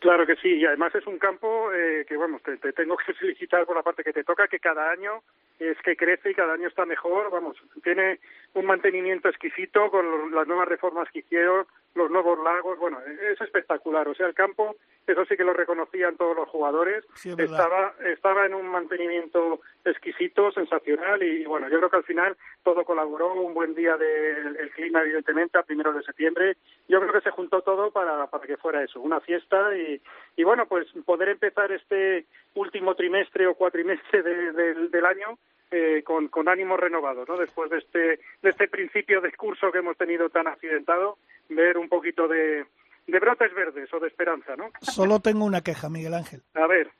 Claro 0.00 0.26
que 0.26 0.36
sí, 0.36 0.58
y 0.58 0.64
además 0.64 0.94
es 0.94 1.06
un 1.06 1.18
campo 1.18 1.72
eh, 1.72 2.04
que, 2.08 2.16
vamos, 2.16 2.40
te, 2.42 2.56
te, 2.58 2.72
tengo 2.72 2.96
que 2.96 3.12
felicitar 3.14 3.66
por 3.66 3.76
la 3.76 3.82
parte 3.82 4.04
que 4.04 4.12
te 4.12 4.24
toca, 4.24 4.46
que 4.46 4.60
cada 4.60 4.90
año 4.90 5.22
es 5.58 5.76
que 5.82 5.96
crece 5.96 6.30
y 6.30 6.34
cada 6.34 6.54
año 6.54 6.68
está 6.68 6.86
mejor, 6.86 7.30
vamos, 7.30 7.56
tiene 7.82 8.20
un 8.54 8.66
mantenimiento 8.66 9.28
exquisito 9.28 9.90
con 9.90 10.32
las 10.34 10.46
nuevas 10.46 10.68
reformas 10.68 11.08
que 11.10 11.20
hicieron, 11.20 11.66
los 11.94 12.10
nuevos 12.10 12.38
lagos, 12.42 12.78
bueno, 12.78 12.98
es 13.00 13.40
espectacular, 13.40 14.08
o 14.08 14.14
sea, 14.14 14.26
el 14.26 14.34
campo 14.34 14.76
eso 15.06 15.24
sí 15.24 15.36
que 15.36 15.44
lo 15.44 15.52
reconocían 15.52 16.16
todos 16.16 16.36
los 16.36 16.48
jugadores. 16.48 17.04
estaba, 17.24 17.94
estaba 18.04 18.46
en 18.46 18.54
un 18.54 18.68
mantenimiento 18.68 19.60
exquisito, 19.84 20.52
sensacional 20.52 21.22
y 21.22 21.44
bueno, 21.44 21.68
yo 21.68 21.78
creo 21.78 21.90
que 21.90 21.96
al 21.96 22.04
final 22.04 22.36
todo 22.62 22.84
colaboró, 22.84 23.34
un 23.34 23.52
buen 23.52 23.74
día 23.74 23.96
del 23.96 24.56
el 24.56 24.70
clima 24.70 25.02
evidentemente 25.02 25.58
a 25.58 25.64
primero 25.64 25.92
de 25.92 26.02
septiembre, 26.04 26.56
yo 26.88 27.00
creo 27.00 27.12
que 27.12 27.20
se 27.20 27.30
juntó 27.30 27.62
todo 27.62 27.90
para, 27.90 28.28
para 28.28 28.46
que 28.46 28.56
fuera 28.56 28.82
eso, 28.82 29.00
una 29.00 29.20
fiesta 29.20 29.76
y, 29.76 30.00
y 30.36 30.44
bueno, 30.44 30.66
pues 30.66 30.86
poder 31.04 31.30
empezar 31.30 31.72
este 31.72 32.26
último 32.54 32.94
trimestre 32.94 33.46
o 33.46 33.54
cuatrimestre 33.54 34.22
del 34.22 35.06
año 35.06 35.38
eh, 35.72 36.02
con, 36.04 36.28
con 36.28 36.48
ánimos 36.48 36.78
renovados, 36.78 37.28
¿no? 37.28 37.36
Después 37.36 37.70
de 37.70 37.78
este, 37.78 38.20
de 38.42 38.50
este 38.50 38.68
principio 38.68 39.20
de 39.20 39.32
curso 39.32 39.72
que 39.72 39.78
hemos 39.78 39.96
tenido 39.96 40.28
tan 40.28 40.46
accidentado, 40.46 41.18
ver 41.48 41.78
un 41.78 41.88
poquito 41.88 42.28
de, 42.28 42.66
de 43.06 43.18
brotes 43.18 43.52
verdes 43.54 43.92
o 43.92 44.00
de 44.00 44.08
esperanza, 44.08 44.56
¿no? 44.56 44.70
Solo 44.80 45.20
tengo 45.20 45.44
una 45.44 45.62
queja, 45.62 45.88
Miguel 45.88 46.14
Ángel. 46.14 46.42
A 46.54 46.66
ver. 46.66 46.90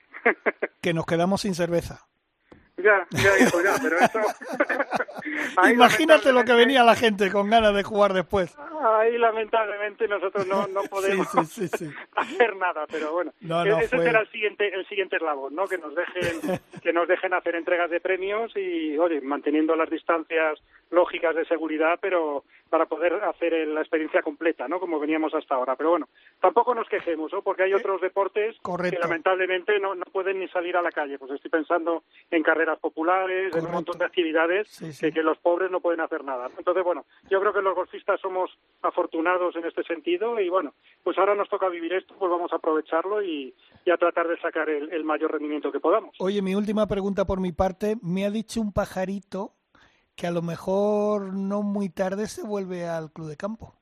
que 0.80 0.94
nos 0.94 1.06
quedamos 1.06 1.42
sin 1.42 1.54
cerveza. 1.54 2.06
Ya, 2.82 3.06
ya, 3.10 3.38
hijo, 3.38 3.62
ya, 3.62 3.76
pero 3.80 3.98
eso... 3.98 4.20
Imagínate 5.72 6.32
lo 6.32 6.44
que 6.44 6.52
venía 6.52 6.82
la 6.82 6.96
gente 6.96 7.30
con 7.30 7.48
ganas 7.48 7.74
de 7.74 7.82
jugar 7.82 8.12
después. 8.12 8.56
Ahí 8.82 9.16
lamentablemente 9.18 10.08
nosotros 10.08 10.46
no, 10.46 10.66
no 10.68 10.82
podemos 10.90 11.28
hacer 12.16 12.56
nada, 12.56 12.86
pero 12.90 13.12
bueno, 13.12 13.32
ese 13.80 13.98
será 13.98 14.20
el 14.20 14.30
siguiente 14.30 14.74
el 14.74 14.86
siguiente 14.88 15.16
eslabón, 15.16 15.54
¿no? 15.54 15.66
Que 15.66 15.78
nos 15.78 15.94
dejen 15.94 16.60
que 16.82 16.92
nos 16.92 17.06
dejen 17.06 17.34
hacer 17.34 17.54
entregas 17.54 17.90
de 17.90 18.00
premios 18.00 18.52
y, 18.56 18.98
oye, 18.98 19.20
manteniendo 19.20 19.76
las 19.76 19.90
distancias 19.90 20.58
lógicas 20.90 21.34
de 21.34 21.44
seguridad, 21.44 21.98
pero 22.00 22.44
para 22.72 22.86
poder 22.86 23.12
hacer 23.24 23.68
la 23.68 23.82
experiencia 23.82 24.22
completa, 24.22 24.66
¿no? 24.66 24.80
Como 24.80 24.98
veníamos 24.98 25.34
hasta 25.34 25.56
ahora. 25.56 25.76
Pero 25.76 25.90
bueno, 25.90 26.08
tampoco 26.40 26.74
nos 26.74 26.88
quejemos, 26.88 27.30
¿no? 27.30 27.42
Porque 27.42 27.64
hay 27.64 27.74
otros 27.74 28.00
deportes 28.00 28.56
que 28.62 28.98
lamentablemente 28.98 29.78
no, 29.78 29.94
no 29.94 30.06
pueden 30.06 30.40
ni 30.40 30.48
salir 30.48 30.74
a 30.78 30.80
la 30.80 30.90
calle. 30.90 31.18
Pues 31.18 31.32
estoy 31.32 31.50
pensando 31.50 32.02
en 32.30 32.42
carreras 32.42 32.78
populares, 32.78 33.54
en 33.54 33.66
un 33.66 33.72
montón 33.72 33.98
de 33.98 34.06
actividades 34.06 34.70
Que, 34.98 35.12
que 35.12 35.22
los 35.22 35.36
pobres 35.36 35.70
no 35.70 35.80
pueden 35.80 36.00
hacer 36.00 36.24
nada. 36.24 36.48
Entonces, 36.56 36.82
bueno, 36.82 37.04
yo 37.28 37.40
creo 37.40 37.52
que 37.52 37.60
los 37.60 37.74
golfistas 37.74 38.18
somos 38.22 38.50
afortunados 38.80 39.54
en 39.54 39.66
este 39.66 39.82
sentido 39.82 40.40
y 40.40 40.48
bueno, 40.48 40.72
pues 41.04 41.18
ahora 41.18 41.34
nos 41.34 41.50
toca 41.50 41.68
vivir 41.68 41.92
esto, 41.92 42.14
pues 42.18 42.30
vamos 42.30 42.54
a 42.54 42.56
aprovecharlo 42.56 43.22
y, 43.22 43.54
a 43.92 43.98
tratar 43.98 44.28
de 44.28 44.40
sacar 44.40 44.70
el, 44.70 44.90
el 44.94 45.04
mayor 45.04 45.32
rendimiento 45.32 45.70
que 45.70 45.78
podamos. 45.78 46.16
Oye, 46.20 46.40
mi 46.40 46.54
última 46.54 46.86
pregunta 46.86 47.26
por 47.26 47.38
mi 47.38 47.52
parte, 47.52 47.96
me 48.00 48.24
ha 48.24 48.30
dicho 48.30 48.62
un 48.62 48.72
pajarito 48.72 49.52
que 50.16 50.26
a 50.26 50.30
lo 50.30 50.42
mejor 50.42 51.34
no 51.34 51.62
muy 51.62 51.88
tarde 51.88 52.26
se 52.26 52.42
vuelve 52.42 52.86
al 52.86 53.12
club 53.12 53.28
de 53.28 53.36
campo. 53.36 53.74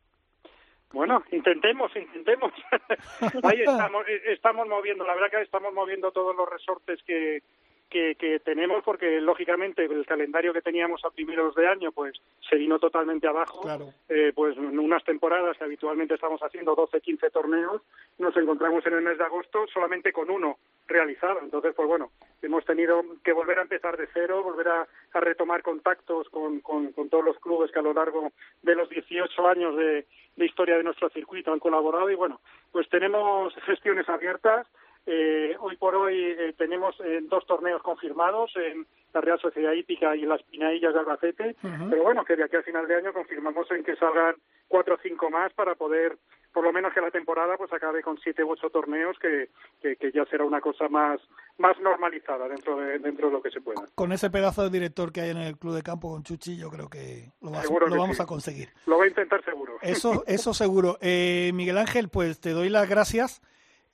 Bueno, 0.92 1.22
intentemos, 1.30 1.94
intentemos. 1.94 2.52
Ahí 3.44 3.60
estamos, 3.60 4.08
eh, 4.08 4.22
estamos 4.32 4.66
moviendo, 4.66 5.04
la 5.04 5.14
verdad 5.14 5.30
que 5.30 5.42
estamos 5.42 5.72
moviendo 5.72 6.10
todos 6.10 6.34
los 6.34 6.48
resortes 6.48 7.00
que, 7.04 7.42
que, 7.90 8.14
que, 8.14 8.38
tenemos 8.40 8.82
porque 8.84 9.20
lógicamente 9.20 9.84
el 9.84 10.06
calendario 10.06 10.52
que 10.52 10.62
teníamos 10.62 11.04
a 11.04 11.10
primeros 11.10 11.54
de 11.54 11.66
año 11.66 11.92
pues 11.92 12.14
se 12.48 12.56
vino 12.56 12.78
totalmente 12.78 13.26
abajo. 13.26 13.62
Eh, 14.08 14.32
pues 14.34 14.56
en 14.56 14.78
unas 14.78 15.04
temporadas 15.04 15.58
que 15.58 15.64
habitualmente 15.64 16.14
estamos 16.14 16.40
haciendo 16.40 16.74
12 16.74 17.00
15 17.00 17.30
torneos 17.30 17.82
nos 18.18 18.36
encontramos 18.36 18.86
en 18.86 18.94
el 18.94 19.02
mes 19.02 19.18
de 19.18 19.24
agosto 19.24 19.66
solamente 19.72 20.12
con 20.12 20.30
uno 20.30 20.58
realizado. 20.86 21.40
Entonces 21.42 21.74
pues 21.74 21.88
bueno 21.88 22.10
hemos 22.40 22.64
tenido 22.64 23.02
que 23.22 23.32
volver 23.32 23.58
a 23.58 23.62
empezar 23.62 23.96
de 23.96 24.08
cero 24.14 24.42
volver 24.42 24.68
a, 24.68 24.86
retomar 25.20 25.62
contactos 25.62 26.28
con, 26.30 26.60
con, 26.60 26.92
con, 26.92 27.10
todos 27.10 27.24
los 27.24 27.38
clubes 27.40 27.70
que 27.72 27.80
a 27.80 27.82
lo 27.82 27.92
largo 27.92 28.32
de 28.62 28.74
los 28.74 28.88
18 28.88 29.48
años 29.48 29.76
de, 29.76 30.06
de 30.36 30.46
historia 30.46 30.76
de 30.76 30.84
nuestro 30.84 31.10
circuito 31.10 31.52
han 31.52 31.58
colaborado. 31.58 32.08
Y 32.10 32.14
bueno 32.14 32.40
pues 32.72 32.88
tenemos 32.88 33.52
gestiones 33.66 34.08
abiertas 34.08 34.66
eh, 35.06 35.56
hoy 35.60 35.76
por 35.76 35.94
hoy 35.94 36.14
eh, 36.16 36.54
tenemos 36.56 36.94
eh, 37.00 37.20
dos 37.22 37.46
torneos 37.46 37.82
confirmados 37.82 38.52
en 38.56 38.86
la 39.12 39.20
Real 39.20 39.40
Sociedad 39.40 39.72
Hípica 39.72 40.14
y 40.14 40.22
en 40.22 40.28
las 40.28 40.42
Pinaillas 40.42 40.92
de 40.92 41.00
Albacete, 41.00 41.56
pero 41.90 42.02
bueno, 42.04 42.24
que 42.24 42.36
de 42.36 42.44
aquí 42.44 42.56
a 42.56 42.62
final 42.62 42.86
de 42.86 42.94
año 42.94 43.12
confirmamos 43.12 43.68
en 43.72 43.82
que 43.82 43.96
salgan 43.96 44.36
cuatro 44.68 44.94
o 44.94 44.98
cinco 45.02 45.30
más 45.30 45.52
para 45.54 45.74
poder, 45.74 46.16
por 46.52 46.62
lo 46.62 46.72
menos 46.72 46.94
que 46.94 47.00
la 47.00 47.10
temporada 47.10 47.56
pues 47.56 47.72
acabe 47.72 48.02
con 48.02 48.18
siete 48.18 48.44
u 48.44 48.52
ocho 48.52 48.70
torneos, 48.70 49.18
que, 49.18 49.48
que, 49.82 50.12
ya 50.12 50.24
será 50.26 50.44
una 50.44 50.60
cosa 50.60 50.88
más, 50.88 51.20
más 51.58 51.80
normalizada 51.80 52.46
dentro 52.46 52.76
de, 52.76 53.00
dentro 53.00 53.26
de 53.26 53.32
lo 53.32 53.42
que 53.42 53.50
se 53.50 53.60
pueda. 53.60 53.82
Con 53.96 54.12
ese 54.12 54.30
pedazo 54.30 54.62
de 54.62 54.70
director 54.70 55.12
que 55.12 55.22
hay 55.22 55.30
en 55.30 55.38
el 55.38 55.58
Club 55.58 55.74
de 55.74 55.82
Campo 55.82 56.12
con 56.12 56.22
Chuchi, 56.22 56.56
yo 56.56 56.70
creo 56.70 56.88
que 56.88 57.32
lo, 57.40 57.50
vamos 57.50 58.20
a 58.20 58.26
conseguir. 58.26 58.68
Lo 58.86 58.98
va 58.98 59.04
a 59.06 59.08
intentar 59.08 59.44
seguro. 59.44 59.78
Eso, 59.82 60.22
eso 60.28 60.54
seguro. 60.54 60.98
Miguel 61.02 61.78
Ángel, 61.78 62.08
pues 62.10 62.40
te 62.40 62.50
doy 62.50 62.68
las 62.68 62.88
gracias 62.88 63.42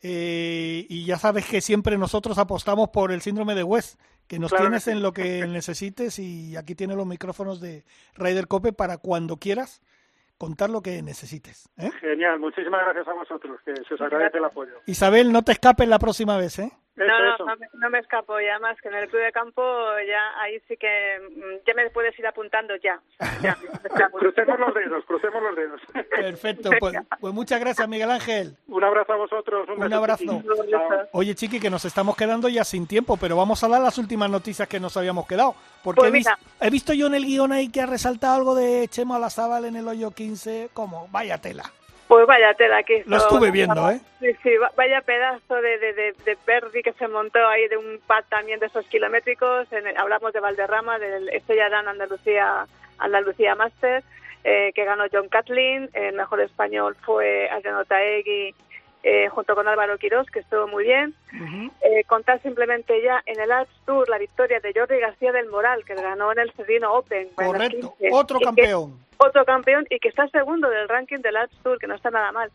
eh, 0.03 0.87
y 0.89 1.05
ya 1.05 1.19
sabes 1.19 1.47
que 1.47 1.61
siempre 1.61 1.97
nosotros 1.99 2.39
apostamos 2.39 2.91
por 2.91 3.13
el 3.13 3.23
síndrome 3.23 3.55
de 3.55 3.63
West, 3.63 4.01
que 4.27 4.39
nos 4.39 4.53
tienes 4.53 4.89
en 4.89 5.03
lo 5.03 5.13
que 5.13 5.47
necesites 5.49 6.19
y 6.19 6.57
aquí 6.57 6.75
tienes 6.75 6.97
los 6.97 7.07
micrófonos 7.07 7.61
de 7.61 7.85
Raider 8.15 8.47
Cope 8.47 8.73
para 8.73 8.99
cuando 8.99 9.37
quieras 9.37 9.83
contar 10.39 10.71
lo 10.71 10.83
que 10.83 11.03
necesites. 11.03 11.71
¿eh? 11.79 11.91
Genial, 12.01 12.39
muchísimas 12.39 12.83
gracias 12.85 13.09
a 13.09 13.15
vosotros, 13.15 13.59
que 13.65 13.75
se 13.89 13.95
os 13.95 14.01
agradece 14.01 14.39
el 14.39 14.45
apoyo. 14.45 14.73
Isabel, 14.87 15.33
no 15.33 15.43
te 15.43 15.53
escapes 15.53 15.89
la 15.89 15.99
próxima 15.99 16.37
vez, 16.37 16.59
¿eh? 16.59 16.73
No, 16.97 17.05
no, 17.07 17.57
no, 17.75 17.91
me, 17.91 17.99
escapo, 17.99 18.41
ya 18.41 18.59
más 18.59 18.81
que 18.81 18.89
en 18.89 18.95
el 18.95 19.09
club 19.09 19.23
de 19.23 19.31
campo, 19.31 19.63
ya 20.07 20.41
ahí 20.41 20.59
sí 20.67 20.79
que 20.79 21.19
mm, 21.21 21.67
ya 21.67 21.75
me 21.75 21.91
puedes 21.91 22.19
ir 22.19 22.27
apuntando 22.27 22.75
ya. 22.77 22.99
crucemos 24.13 24.59
los 24.59 24.75
dedos, 24.75 25.05
crucemos 25.05 25.43
los 25.43 25.57
dedos. 25.57 25.81
Perfecto, 26.09 26.71
pues, 26.81 26.97
pues, 27.21 27.35
muchas 27.35 27.61
gracias 27.61 27.87
Miguel 27.87 28.11
Ángel. 28.11 28.57
Un 28.69 28.83
abrazo 28.83 29.13
a 29.13 29.17
vosotros. 29.17 29.69
Un, 29.69 29.93
abrazo. 29.93 30.43
Oye, 31.13 31.35
Chiqui, 31.35 31.61
que 31.61 31.69
nos 31.69 31.85
estamos 31.85 32.17
quedando 32.17 32.49
ya 32.49 32.65
sin 32.65 32.87
tiempo, 32.87 33.19
pero 33.19 33.37
vamos 33.37 33.63
a 33.63 33.69
dar 33.69 33.83
las 33.83 33.99
últimas 33.99 34.31
noticias 34.31 34.67
que 34.67 34.81
nos 34.81 34.97
habíamos 34.97 35.27
quedado. 35.27 35.55
Porque 35.85 36.01
pues 36.01 36.09
he, 36.09 36.13
visto, 36.13 36.33
he, 36.61 36.71
visto, 36.71 36.93
yo 36.95 37.09
en 37.09 37.15
el 37.15 37.27
guion 37.27 37.53
ahí 37.53 37.71
que 37.71 37.83
ha 37.83 37.87
resaltado 37.87 38.37
algo 38.37 38.55
de 38.55 38.89
Chema 38.89 39.17
Olazábal 39.17 39.67
en 39.67 39.77
el 39.77 39.87
hoyo 39.87 40.13
15, 40.13 40.71
como 40.73 41.09
vaya 41.09 41.39
tela. 41.39 41.71
Pues 42.09 42.27
vaya 42.27 42.55
tela 42.55 42.83
que 42.85 43.03
Lo 43.07 43.17
estuve 43.17 43.51
viendo, 43.51 43.91
¿eh? 43.91 44.01
Sí, 44.21 44.29
sí, 44.43 44.51
vaya 44.77 45.01
pedazo 45.01 45.57
de, 45.57 45.79
de, 45.79 45.93
de, 45.93 46.39
Verdi 46.47 46.83
que 46.83 46.93
se 46.93 47.09
montó 47.09 47.45
ahí 47.49 47.67
de 47.69 47.77
un 47.77 48.01
pad 48.07 48.25
también 48.29 48.61
de 48.61 48.67
esos 48.67 48.87
kilométricos. 48.87 49.67
hablamos 49.97 50.33
de 50.33 50.41
Valderrama, 50.41 50.99
del 50.99 51.29
Estrella 51.31 51.69
Dan 51.69 51.89
Andalucía, 51.89 52.67
Andalucía 52.99 53.57
Master, 53.57 54.05
eh, 54.45 54.73
que 54.75 54.85
ganó 54.85 55.05
John 55.13 55.29
Catlin. 55.29 55.91
El 55.95 56.15
mejor 56.15 56.41
español 56.41 56.97
fue 57.05 57.51
Adriano 57.51 57.85
Taegui 57.85 58.55
eh, 59.09 59.29
junto 59.29 59.55
con 59.55 59.69
Álvaro 59.69 59.99
Quirós, 59.99 60.29
que 60.33 60.41
estuvo 60.41 60.67
muy 60.67 60.83
bien. 60.83 61.15
Eh, 61.81 62.03
contar 62.09 62.43
simplemente 62.43 63.01
ya 63.01 63.23
en 63.27 63.39
el 63.39 63.53
Alps 63.53 63.71
Tour 63.87 64.09
la 64.09 64.19
victoria 64.19 64.59
de 64.59 64.73
Jordi 64.75 64.99
García 64.99 65.31
del 65.31 65.49
Moral, 65.49 65.85
que 65.85 65.95
ganó 65.95 66.33
en 66.33 66.41
el 66.41 66.51
Cedino 66.55 66.93
Open. 66.93 67.29
Correcto, 67.37 67.95
otro 68.11 68.41
campeón. 68.41 68.99
otro 69.19 69.45
campeón 69.45 69.87
y 69.91 70.01
que 70.01 70.09
está 70.09 70.27
segundo 70.27 70.69
del 70.69 70.89
ranking 70.89 71.19
del 71.19 71.37
Alps 71.37 71.57
Tour, 71.63 71.79
que 71.79 71.87
no 71.87 71.95
está 71.95 72.11
nada 72.11 72.33
mal 72.33 72.51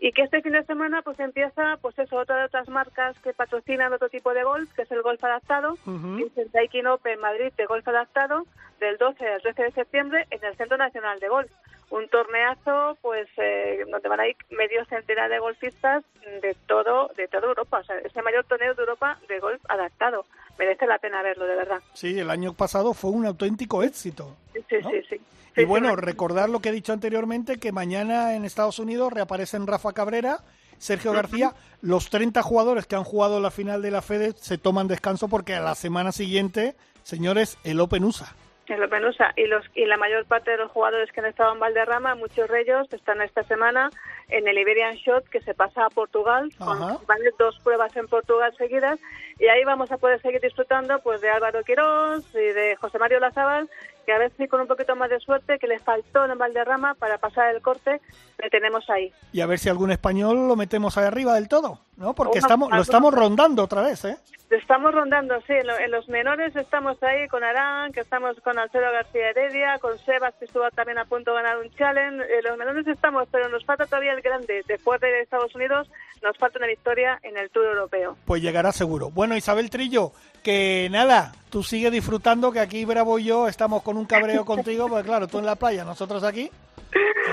y 0.00 0.12
que 0.12 0.22
este 0.22 0.40
fin 0.42 0.52
de 0.52 0.62
semana 0.64 1.02
pues 1.02 1.18
empieza 1.18 1.76
pues 1.82 1.98
eso 1.98 2.16
otra 2.16 2.36
de 2.36 2.44
otras 2.44 2.68
marcas 2.68 3.18
que 3.18 3.32
patrocinan 3.32 3.92
otro 3.92 4.08
tipo 4.08 4.32
de 4.32 4.44
golf 4.44 4.72
que 4.74 4.82
es 4.82 4.92
el 4.92 5.02
golf 5.02 5.22
adaptado 5.24 5.76
uh 5.86 6.30
el 6.36 6.50
Daikin 6.52 6.86
Open 6.86 7.18
Madrid 7.18 7.52
de 7.56 7.66
golf 7.66 7.88
adaptado 7.88 8.46
del 8.78 8.96
12 8.98 9.26
al 9.26 9.42
13 9.42 9.62
de 9.64 9.72
septiembre 9.72 10.26
en 10.30 10.44
el 10.44 10.56
Centro 10.56 10.76
Nacional 10.76 11.18
de 11.18 11.28
Golf 11.28 11.50
un 11.90 12.08
torneazo 12.08 12.98
pues 13.02 13.28
eh, 13.38 13.84
donde 13.90 14.08
van 14.08 14.20
a 14.20 14.28
ir 14.28 14.36
medio 14.50 14.84
centenar 14.86 15.30
de 15.30 15.38
golfistas 15.38 16.04
de 16.42 16.54
todo 16.66 17.10
de 17.16 17.28
toda 17.28 17.48
Europa. 17.48 17.78
O 17.78 17.84
sea 17.84 17.98
es 17.98 18.14
el 18.14 18.22
mayor 18.22 18.44
torneo 18.44 18.74
de 18.74 18.80
Europa 18.82 19.18
de 19.28 19.38
golf 19.40 19.62
adaptado. 19.68 20.24
Merece 20.58 20.86
la 20.86 20.98
pena 20.98 21.22
verlo 21.22 21.46
de 21.46 21.56
verdad. 21.56 21.80
Sí 21.94 22.18
el 22.18 22.30
año 22.30 22.52
pasado 22.52 22.94
fue 22.94 23.10
un 23.10 23.26
auténtico 23.26 23.82
éxito 23.82 24.36
sí 24.52 24.76
sí 24.82 25.02
sí 25.08 25.20
y 25.58 25.64
bueno, 25.64 25.96
recordar 25.96 26.48
lo 26.48 26.60
que 26.60 26.68
he 26.68 26.72
dicho 26.72 26.92
anteriormente, 26.92 27.58
que 27.58 27.72
mañana 27.72 28.36
en 28.36 28.44
Estados 28.44 28.78
Unidos 28.78 29.12
reaparecen 29.12 29.66
Rafa 29.66 29.92
Cabrera, 29.92 30.44
Sergio 30.78 31.12
García, 31.12 31.54
los 31.80 32.10
30 32.10 32.42
jugadores 32.42 32.86
que 32.86 32.94
han 32.94 33.02
jugado 33.02 33.40
la 33.40 33.50
final 33.50 33.82
de 33.82 33.90
la 33.90 34.00
FED 34.00 34.36
se 34.36 34.58
toman 34.58 34.86
descanso 34.86 35.26
porque 35.26 35.54
a 35.54 35.60
la 35.60 35.74
semana 35.74 36.12
siguiente, 36.12 36.76
señores, 37.02 37.58
el 37.64 37.80
Open 37.80 38.04
USA. 38.04 38.36
El 38.74 38.82
Open 38.82 39.04
USA 39.04 39.32
y, 39.36 39.46
los, 39.46 39.64
y 39.74 39.86
la 39.86 39.96
mayor 39.96 40.24
parte 40.26 40.50
de 40.50 40.58
los 40.58 40.70
jugadores 40.70 41.10
que 41.12 41.20
han 41.20 41.26
estado 41.26 41.52
en 41.52 41.60
Valderrama, 41.60 42.14
muchos 42.14 42.48
de 42.48 42.60
ellos 42.60 42.86
están 42.92 43.22
esta 43.22 43.42
semana 43.44 43.90
en 44.28 44.46
el 44.46 44.58
Iberian 44.58 44.94
Shot 44.96 45.28
que 45.28 45.40
se 45.40 45.54
pasa 45.54 45.86
a 45.86 45.90
Portugal, 45.90 46.50
con, 46.58 46.78
van 47.06 47.18
dos 47.38 47.58
pruebas 47.60 47.96
en 47.96 48.08
Portugal 48.08 48.54
seguidas. 48.56 48.98
Y 49.38 49.46
ahí 49.46 49.64
vamos 49.64 49.90
a 49.90 49.98
poder 49.98 50.20
seguir 50.20 50.40
disfrutando 50.40 50.98
pues 51.00 51.20
de 51.20 51.30
Álvaro 51.30 51.62
Quirós 51.62 52.24
y 52.34 52.52
de 52.52 52.76
José 52.76 52.98
Mario 52.98 53.20
Lazábal 53.20 53.68
que 54.08 54.14
a 54.14 54.18
veces 54.18 54.48
con 54.48 54.62
un 54.62 54.66
poquito 54.66 54.96
más 54.96 55.10
de 55.10 55.20
suerte, 55.20 55.58
que 55.58 55.66
les 55.66 55.82
faltó 55.82 56.24
en 56.24 56.38
Valderrama 56.38 56.94
para 56.94 57.18
pasar 57.18 57.54
el 57.54 57.60
corte, 57.60 58.00
le 58.38 58.48
tenemos 58.48 58.88
ahí. 58.88 59.12
Y 59.32 59.42
a 59.42 59.46
ver 59.46 59.58
si 59.58 59.68
algún 59.68 59.90
español 59.90 60.48
lo 60.48 60.56
metemos 60.56 60.96
ahí 60.96 61.04
arriba 61.04 61.34
del 61.34 61.46
todo, 61.46 61.80
¿no? 61.98 62.14
Porque 62.14 62.38
estamos, 62.38 62.70
lo 62.72 62.80
estamos 62.80 63.12
rondando 63.12 63.64
otra 63.64 63.82
vez, 63.82 64.06
¿eh? 64.06 64.16
Estamos 64.48 64.94
rondando, 64.94 65.38
sí. 65.46 65.52
En, 65.52 65.90
los 65.90 66.08
menores 66.08 66.56
estamos 66.56 66.96
ahí 67.02 67.28
con 67.28 67.44
Arán, 67.44 67.92
que 67.92 68.00
estamos 68.00 68.34
con 68.40 68.58
Alfredo 68.58 68.90
García 68.90 69.28
Heredia, 69.28 69.78
con 69.78 69.98
Sebas, 69.98 70.34
que 70.38 70.46
estuvo 70.46 70.66
también 70.70 70.96
a 70.96 71.04
punto 71.04 71.32
de 71.32 71.42
ganar 71.42 71.58
un 71.58 71.70
challenge. 71.72 72.24
En 72.38 72.44
los 72.44 72.56
menores 72.56 72.86
estamos, 72.86 73.28
pero 73.30 73.50
nos 73.50 73.62
falta 73.66 73.84
todavía 73.84 74.14
el 74.14 74.22
grande. 74.22 74.62
Después 74.66 75.02
de 75.02 75.20
Estados 75.20 75.54
Unidos, 75.54 75.90
nos 76.22 76.38
falta 76.38 76.58
una 76.58 76.66
victoria 76.66 77.18
en 77.22 77.36
el 77.36 77.50
Tour 77.50 77.66
Europeo. 77.66 78.16
Pues 78.24 78.40
llegará 78.40 78.72
seguro. 78.72 79.10
Bueno, 79.10 79.36
Isabel 79.36 79.68
Trillo, 79.68 80.12
que 80.38 80.88
nada, 80.90 81.32
tú 81.50 81.62
sigue 81.62 81.90
disfrutando, 81.90 82.52
que 82.52 82.60
aquí 82.60 82.84
Bravo 82.84 83.18
y 83.18 83.24
yo 83.24 83.48
estamos 83.48 83.82
con 83.82 83.96
un 83.96 84.06
cabreo 84.06 84.44
contigo, 84.46 84.88
pues 84.88 85.04
claro, 85.04 85.26
tú 85.26 85.38
en 85.38 85.46
la 85.46 85.56
playa, 85.56 85.84
nosotros 85.84 86.22
aquí. 86.22 86.50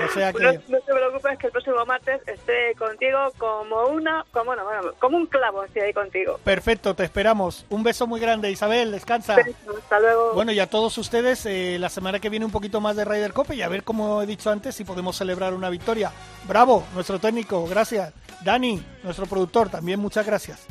O 0.04 0.08
sea 0.12 0.32
que... 0.32 0.42
no, 0.68 0.80
te 0.80 0.92
preocupes 0.92 1.38
que 1.38 1.46
el 1.46 1.52
próximo 1.52 1.86
martes 1.86 2.20
esté 2.26 2.74
contigo 2.78 3.18
como 3.38 3.86
una, 3.86 4.24
como, 4.30 4.54
bueno, 4.54 4.92
como 4.98 5.16
un 5.16 5.26
clavo 5.26 5.62
así 5.62 5.80
ahí 5.80 5.92
contigo. 5.92 6.38
Perfecto, 6.44 6.94
te 6.94 7.04
esperamos. 7.04 7.64
Un 7.70 7.82
beso 7.82 8.06
muy 8.06 8.20
grande, 8.20 8.50
Isabel, 8.50 8.92
descansa. 8.92 9.36
hasta 9.36 10.00
luego. 10.00 10.34
Bueno, 10.34 10.52
y 10.52 10.60
a 10.60 10.68
todos 10.68 10.98
ustedes, 10.98 11.46
eh, 11.46 11.78
la 11.80 11.88
semana 11.88 12.20
que 12.20 12.28
viene 12.28 12.44
un 12.44 12.52
poquito 12.52 12.80
más 12.80 12.96
de 12.96 13.04
Ryder 13.04 13.32
Cup 13.32 13.52
y 13.52 13.62
a 13.62 13.68
ver, 13.68 13.82
como 13.84 14.22
he 14.22 14.26
dicho 14.26 14.50
antes, 14.50 14.74
si 14.74 14.84
podemos 14.84 15.16
celebrar 15.16 15.54
una 15.54 15.70
victoria. 15.70 16.12
Bravo, 16.46 16.84
nuestro 16.94 17.18
técnico, 17.18 17.66
gracias. 17.66 18.12
Dani, 18.44 18.82
nuestro 19.02 19.26
productor, 19.26 19.70
también 19.70 19.98
muchas 19.98 20.26
gracias 20.26 20.66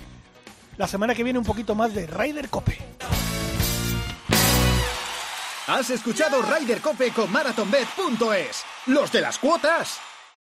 la 0.78 0.88
semana 0.88 1.16
que 1.16 1.24
viene 1.24 1.40
un 1.40 1.46
poquito 1.46 1.76
más 1.76 1.94
de 1.94 2.08
Ryder 2.08 2.50
Cope. 2.50 2.78
Has 5.68 5.90
escuchado 5.90 6.42
Ryder 6.42 6.82
Cope 6.82 7.12
con 7.12 7.32
MarathonBet.es, 7.32 8.64
los 8.88 9.12
de 9.12 9.22
las 9.22 9.40
cuotas. 9.40 10.00